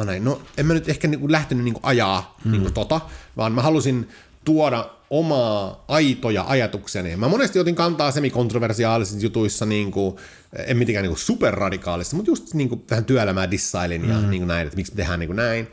Mä 0.00 0.04
näin, 0.04 0.24
no 0.24 0.42
en 0.56 0.66
mä 0.66 0.74
nyt 0.74 0.88
ehkä 0.88 1.08
niinku 1.08 1.32
lähtenyt 1.32 1.64
niinku 1.64 1.80
ajaa 1.82 2.38
mm. 2.44 2.50
niinku 2.50 2.70
tota, 2.70 3.00
vaan 3.36 3.52
mä 3.52 3.62
halusin 3.62 4.08
tuoda 4.44 4.90
omaa 5.10 5.84
aitoja 5.88 6.44
ajatukseni. 6.48 7.16
Mä 7.16 7.28
monesti 7.28 7.58
otin 7.58 7.74
kantaa 7.74 8.10
semikontroversiaalisissa 8.10 9.26
jutuissa, 9.26 9.66
niin 9.66 9.90
kuin, 9.90 10.16
en 10.66 10.76
mitenkään 10.76 11.06
niin 11.06 11.16
superradikaalissa, 11.16 12.16
mutta 12.16 12.30
just 12.30 12.54
niin 12.54 12.68
kuin, 12.68 12.80
tähän 12.80 13.04
työelämää 13.04 13.50
dissailin 13.50 14.08
ja 14.08 14.20
mm. 14.20 14.30
niin 14.30 14.40
kuin 14.40 14.48
näin, 14.48 14.66
että 14.66 14.76
miksi 14.76 14.92
me 14.92 14.96
tehdään 14.96 15.20
niin 15.20 15.28
kuin 15.28 15.36
näin. 15.36 15.68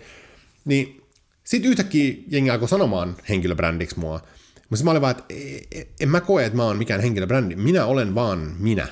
Niin 0.65 1.01
sitten 1.43 1.71
yhtäkkiä 1.71 2.15
jengi 2.27 2.49
alkoi 2.49 2.69
sanomaan 2.69 3.15
henkilöbrändiksi 3.29 3.99
mua. 3.99 4.21
Mutta 4.69 4.85
mä 4.85 4.91
olin 4.91 5.01
vaan, 5.01 5.11
että 5.11 5.23
e, 5.29 5.79
e, 5.79 5.87
en 5.99 6.09
mä 6.09 6.21
koe, 6.21 6.45
että 6.45 6.57
mä 6.57 6.63
oon 6.63 6.77
mikään 6.77 7.01
henkilöbrändi. 7.01 7.55
Minä 7.55 7.85
olen 7.85 8.15
vaan 8.15 8.55
minä. 8.59 8.87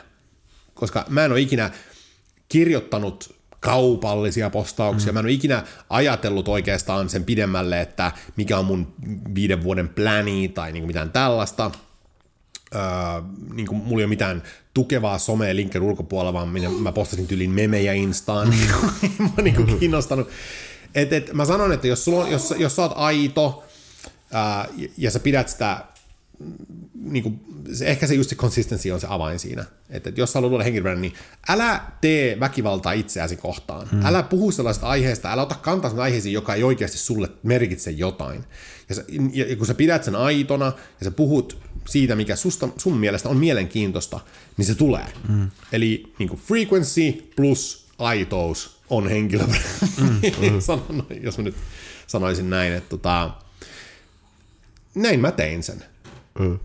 Koska 0.74 1.06
mä 1.10 1.26
en 1.26 1.32
ole 1.32 1.42
ikinä 1.42 1.72
kirjoittanut 2.50 3.35
kaupallisia 3.66 4.50
postauksia. 4.50 5.12
Mm. 5.12 5.14
Mä 5.14 5.20
en 5.20 5.26
ole 5.26 5.32
ikinä 5.32 5.64
ajatellut 5.90 6.48
oikeastaan 6.48 7.10
sen 7.10 7.24
pidemmälle, 7.24 7.82
että 7.82 8.12
mikä 8.36 8.58
on 8.58 8.66
mun 8.66 8.94
viiden 9.36 9.64
vuoden 9.64 9.90
pläni 9.90 10.48
tai 10.48 10.72
niin 10.72 10.82
kuin 10.82 10.88
mitään 10.88 11.12
tällaista. 11.12 11.72
Öö, 12.76 12.82
niin 13.54 13.68
kuin 13.68 13.78
mulla 13.78 14.02
ei 14.02 14.06
ole 14.06 14.10
mitään 14.10 14.44
tukevaa 14.74 15.18
somea 15.18 15.56
linkin 15.56 15.82
ulkopuolella, 15.82 16.34
vaan 16.34 16.48
minä, 16.48 16.70
mä 16.70 16.92
postasin 16.92 17.28
tyylin 17.28 17.52
memejä 17.52 17.94
Instaan. 17.94 18.54
Mm. 19.20 19.32
mä 19.38 19.44
niin 19.44 19.56
kuin 19.56 19.80
kiinnostanut. 19.80 20.30
Et, 20.96 21.14
et, 21.14 21.34
mä 21.34 21.46
sanon, 21.46 21.72
että 21.72 21.88
jos, 21.88 22.06
sulla 22.06 22.24
on, 22.24 22.32
jos, 22.32 22.54
jos 22.58 22.76
sä 22.76 22.82
oot 22.82 22.94
aito 22.96 23.64
ää, 24.32 24.68
ja 24.98 25.12
sä 25.12 25.20
pidät 25.20 25.50
sitä, 25.50 25.86
niin 26.94 27.24
kuin, 27.24 27.40
se, 27.74 27.86
ehkä 27.86 28.08
se 28.08 28.16
just 28.16 28.30
se 28.30 28.36
consistency 28.36 28.92
on 28.92 29.00
se 29.00 29.08
avain 29.10 29.40
siinä. 29.40 29.66
Että 29.90 30.10
et 30.10 30.18
jos 30.18 30.32
sä 30.32 30.38
haluat 30.38 30.50
luoda 30.50 30.64
henkilöbrändi, 30.64 31.02
niin 31.02 31.14
älä 31.50 31.82
tee 32.02 32.40
väkivaltaa 32.40 32.92
itseäsi 32.92 33.36
kohtaan. 33.36 33.88
Hmm. 33.90 34.06
Älä 34.06 34.24
puhu 34.24 34.52
sellaisesta 34.52 34.88
aiheesta, 34.88 35.32
älä 35.32 35.42
ota 35.42 35.56
kantaa 35.56 35.90
sen 35.90 36.00
aiheisiin, 36.00 36.34
joka 36.34 36.54
ei 36.54 36.64
oikeasti 36.64 36.98
sulle 36.98 37.30
merkitse 37.44 37.92
jotain. 37.92 38.44
Ja, 38.90 38.96
sä, 38.96 39.04
ja, 39.34 39.50
ja 39.50 39.56
kun 39.56 39.68
sä 39.68 39.74
pidät 39.74 40.04
sen 40.04 40.16
aitona 40.16 40.66
ja 41.00 41.04
sä 41.04 41.12
puhut 41.12 41.58
siitä, 41.88 42.16
mikä 42.16 42.36
susta, 42.36 42.70
sun 42.78 42.98
mielestä 42.98 43.30
on 43.30 43.38
mielenkiintoista, 43.38 44.20
niin 44.58 44.66
se 44.66 44.76
tulee. 44.76 45.06
Hmm. 45.28 45.50
Eli 45.72 46.14
niin 46.20 46.30
kuin 46.30 46.42
frequency 46.42 47.32
plus 47.36 47.86
aitous 47.98 48.78
on 48.90 49.08
henkilö, 49.10 49.44
mm, 49.44 50.08
mm. 50.90 51.02
jos 51.22 51.38
mä 51.38 51.44
nyt 51.44 51.56
sanoisin 52.08 52.50
näin, 52.50 52.74
että 52.74 52.90
tota, 52.90 53.32
näin 54.96 55.20
mä 55.20 55.32
tein 55.32 55.64
sen. 55.64 55.84
Mm. 56.40 56.60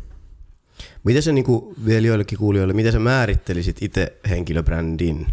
Miten 1.05 1.23
se 1.23 1.33
niinku 1.33 1.75
vielä 1.87 2.07
joillekin 2.07 2.39
kuulijoille, 2.39 2.75
miten 2.75 2.93
sä 2.93 2.99
määrittelisit 2.99 3.83
itse 3.83 4.13
henkilöbrändin? 4.29 5.27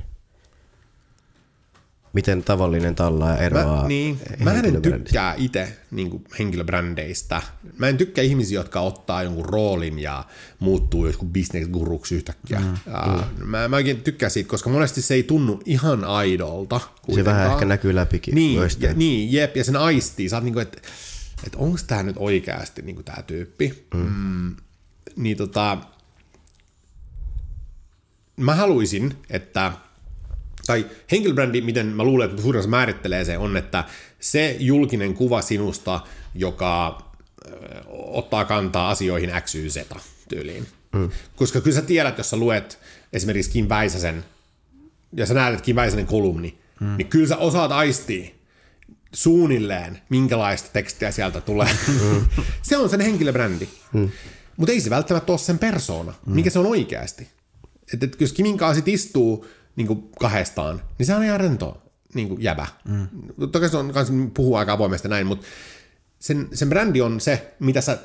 miten 2.17 2.43
tavallinen 2.43 2.95
tallaaja 2.95 3.38
eroaa 3.38 3.81
Mä, 3.81 3.88
niin, 3.88 4.19
mä 4.43 4.53
en 4.53 4.81
tykkää 4.81 5.33
itse 5.38 5.77
niin 5.91 6.23
henkilöbrändeistä. 6.39 7.41
Mä 7.77 7.88
en 7.88 7.97
tykkää 7.97 8.23
ihmisiä, 8.23 8.59
jotka 8.59 8.81
ottaa 8.81 9.23
jonkun 9.23 9.45
roolin 9.45 9.99
ja 9.99 10.25
muuttuu 10.59 11.05
joskus 11.05 11.27
bisnesguruksi 11.27 12.15
yhtäkkiä. 12.15 12.59
Mm, 12.59 12.73
ja 12.85 13.23
Mä, 13.45 13.67
mä 13.67 13.75
oikein 13.75 14.01
tykkään 14.01 14.31
siitä, 14.31 14.49
koska 14.49 14.69
monesti 14.69 15.01
se 15.01 15.13
ei 15.13 15.23
tunnu 15.23 15.61
ihan 15.65 16.03
aidolta. 16.03 16.79
Se 16.79 16.85
kuitenkaan. 17.01 17.38
vähän 17.38 17.51
ehkä 17.51 17.65
näkyy 17.65 17.95
läpikin. 17.95 18.35
Niin, 18.35 18.59
ja, 18.79 18.93
niin 18.93 19.33
jep, 19.33 19.57
ja 19.57 19.63
sen 19.63 19.75
aistii. 19.75 20.29
Sä 20.29 20.35
oot 20.35 20.43
niinku, 20.43 20.59
että 20.59 20.81
et 21.43 21.55
onko 21.55 21.77
tämä 21.88 22.03
nyt 22.03 22.15
oikeasti 22.19 22.81
niinku 22.81 23.03
tämä 23.03 23.23
tyyppi. 23.23 23.88
Mm. 23.93 23.99
Mm, 23.99 24.55
niin 25.15 25.38
tota, 25.38 25.77
mä 28.38 28.55
haluaisin, 28.55 29.13
että 29.29 29.71
tai 30.67 30.85
henkilöbrändi, 31.11 31.61
miten 31.61 31.88
mä 31.88 32.03
luulen, 32.03 32.29
että 32.29 32.41
suurin 32.41 32.69
määrittelee 32.69 33.25
se, 33.25 33.38
on, 33.38 33.57
että 33.57 33.83
se 34.19 34.55
julkinen 34.59 35.13
kuva 35.13 35.41
sinusta, 35.41 35.99
joka 36.35 37.01
ottaa 37.91 38.45
kantaa 38.45 38.89
asioihin 38.89 39.31
X, 39.41 39.55
Y, 39.55 39.69
Z 39.69 39.77
tyyliin. 40.29 40.67
Mm. 40.93 41.09
Koska 41.35 41.61
kyllä 41.61 41.75
sä 41.75 41.81
tiedät, 41.81 42.17
jos 42.17 42.29
sä 42.29 42.38
luet 42.38 42.79
esimerkiksi 43.13 43.51
Kim 43.51 43.69
Väisäsen, 43.69 44.25
ja 45.13 45.25
sä 45.25 45.33
näet, 45.33 45.53
että 45.53 45.65
Kim 45.65 45.75
Väisänen 45.75 46.05
kolumni, 46.05 46.57
mm. 46.79 46.97
niin 46.97 47.07
kyllä 47.07 47.27
sä 47.27 47.38
osaat 47.38 47.71
aistia 47.71 48.36
suunnilleen, 49.14 50.01
minkälaista 50.10 50.70
tekstiä 50.74 51.12
sieltä 51.12 51.41
tulee. 51.41 51.70
Mm. 51.88 52.26
se 52.62 52.78
on 52.78 52.89
sen 52.89 53.01
henkilöbrändi. 53.01 53.68
Mm. 53.93 54.10
Mutta 54.58 54.72
ei 54.72 54.82
se 54.82 54.89
välttämättä 54.89 55.32
ole 55.32 55.39
sen 55.39 55.60
persoona, 55.60 56.14
mm. 56.26 56.36
mikä 56.36 56.49
se 56.49 56.60
on 56.60 56.66
oikeasti. 56.66 57.28
Että 57.93 58.05
et, 58.05 58.22
jos 58.22 58.34
Kimin 58.34 58.58
kanssa 58.58 58.76
sit 58.76 58.88
istuu 58.88 59.45
niin 59.76 59.88
kuin 59.88 60.12
kahdestaan, 60.20 60.82
niin 60.97 61.08
se 61.08 61.16
on 61.16 61.24
ihan 61.24 61.39
rento 61.39 61.82
niin 62.14 62.28
kuin 62.28 62.43
jäbä. 62.43 62.68
Mm. 62.86 63.08
Toki 63.51 63.70
se 63.70 63.78
on 63.78 63.93
kans 63.93 64.12
puhuu 64.34 64.55
aika 64.55 64.74
avoimesti 64.74 65.08
näin, 65.08 65.28
mutta 65.28 65.47
sen, 66.20 66.49
sen 66.53 66.70
brändi 66.70 67.01
on 67.01 67.22
se, 67.22 67.55
mitä 67.60 67.82
sä, 67.82 67.97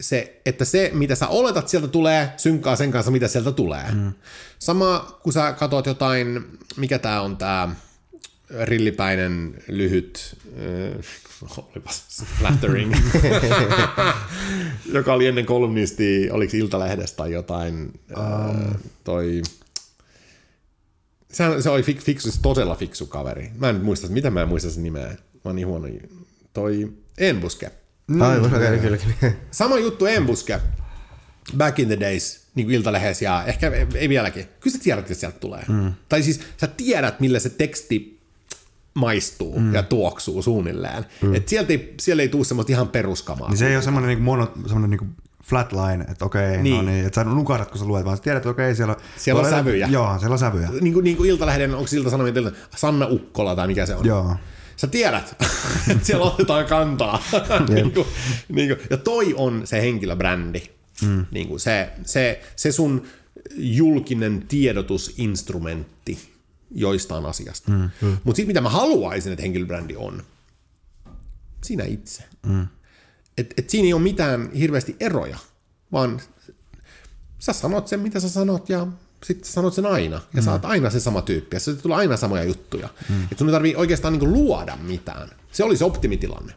se, 0.00 0.40
että 0.46 0.64
se, 0.64 0.90
mitä 0.94 1.14
sä 1.14 1.28
oletat 1.28 1.68
sieltä 1.68 1.88
tulee, 1.88 2.32
synkkaa 2.36 2.76
sen 2.76 2.90
kanssa, 2.90 3.10
mitä 3.10 3.28
sieltä 3.28 3.52
tulee. 3.52 3.92
Mm. 3.92 4.12
Sama, 4.58 5.18
kun 5.22 5.32
sä 5.32 5.52
katsot 5.52 5.86
jotain, 5.86 6.44
mikä 6.76 6.98
tää 6.98 7.22
on 7.22 7.36
tää 7.36 7.74
rillipäinen, 8.62 9.54
lyhyt, 9.68 10.36
äh, 10.58 11.58
olipas 11.58 12.24
flattering, 12.38 12.94
joka 14.94 15.12
oli 15.12 15.26
ennen 15.26 15.46
kolumnisti, 15.46 16.30
oliko 16.30 16.56
Iltalehdestä 16.56 17.16
tai 17.16 17.32
jotain, 17.32 17.74
um. 18.16 18.22
äh, 18.22 18.76
toi, 19.04 19.42
se, 21.34 21.62
se 21.62 21.70
oli 21.70 21.82
fik, 21.82 22.02
fiksu, 22.02 22.30
siis 22.30 22.42
todella 22.42 22.74
fiksu 22.74 23.06
kaveri. 23.06 23.50
Mä 23.58 23.68
en 23.68 23.84
muista, 23.84 24.08
mitä 24.08 24.30
mä 24.30 24.42
en 24.42 24.48
muista 24.48 24.70
sen 24.70 24.82
nimeä. 24.82 25.06
Mä 25.08 25.16
oon 25.44 25.56
niin 25.56 25.66
huono. 25.66 25.88
Toi 26.52 26.92
Enbuske. 27.18 27.70
Aivan, 28.20 28.54
okay, 28.54 28.78
kyllä, 28.78 28.96
kyllä. 28.96 29.32
Sama 29.50 29.78
juttu 29.78 30.06
Enbuske. 30.06 30.60
Back 31.56 31.78
in 31.78 31.86
the 31.86 32.00
days, 32.00 32.40
niin 32.54 32.66
kuin 32.66 32.74
Iltalehdessä 32.74 33.24
ja 33.24 33.44
ehkä 33.46 33.72
ei 33.94 34.08
vieläkin. 34.08 34.46
Kyllä 34.60 34.76
sä 34.76 34.82
tiedät, 34.82 35.04
että 35.04 35.14
sieltä 35.14 35.38
tulee. 35.38 35.64
Mm. 35.68 35.92
Tai 36.08 36.22
siis 36.22 36.40
sä 36.56 36.66
tiedät, 36.66 37.20
millä 37.20 37.38
se 37.38 37.50
teksti 37.50 38.13
maistuu 38.94 39.60
mm. 39.60 39.74
ja 39.74 39.82
tuoksuu 39.82 40.42
suunnilleen. 40.42 41.04
Mm. 41.22 41.34
Et 41.34 41.48
sieltä 41.48 41.72
ei, 41.72 41.94
siellä 42.00 42.22
ei 42.22 42.28
tule 42.28 42.44
semmoista 42.44 42.72
ihan 42.72 42.88
peruskamaa. 42.88 43.48
Niin 43.48 43.58
se 43.58 43.68
ei 43.68 43.76
ole 43.76 43.82
semmoinen 43.82 44.08
niinku 44.08 44.24
mono, 44.24 44.52
semmoinen 44.66 44.90
niinku 44.90 45.06
flatline, 45.44 46.04
että 46.08 46.24
okei, 46.24 46.50
niin. 46.50 46.62
Niin. 46.62 46.76
no 46.76 46.82
niin, 46.82 47.06
että 47.06 47.20
sä 47.20 47.30
nukahdat, 47.30 47.70
kun 47.70 47.78
sä 47.78 47.84
luet, 47.84 48.04
vaan 48.04 48.16
sä 48.16 48.22
tiedät, 48.22 48.36
että 48.36 48.50
okei, 48.50 48.74
siellä, 48.74 48.96
Siellä 49.16 49.42
on 49.42 49.50
sävyjä. 49.50 49.88
Joo, 49.90 50.18
siellä 50.18 50.32
on 50.32 50.38
sävyjä. 50.38 50.68
niin 50.80 50.94
kuin, 50.94 51.04
niin 51.04 51.16
kuin 51.16 51.30
Iltalehden, 51.30 51.74
onko 51.74 51.86
se 51.86 51.96
Ilta-Sanomien 51.96 52.36
Ilta- 52.36 52.52
Sanna 52.76 53.06
Ukkola 53.06 53.56
tai 53.56 53.66
mikä 53.66 53.86
se 53.86 53.94
on? 53.94 54.06
Joo. 54.06 54.36
Sä 54.76 54.86
tiedät, 54.86 55.36
että 55.90 56.06
siellä 56.06 56.24
otetaan 56.24 56.66
kantaa. 56.66 57.22
niin 57.68 57.92
kuin, 57.92 58.06
niin 58.48 58.68
kuin, 58.68 58.86
ja 58.90 58.96
toi 58.96 59.34
on 59.36 59.62
se 59.64 59.82
henkilöbrändi. 59.82 60.62
Mm. 61.02 61.26
Niin 61.30 61.48
kuin 61.48 61.60
se, 61.60 61.88
se, 62.04 62.40
se 62.56 62.72
sun 62.72 63.02
julkinen 63.56 64.44
tiedotusinstrumentti 64.48 66.33
joistain 66.74 67.26
asiasta. 67.26 67.70
Mm. 67.70 67.90
Mm. 68.00 68.16
Mutta 68.24 68.36
sitten 68.36 68.46
mitä 68.46 68.60
mä 68.60 68.68
haluaisin, 68.68 69.32
että 69.32 69.42
henkilöbrändi 69.42 69.96
on, 69.96 70.22
sinä 71.64 71.84
itse. 71.84 72.24
Mm. 72.46 72.66
Et, 73.38 73.54
et 73.56 73.70
siinä 73.70 73.86
ei 73.86 73.92
ole 73.92 74.02
mitään 74.02 74.52
hirveästi 74.52 74.96
eroja, 75.00 75.38
vaan 75.92 76.20
sä 77.38 77.52
sanot 77.52 77.88
sen, 77.88 78.00
mitä 78.00 78.20
sä 78.20 78.28
sanot, 78.28 78.68
ja 78.68 78.86
sitten 79.24 79.46
sä 79.46 79.52
sanot 79.52 79.74
sen 79.74 79.86
aina. 79.86 80.16
Ja 80.16 80.40
mm. 80.40 80.44
sä 80.44 80.52
oot 80.52 80.64
aina 80.64 80.90
se 80.90 81.00
sama 81.00 81.22
tyyppi, 81.22 81.56
ja 81.56 81.60
se 81.60 81.74
tulee 81.74 81.96
aina 81.96 82.16
samoja 82.16 82.44
juttuja. 82.44 82.88
Mm. 83.08 83.22
Että 83.22 83.36
sun 83.38 83.48
ei 83.48 83.52
tarvii 83.52 83.76
oikeastaan 83.76 84.12
niinku 84.12 84.26
luoda 84.26 84.76
mitään. 84.76 85.28
Se 85.52 85.64
olisi 85.64 85.84
optimitilanne. 85.84 86.54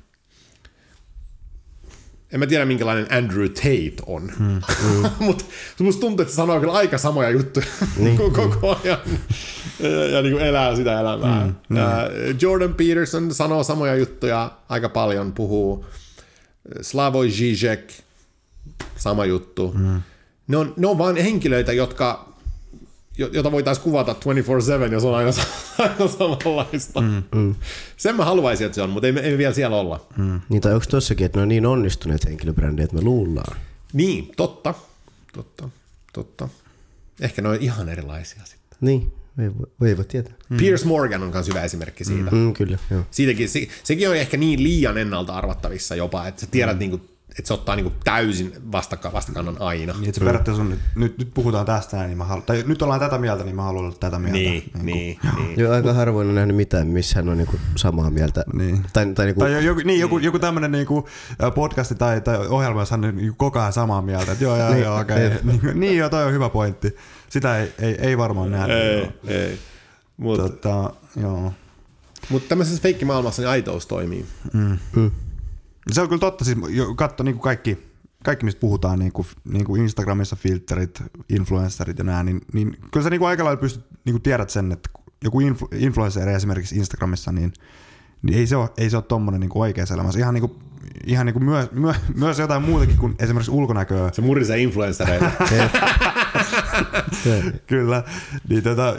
En 2.31 2.39
mä 2.39 2.47
tiedä, 2.47 2.65
minkälainen 2.65 3.07
Andrew 3.13 3.47
Tate 3.47 3.93
on. 4.05 4.31
Mm. 4.39 4.45
Mm. 4.47 5.09
Mutta 5.19 5.45
musta 5.79 5.99
tuntuu, 6.01 6.21
että 6.21 6.31
se 6.31 6.35
sanoo 6.35 6.59
kyllä 6.59 6.73
aika 6.73 6.97
samoja 6.97 7.29
juttuja 7.29 7.65
niin. 7.97 8.17
koko 8.17 8.79
ajan. 8.83 8.97
Ja, 9.79 9.89
ja 10.07 10.21
niin 10.21 10.33
kuin 10.33 10.45
elää 10.45 10.75
sitä 10.75 10.99
elämää. 10.99 11.53
Mm. 11.69 11.77
Ja 11.77 12.09
Jordan 12.41 12.73
Peterson 12.73 13.33
sanoo 13.33 13.63
samoja 13.63 13.95
juttuja 13.95 14.51
aika 14.69 14.89
paljon, 14.89 15.33
puhuu. 15.33 15.85
Slavoj 16.81 17.27
Žižek, 17.29 17.91
sama 18.95 19.25
juttu. 19.25 19.71
Mm. 19.77 20.01
Ne, 20.47 20.57
on, 20.57 20.73
ne 20.77 20.87
on 20.87 20.97
vain 20.97 21.15
henkilöitä, 21.15 21.73
jotka, 21.73 22.33
jo- 22.36 22.36
jota 23.17 23.51
voitaisiin 23.51 23.83
kuvata 23.83 24.15
24-7, 24.89 24.91
jos 24.91 25.03
on 25.03 25.15
aina, 25.15 25.31
aina 25.77 26.07
samanlaista. 26.07 27.01
Mm. 27.01 27.23
Mm. 27.35 27.55
Sen 27.97 28.15
mä 28.15 28.25
haluaisin, 28.25 28.65
että 28.65 28.75
se 28.75 28.81
on, 28.81 28.89
mutta 28.89 29.07
ei, 29.07 29.13
ei 29.19 29.31
me 29.31 29.37
vielä 29.37 29.53
siellä 29.53 29.77
olla. 29.77 30.07
Mm. 30.17 30.41
Niin, 30.49 30.61
tai 30.61 30.73
onko 30.73 30.85
tossakin, 30.89 31.25
että 31.25 31.37
ne 31.39 31.41
on 31.41 31.47
niin 31.49 31.65
onnistuneet 31.65 32.25
henkilöbrändejä, 32.25 32.83
että 32.83 32.95
me 32.95 33.01
luullaan. 33.01 33.57
Niin, 33.93 34.31
totta. 34.37 34.73
Totta, 35.33 35.69
totta. 36.13 36.49
Ehkä 37.21 37.41
ne 37.41 37.49
on 37.49 37.57
ihan 37.61 37.89
erilaisia 37.89 38.41
sitten. 38.45 38.77
Niin, 38.81 39.13
ei, 39.39 39.49
voi- 39.57 39.89
ei 39.89 39.97
voi 39.97 40.05
tietää. 40.05 40.33
Mm. 40.49 40.57
Piers 40.57 40.85
Morgan 40.85 41.23
on 41.23 41.29
myös 41.33 41.47
hyvä 41.47 41.63
esimerkki 41.63 42.03
siitä. 42.05 42.31
Mm. 42.31 42.37
Mm, 42.37 42.53
kyllä, 42.53 42.77
joo. 42.91 43.03
Siitäkin, 43.11 43.49
se, 43.49 43.67
sekin 43.83 44.09
on 44.09 44.15
ehkä 44.15 44.37
niin 44.37 44.63
liian 44.63 44.97
ennalta 44.97 45.33
arvattavissa 45.33 45.95
jopa, 45.95 46.27
että 46.27 46.41
sä 46.41 46.47
tiedät, 46.51 46.75
mm. 46.75 46.79
niinku, 46.79 47.01
että 47.39 47.47
se 47.47 47.53
ottaa 47.53 47.75
niinku 47.75 47.91
täysin 48.03 48.53
vastakka, 48.71 49.13
vastakannan 49.13 49.61
aina. 49.61 49.93
Niin, 49.93 50.09
että 50.09 50.19
se 50.19 50.25
periaatteessa 50.25 50.63
on, 50.63 50.69
nyt, 50.69 50.79
nyt, 50.95 51.17
nyt 51.17 51.31
puhutaan 51.33 51.65
tästä 51.65 52.03
niin 52.07 52.17
mä 52.17 52.23
haluan, 52.23 52.45
tai 52.45 52.63
nyt 52.67 52.81
ollaan 52.81 52.99
tätä 52.99 53.17
mieltä, 53.17 53.43
niin 53.43 53.55
mä 53.55 53.61
haluan 53.63 53.85
olla 53.85 53.95
tätä 53.99 54.19
mieltä. 54.19 54.37
Niin, 54.39 54.71
niin, 54.83 55.19
niin. 55.37 55.59
Joo, 55.59 55.73
aika 55.73 55.93
harvoin 55.93 56.27
on 56.29 56.35
nähnyt 56.35 56.55
mitään, 56.55 56.87
missä 56.87 57.15
hän 57.15 57.29
on 57.29 57.37
niinku 57.37 57.55
samaa 57.75 58.09
mieltä. 58.09 58.43
Niin. 58.53 58.85
Tai, 58.93 59.05
tai 59.13 59.25
niinku, 59.25 59.39
Tai 59.41 59.53
jo- 59.53 59.59
joku, 59.59 59.81
niin, 59.85 59.99
joku, 59.99 60.17
joku 60.17 60.39
tämmöinen 60.39 60.71
niinku, 60.71 61.07
podcasti 61.55 61.95
tai, 61.95 62.21
tai 62.21 62.37
ohjelma, 62.47 62.81
jossa 62.81 62.93
hän 62.97 63.05
on 63.05 63.15
niinku 63.15 63.35
koko 63.37 63.59
ajan 63.59 63.73
samaa 63.73 64.01
mieltä, 64.01 64.31
että 64.31 64.43
joo, 64.43 64.57
joo, 64.57 64.69
Niin, 64.73 64.83
joo, 64.83 64.99
okei. 64.99 65.17
ei. 65.17 65.31
Niin, 65.43 65.61
niin 65.79 65.97
joo, 65.97 66.09
toi 66.09 66.23
on 66.25 66.33
hyvä 66.33 66.49
pointti. 66.49 66.95
Sitä 67.29 67.57
ei, 67.57 67.73
ei, 67.79 67.95
ei 68.01 68.17
varmaan 68.17 68.51
nähdä. 68.51 68.73
Ei, 68.73 69.07
ei. 69.27 69.57
Mutta 70.17 70.49
Tota, 70.49 70.93
joo. 71.21 71.53
mut 72.29 72.47
tämmöisessä 72.47 72.81
feikkimaailmassa 72.81 73.41
niin 73.41 73.49
aitous 73.49 73.85
toimii. 73.87 74.25
Se 75.91 76.01
on 76.01 76.07
kyllä 76.07 76.19
totta, 76.19 76.45
siis 76.45 76.57
katso 76.95 77.23
niin 77.23 77.35
kuin 77.35 77.43
kaikki, 77.43 77.77
kaikki, 78.23 78.45
mistä 78.45 78.59
puhutaan, 78.59 78.99
niin 78.99 79.11
kuin, 79.11 79.27
niin 79.51 79.65
kuin 79.65 79.81
Instagramissa 79.81 80.35
filterit, 80.35 81.03
influencerit 81.29 81.97
ja 81.97 82.03
nää, 82.03 82.23
niin, 82.23 82.41
niin 82.53 82.77
kyllä 82.91 83.03
sä 83.03 83.09
niin 83.09 83.19
kuin 83.19 83.29
aika 83.29 83.43
lailla 83.43 83.61
pystyt 83.61 83.85
niin 84.05 84.13
kuin 84.13 84.21
tiedät 84.21 84.49
sen, 84.49 84.71
että 84.71 84.89
joku 85.23 85.39
influ, 85.39 85.67
influencer 85.73 86.29
esimerkiksi 86.29 86.75
Instagramissa, 86.75 87.31
niin, 87.31 87.53
niin 88.21 88.37
ei 88.37 88.47
se 88.47 88.55
ole, 88.55 88.69
ei 88.77 88.89
se 88.89 88.97
ole 88.97 89.03
tommonen 89.07 89.39
niin 89.39 89.49
kuin 89.49 89.61
oikeassa 89.61 89.93
elämässä. 89.93 90.19
Ihan, 90.19 90.33
niin 90.33 90.41
kuin, 90.49 90.59
ihan 91.05 91.25
niin 91.25 91.33
kuin 91.33 91.45
myö, 91.45 91.67
myö, 91.81 91.93
myös 92.15 92.39
jotain 92.39 92.63
muutakin 92.63 92.97
kuin 92.97 93.15
esimerkiksi 93.19 93.51
ulkonäköä. 93.51 94.09
Se 94.13 94.21
murisee 94.21 94.59
influenssereita. 94.59 95.31
Kyllä, 97.67 98.03
niin 98.49 98.63
tota, 98.63 98.95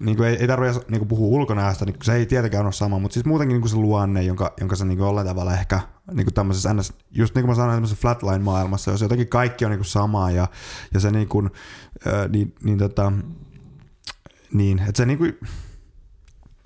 niin 0.00 0.16
kuin 0.16 0.28
ei, 0.28 0.36
ei 0.36 0.46
tarvitse 0.46 0.80
niin 0.88 0.98
kuin 0.98 1.08
puhua 1.08 1.38
ulkonäöstä, 1.38 1.84
niin 1.84 1.96
se 2.02 2.12
ei 2.12 2.26
tietenkään 2.26 2.64
ole 2.64 2.72
sama, 2.72 2.98
mutta 2.98 3.14
siis 3.14 3.26
muutenkin 3.26 3.54
niin 3.54 3.62
kuin 3.62 3.70
se 3.70 3.76
luonne, 3.76 4.22
jonka, 4.22 4.54
jonka 4.60 4.76
sä 4.76 4.84
niin 4.84 4.98
kuin 4.98 5.06
jollain 5.06 5.26
tavalla 5.26 5.54
ehkä 5.54 5.80
niin 6.12 6.26
kuin 6.26 6.34
tämmöisessä 6.34 6.74
ns, 6.74 6.92
just 7.10 7.34
niin 7.34 7.42
kuin 7.42 7.50
mä 7.50 7.54
sanoin, 7.54 7.74
tämmöisessä 7.74 8.00
flatline-maailmassa, 8.00 8.90
jos 8.90 9.00
jotenkin 9.00 9.28
kaikki 9.28 9.64
on 9.64 9.70
niin 9.70 9.78
kuin 9.78 9.86
samaa 9.86 10.30
ja, 10.30 10.48
ja 10.94 11.00
se 11.00 11.10
niin 11.10 11.28
kuin, 11.28 11.50
äh, 12.06 12.28
niin, 12.28 12.54
niin, 12.62 12.78
tota, 12.78 13.12
niin, 14.52 14.78
että 14.78 14.96
se 14.96 15.06
niin 15.06 15.18
kuin, 15.18 15.38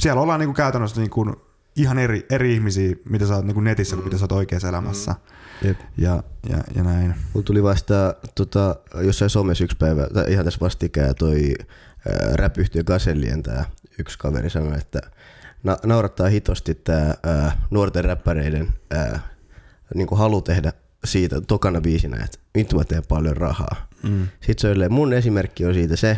siellä 0.02 0.22
ollaan 0.22 0.40
niin 0.40 0.48
kuin 0.48 0.56
käytännössä 0.56 1.00
niin 1.00 1.10
kuin 1.10 1.34
ihan 1.76 1.98
eri, 1.98 2.26
eri 2.30 2.54
ihmisiä, 2.54 2.96
mitä 3.08 3.26
sä 3.26 3.34
oot 3.34 3.44
niin 3.44 3.54
kuin 3.54 3.64
netissä, 3.64 3.96
kuin 3.96 4.04
mitä 4.04 4.18
sä 4.18 4.24
oot 4.24 4.32
oikeassa 4.32 4.68
elämässä. 4.68 5.14
Jep. 5.62 5.78
Ja, 5.96 6.22
ja, 6.48 6.58
ja 6.74 6.82
näin. 6.82 7.14
Mulla 7.34 7.44
tuli 7.44 7.62
vasta 7.62 8.14
tota, 8.34 8.76
jossain 8.94 9.30
somessa 9.30 9.64
yksi 9.64 9.76
päivä, 9.76 10.06
tai 10.14 10.32
ihan 10.32 10.44
tässä 10.44 10.60
vastikään 10.60 11.14
toi 11.14 11.54
ää, 12.08 12.84
Gasellien 12.84 13.42
tää 13.42 13.64
yksi 13.98 14.18
kaveri 14.18 14.50
sanoi, 14.50 14.78
että 14.78 15.00
na- 15.62 15.78
naurattaa 15.84 16.28
hitosti 16.28 16.74
tää 16.74 17.14
ää, 17.22 17.62
nuorten 17.70 18.04
räppäreiden 18.04 18.68
ää, 18.90 19.20
niinku 19.94 20.16
halu 20.16 20.42
tehdä 20.42 20.72
siitä 21.04 21.40
tokana 21.40 21.80
biisinä, 21.80 22.24
että 22.24 22.38
nyt 22.54 22.72
mä 22.72 22.84
teen 22.84 23.02
paljon 23.08 23.36
rahaa. 23.36 23.88
Mm. 24.02 24.28
Sitten 24.40 24.76
se 24.76 24.88
mun 24.88 25.12
esimerkki 25.12 25.66
on 25.66 25.74
siitä 25.74 25.96
se, 25.96 26.16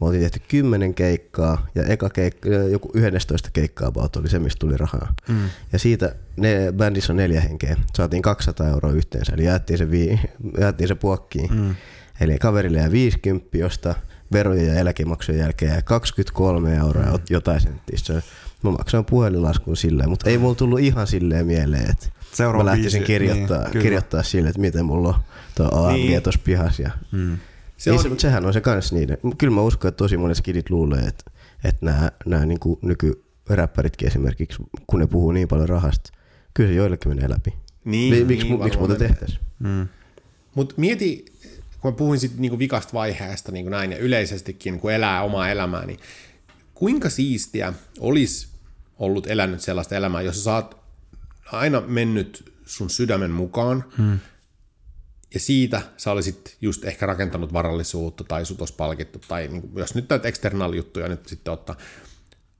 Me 0.00 0.06
oltiin 0.06 0.22
tehty 0.22 0.40
kymmenen 0.48 0.94
keikkaa 0.94 1.66
ja 1.74 1.82
eka 1.84 2.10
keikka, 2.10 2.48
joku 2.48 2.90
11 2.94 3.50
keikkaa 3.52 3.88
about 3.88 4.16
oli 4.16 4.28
se, 4.28 4.38
mistä 4.38 4.58
tuli 4.58 4.76
rahaa. 4.76 5.14
Mm. 5.28 5.48
Ja 5.72 5.78
siitä 5.78 6.14
ne, 6.36 6.72
bändissä 6.76 7.12
on 7.12 7.16
neljä 7.16 7.40
henkeä. 7.40 7.76
Saatiin 7.96 8.22
200 8.22 8.68
euroa 8.68 8.92
yhteensä, 8.92 9.32
eli 9.32 9.44
jaettiin 9.44 9.78
se, 9.78 9.90
vii, 9.90 10.20
jaettiin 10.60 10.88
se 10.88 10.94
puokkiin. 10.94 11.54
Mm. 11.54 11.74
Eli 12.20 12.38
kaverille 12.38 12.78
jää 12.78 12.90
50, 12.90 13.58
josta 13.58 13.94
verojen 14.32 14.66
ja 14.66 14.74
eläkemaksujen 14.74 15.40
jälkeen 15.40 15.70
jää 15.72 15.82
23 15.82 16.76
euroa 16.76 17.04
mm. 17.04 17.18
jotain 17.30 17.60
senttiä. 17.60 17.98
Se, 17.98 18.22
mä 18.62 18.70
maksoin 18.70 19.04
puhelinlaskun 19.04 19.76
silleen, 19.76 20.08
mutta 20.10 20.30
ei 20.30 20.38
mulla 20.38 20.54
tullut 20.54 20.80
ihan 20.80 21.06
silleen 21.06 21.46
mieleen, 21.46 21.90
että 21.90 22.06
Seuraava 22.32 22.64
mä 22.64 22.70
lähtisin 22.70 22.98
biisi, 23.00 23.06
kirjoittaa, 23.12 23.58
niin, 23.62 23.70
kyllä. 23.70 23.82
kirjoittaa 23.82 24.22
sille, 24.22 24.48
että 24.48 24.60
miten 24.60 24.84
mulla 24.84 25.08
on 25.08 25.14
tuo 25.54 25.66
AMG 25.66 25.92
Niin. 25.96 26.08
niin. 26.08 26.22
tuossa 26.22 26.40
pihassa. 26.44 26.82
Ja 26.82 26.90
Mm. 27.12 27.38
Se 27.76 27.90
niin, 27.90 28.02
se, 28.02 28.08
mutta 28.08 28.22
sehän 28.22 28.46
on 28.46 28.52
se 28.52 28.60
kans 28.60 28.92
niiden. 28.92 29.18
Kyllä 29.38 29.54
mä 29.54 29.60
uskon, 29.60 29.88
että 29.88 29.96
tosi 29.96 30.16
monet 30.16 30.36
skidit 30.36 30.70
luulee, 30.70 31.00
että, 31.00 31.30
että 31.64 31.86
nämä, 31.86 32.12
nämä 32.26 32.46
niin 32.46 32.58
nykyräppäritkin 32.82 34.08
esimerkiksi, 34.08 34.62
kun 34.86 35.00
ne 35.00 35.06
puhuu 35.06 35.32
niin 35.32 35.48
paljon 35.48 35.68
rahasta, 35.68 36.10
kyllä 36.54 36.70
se 36.70 36.74
joillekin 36.74 37.08
menee 37.08 37.30
läpi. 37.30 37.54
Niin, 37.84 38.14
Mi- 38.14 38.24
miksi, 38.24 38.48
niin, 38.48 38.60
mu- 38.60 38.64
miksi 38.64 38.78
muuta 38.78 38.94
tehtäisiin? 38.94 39.40
Mm. 39.58 39.88
Mutta 40.54 40.74
mieti, 40.76 41.24
kun 41.80 41.92
mä 41.92 41.96
puhuin 41.96 42.20
sit 42.20 42.38
niinku 42.38 42.58
vikasta 42.58 42.92
vaiheesta 42.92 43.52
niinku 43.52 43.70
näin 43.70 43.92
ja 43.92 43.98
yleisestikin, 43.98 44.80
kun 44.80 44.92
elää 44.92 45.22
omaa 45.22 45.48
elämää, 45.50 45.86
niin 45.86 45.98
kuinka 46.74 47.10
siistiä 47.10 47.72
olisi 48.00 48.48
ollut 48.98 49.26
elänyt 49.26 49.60
sellaista 49.60 49.96
elämää, 49.96 50.22
jossa 50.22 50.42
sä 50.42 50.54
oot 50.54 50.76
aina 51.52 51.80
mennyt 51.80 52.52
sun 52.66 52.90
sydämen 52.90 53.30
mukaan, 53.30 53.84
hmm. 53.96 54.18
Ja 55.34 55.40
siitä 55.40 55.82
sä 55.96 56.10
olisit 56.10 56.56
just 56.60 56.84
ehkä 56.84 57.06
rakentanut 57.06 57.52
varallisuutta 57.52 58.24
tai 58.24 58.46
sut 58.46 58.60
olisi 58.60 58.74
palkittu, 58.74 59.18
tai 59.28 59.48
niinku, 59.48 59.78
jos 59.78 59.94
nyt 59.94 60.08
näitä 60.08 60.28
external-juttuja 60.28 61.08
nyt 61.08 61.28
sitten 61.28 61.52
ottaa, 61.52 61.76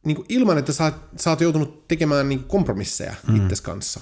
niinku 0.05 0.25
ilman, 0.29 0.59
että 0.59 0.73
sä, 0.73 0.93
sä 1.17 1.31
oot 1.31 1.41
joutunut 1.41 1.89
tekemään 1.89 2.29
niinku 2.29 2.49
kompromisseja 2.49 3.15
hmm. 3.27 3.37
itses 3.37 3.61
kanssa 3.61 4.01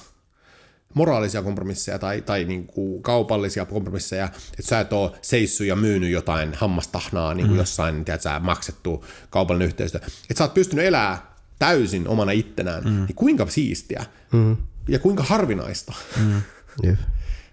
moraalisia 0.95 1.43
kompromisseja 1.43 1.99
tai, 1.99 2.23
tai 2.23 2.45
niin 2.45 2.67
kuin 2.67 3.03
kaupallisia 3.03 3.65
kompromisseja, 3.65 4.25
että 4.25 4.63
sä 4.63 4.81
et 4.81 4.93
ole 4.93 5.13
seissyt 5.23 5.67
ja 5.67 5.77
myynyt 5.77 6.11
jotain 6.11 6.55
hammastahnaa 6.55 7.35
niin 7.35 7.47
kuin 7.47 7.57
mm. 7.57 7.59
jossain 7.59 8.05
tiedät, 8.05 8.21
sä, 8.21 8.41
maksettu 8.41 9.05
kaupallinen 9.31 9.67
yhteistyö. 9.67 10.01
Että 10.05 10.39
sä 10.39 10.45
oot 10.45 10.55
pystynyt 10.55 10.85
elämään 10.85 11.19
täysin 11.59 12.09
omana 12.09 12.33
ittenään, 12.33 12.85
mm. 12.85 12.91
niin 12.91 13.15
kuinka 13.15 13.47
siistiä 13.47 14.07
mm. 14.33 14.57
ja 14.89 14.99
kuinka 14.99 15.23
harvinaista. 15.23 15.93
Mm. 16.17 16.43
Jep. 16.83 16.99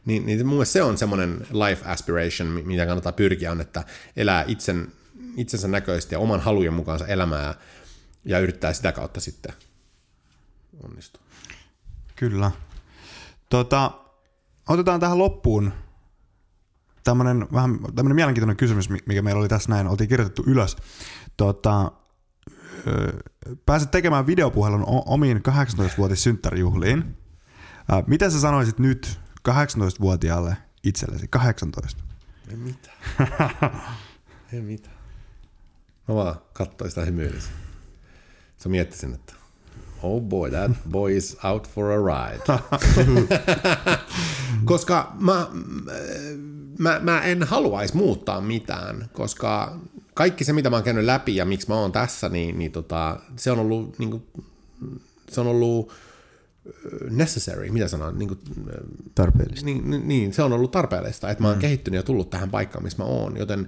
Niin, 0.09 0.25
niin 0.25 0.45
mun 0.47 0.55
mielestä 0.55 0.73
se 0.73 0.83
on 0.83 0.97
semmoinen 0.97 1.47
life 1.51 1.85
aspiration, 1.85 2.49
mi- 2.49 2.63
mitä 2.63 2.85
kannattaa 2.85 3.11
pyrkiä, 3.11 3.51
on, 3.51 3.61
että 3.61 3.83
elää 4.15 4.43
itsen, 4.47 4.87
itsensä 5.37 5.67
näköisesti 5.67 6.15
ja 6.15 6.19
oman 6.19 6.39
halujen 6.39 6.73
mukaansa 6.73 7.07
elämää 7.07 7.53
ja 8.25 8.39
yrittää 8.39 8.73
sitä 8.73 8.91
kautta 8.91 9.19
sitten 9.19 9.53
onnistua. 10.83 11.21
Kyllä. 12.15 12.51
Tota, 13.49 13.91
otetaan 14.69 14.99
tähän 14.99 15.17
loppuun 15.17 15.73
tämmönen, 17.03 17.47
vähän 17.53 17.79
tämmönen 17.95 18.15
mielenkiintoinen 18.15 18.57
kysymys, 18.57 18.89
mi- 18.89 19.03
mikä 19.05 19.21
meillä 19.21 19.39
oli 19.39 19.47
tässä 19.47 19.69
näin, 19.69 19.87
oltiin 19.87 20.09
kirjoitettu 20.09 20.43
ylös. 20.47 20.77
Tota, 21.37 21.91
pääset 23.65 23.91
tekemään 23.91 24.27
videopuhelun 24.27 24.83
omiin 25.05 25.41
18-vuotis 25.49 26.23
synttärijuhliin. 26.23 27.17
Ä, 27.91 28.03
Mitä 28.07 28.29
sä 28.29 28.39
sanoisit 28.39 28.79
nyt 28.79 29.19
18-vuotiaalle 29.49 30.57
itsellesi? 30.83 31.27
18. 31.27 32.03
Ei 32.49 32.55
mitään. 32.55 32.97
Ei 34.53 34.61
mitään. 34.61 34.95
Mä 36.07 36.15
vaan 36.15 36.35
katsoin 36.53 36.91
sitä 36.91 37.05
hymyilisi. 37.05 37.49
Sä 38.57 38.69
miettisin, 38.69 39.13
että 39.13 39.33
oh 40.03 40.21
boy, 40.21 40.49
that 40.49 40.71
boy 40.89 41.17
is 41.17 41.37
out 41.43 41.69
for 41.69 41.85
a 41.91 41.97
ride. 41.97 42.43
koska 44.65 45.13
mä, 45.19 45.47
mä, 46.77 46.99
mä 47.03 47.21
en 47.21 47.43
haluaisi 47.43 47.97
muuttaa 47.97 48.41
mitään, 48.41 49.09
koska 49.13 49.79
kaikki 50.13 50.43
se, 50.43 50.53
mitä 50.53 50.69
mä 50.69 50.75
oon 50.75 50.83
käynyt 50.83 51.05
läpi 51.05 51.35
ja 51.35 51.45
miksi 51.45 51.67
mä 51.67 51.75
oon 51.75 51.91
tässä, 51.91 52.29
niin, 52.29 52.59
niin 52.59 52.71
tota, 52.71 53.19
se 53.35 53.51
on 53.51 53.59
ollut, 53.59 53.99
niin 53.99 54.11
kuin, 54.11 54.23
se 55.29 55.41
on 55.41 55.47
ollut 55.47 55.93
necessary, 57.09 57.69
mitä 57.69 57.87
sanon, 57.87 58.19
niin 58.19 58.27
kuin, 58.27 58.39
Tarpeellista. 59.15 59.65
niin, 59.65 59.89
niin- 59.89 60.07
niin, 60.07 60.33
se 60.33 60.43
on 60.43 60.53
ollut 60.53 60.71
tarpeellista, 60.71 61.29
että 61.29 61.43
mä 61.43 61.47
oon 61.47 61.57
mm. 61.57 61.61
kehittynyt 61.61 61.97
ja 61.97 62.03
tullut 62.03 62.29
tähän 62.29 62.49
paikkaan, 62.49 62.83
missä 62.83 62.97
mä 62.97 63.03
oon, 63.03 63.37
joten 63.37 63.67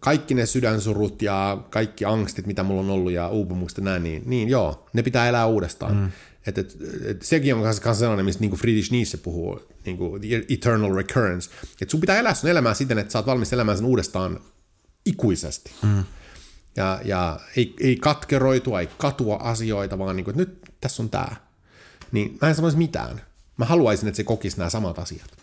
kaikki 0.00 0.34
ne 0.34 0.46
sydänsurut 0.46 1.22
ja 1.22 1.64
kaikki 1.70 2.04
angstit, 2.04 2.46
mitä 2.46 2.62
mulla 2.62 2.80
on 2.80 2.90
ollut 2.90 3.12
ja 3.12 3.28
uupumukset 3.28 3.78
ja 3.78 3.84
näin, 3.84 4.02
niin, 4.02 4.22
niin 4.26 4.48
joo, 4.48 4.86
ne 4.92 5.02
pitää 5.02 5.28
elää 5.28 5.46
uudestaan. 5.46 5.96
Mm. 5.96 6.10
Et, 6.46 6.58
et, 6.58 6.76
et, 7.04 7.22
sekin 7.22 7.54
on 7.54 7.62
kanssa 7.62 7.94
sellainen, 7.94 8.24
mistä 8.24 8.40
niin 8.40 8.52
Friedrich 8.52 8.90
Nietzsche 8.90 9.18
puhuu, 9.22 9.60
niin 9.84 9.96
kuin 9.96 10.22
eternal 10.50 10.94
recurrence, 10.94 11.50
että 11.82 11.90
sun 11.90 12.00
pitää 12.00 12.18
elää 12.18 12.34
sun 12.34 12.50
elämää 12.50 12.74
siten, 12.74 12.98
että 12.98 13.12
sä 13.12 13.18
oot 13.18 13.26
valmis 13.26 13.52
elämään 13.52 13.78
sen 13.78 13.86
uudestaan 13.86 14.40
ikuisesti. 15.06 15.70
Mm. 15.82 16.04
Ja, 16.76 17.00
ja 17.04 17.40
ei, 17.56 17.74
ei 17.80 17.96
katkeroitua, 17.96 18.80
ei 18.80 18.88
katua 18.98 19.36
asioita, 19.36 19.98
vaan 19.98 20.16
niin 20.16 20.24
kuin, 20.24 20.40
että 20.40 20.52
nyt 20.52 20.74
tässä 20.80 21.02
on 21.02 21.10
tämä. 21.10 21.36
Niin 22.12 22.38
mä 22.42 22.48
en 22.48 22.54
sanoisi 22.54 22.78
mitään. 22.78 23.20
Mä 23.56 23.64
haluaisin, 23.64 24.08
että 24.08 24.16
se 24.16 24.24
kokisi 24.24 24.58
nämä 24.58 24.70
samat 24.70 24.98
asiat. 24.98 25.36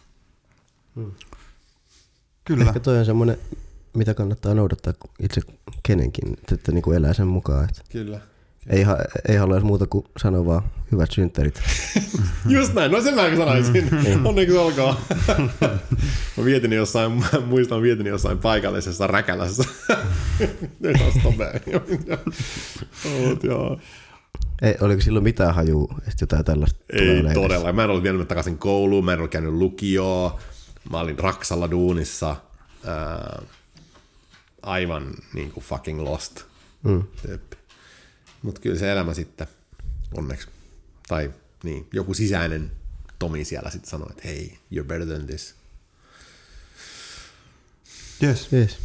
Kyllä. 2.46 2.66
Ehkä 2.66 2.80
toi 2.80 3.00
on 3.00 3.06
semmoinen, 3.06 3.38
mitä 3.94 4.14
kannattaa 4.14 4.54
noudattaa 4.54 4.94
itse 5.20 5.42
kenenkin, 5.84 6.38
että, 6.52 6.72
niin 6.72 6.82
kuin 6.82 6.98
elää 6.98 7.14
sen 7.14 7.28
mukaan. 7.28 7.64
Että 7.64 7.82
Kyllä. 7.92 8.20
ei, 8.68 8.84
ha- 8.84 8.98
ei 9.28 9.36
haluaisi 9.36 9.66
muuta 9.66 9.88
kuin 9.88 10.06
sanoa 10.18 10.46
vaan 10.46 10.64
hyvät 10.92 11.12
synttärit. 11.12 11.62
Just 12.46 12.74
näin, 12.74 12.92
no 12.92 13.02
sen 13.02 13.16
mä 13.16 13.22
sanoisin. 13.38 13.90
Onneksi 14.26 14.58
olkoon. 14.58 14.96
mä 16.38 16.46
vietin 16.46 16.74
jossain, 16.74 17.12
mä 17.12 17.28
muistan 17.46 17.82
vietin 17.82 18.06
jossain 18.06 18.38
paikallisessa 18.38 19.08
räkälässä. 19.08 19.64
Ei 20.84 20.94
taas 20.94 21.14
topea. 21.24 21.52
Ei, 24.62 24.76
oliko 24.82 25.02
silloin 25.02 25.24
mitään 25.24 25.56
hajua, 25.56 25.96
että 25.98 26.24
jotain 26.24 26.46
tällaista 26.46 26.80
tulee 26.98 27.24
Ei 27.28 27.34
todella. 27.34 27.74
Mä 27.74 27.84
en 27.84 27.90
ollut 27.90 28.04
vienyt 28.04 28.28
takaisin 28.28 28.58
kouluun, 28.58 29.06
mä 29.06 29.14
en 29.14 29.20
ollut 29.20 29.32
käynyt 29.32 29.54
lukioon. 29.54 30.40
Mä 30.92 31.00
olin 31.00 31.20
Raksalla 31.20 31.72
duunissa. 31.72 32.36
Ää, 32.86 33.42
aivan 34.62 35.14
niin 35.34 35.52
kuin 35.52 35.64
fucking 35.64 36.02
lost. 36.02 36.44
Mm. 36.84 37.04
Mutta 38.42 38.62
kyllä 38.62 38.80
se 38.80 38.92
elämä 38.92 39.14
sitten, 39.14 39.48
onneksi, 40.18 40.48
tai 41.08 41.32
niin, 41.64 41.88
joku 41.94 42.14
sisäinen 42.14 42.72
Tomi 43.20 43.46
siellä 43.46 43.70
sitten 43.70 43.90
sanoi, 43.90 44.08
että 44.12 44.28
hei, 44.28 44.58
you're 44.76 44.84
better 44.84 45.08
than 45.08 45.28
this. 45.28 45.56
Yes. 48.24 48.54
Yes. 48.54 48.78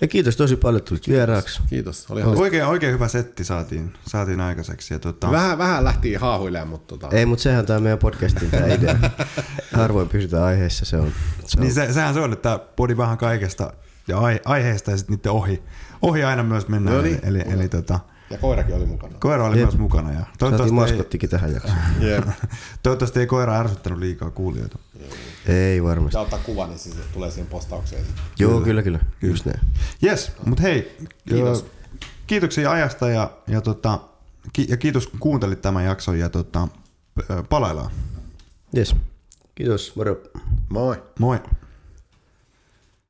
Ja 0.00 0.08
kiitos 0.08 0.36
tosi 0.36 0.56
paljon, 0.56 0.78
että 0.78 0.88
tulit 0.88 1.08
vieraaksi. 1.08 1.60
Kiitos, 1.70 2.06
oli 2.10 2.22
hauska. 2.22 2.42
Oikein, 2.42 2.64
oikein 2.66 2.92
hyvä 2.92 3.08
setti 3.08 3.44
saatiin, 3.44 3.92
saatiin 4.06 4.40
aikaiseksi. 4.40 4.94
Ja 4.94 4.98
tota, 4.98 5.30
Vähän, 5.30 5.58
vähän 5.58 5.84
lähti 5.84 6.14
haahuilemaan, 6.14 6.68
mutta 6.68 6.98
tota, 6.98 7.16
Ei, 7.16 7.26
mutta 7.26 7.42
sehän 7.42 7.66
tämä 7.66 7.80
meidän 7.80 7.98
podcastin 7.98 8.50
tämä 8.50 8.66
idea. 8.66 8.96
Harvoin 9.72 10.08
pysytään 10.08 10.42
aiheessa, 10.42 10.84
se 10.84 10.96
on. 10.96 11.12
Se 11.46 11.58
on 11.58 11.62
Niin 11.62 11.74
se, 11.74 11.92
sehän 11.92 12.14
se 12.14 12.20
on, 12.20 12.32
että 12.32 12.60
podi 12.76 12.96
vähän 12.96 13.18
kaikesta 13.18 13.72
ja 14.08 14.18
ai, 14.18 14.40
aiheesta 14.44 14.90
ja 14.90 14.96
sitten 14.96 15.16
niiden 15.16 15.32
ohi, 15.32 15.62
ohi 16.02 16.24
aina 16.24 16.42
myös 16.42 16.68
mennään. 16.68 16.96
No 16.96 17.02
niin. 17.02 17.20
eli, 17.22 17.40
eli, 17.40 17.54
eli 17.54 17.68
tota, 17.68 18.00
ja 18.32 18.38
koirakin 18.38 18.74
oli 18.74 18.86
mukana. 18.86 19.14
koira 19.18 19.44
oli 19.46 19.58
Jep. 19.58 19.66
myös 19.68 19.78
mukana. 19.78 20.12
Ja 20.12 20.20
toivottavasti, 20.38 20.74
ei, 20.74 20.80
maskottikin 20.80 21.30
tähän 21.30 21.52
jaksoon. 21.52 21.76
Jep. 22.10 22.28
toivottavasti 22.82 23.20
ei 23.20 23.26
koira 23.26 23.58
ärsyttänyt 23.58 23.98
liikaa 23.98 24.30
kuulijoita. 24.30 24.78
Ei 25.46 25.82
varmasti. 25.82 26.16
Ja 26.16 26.20
ottaa 26.20 26.38
kuvan, 26.38 26.68
niin 26.68 26.78
siis 26.78 26.96
tulee 27.12 27.30
siihen 27.30 27.46
postaukseen. 27.46 28.04
Joo, 28.38 28.60
kyllä, 28.60 28.82
kyllä. 28.82 28.98
Just 29.22 29.44
näin. 29.46 29.60
Yes, 30.04 30.32
mutta 30.46 30.62
hei, 30.62 30.96
Kiitos. 31.28 31.66
kiitoksia 32.26 32.70
ajasta 32.70 33.08
ja, 33.08 33.30
ja, 33.46 33.60
tota, 33.60 33.98
ki, 34.52 34.66
ja 34.68 34.76
kiitos 34.76 35.06
kun 35.06 35.20
kuuntelit 35.20 35.62
tämän 35.62 35.84
jakson 35.84 36.18
ja 36.18 36.28
tota, 36.28 36.68
palaillaan. 37.48 37.90
Yes. 38.76 38.96
Kiitos, 39.54 39.96
moro. 39.96 40.16
Moi. 40.68 41.02
Moi. 41.18 41.38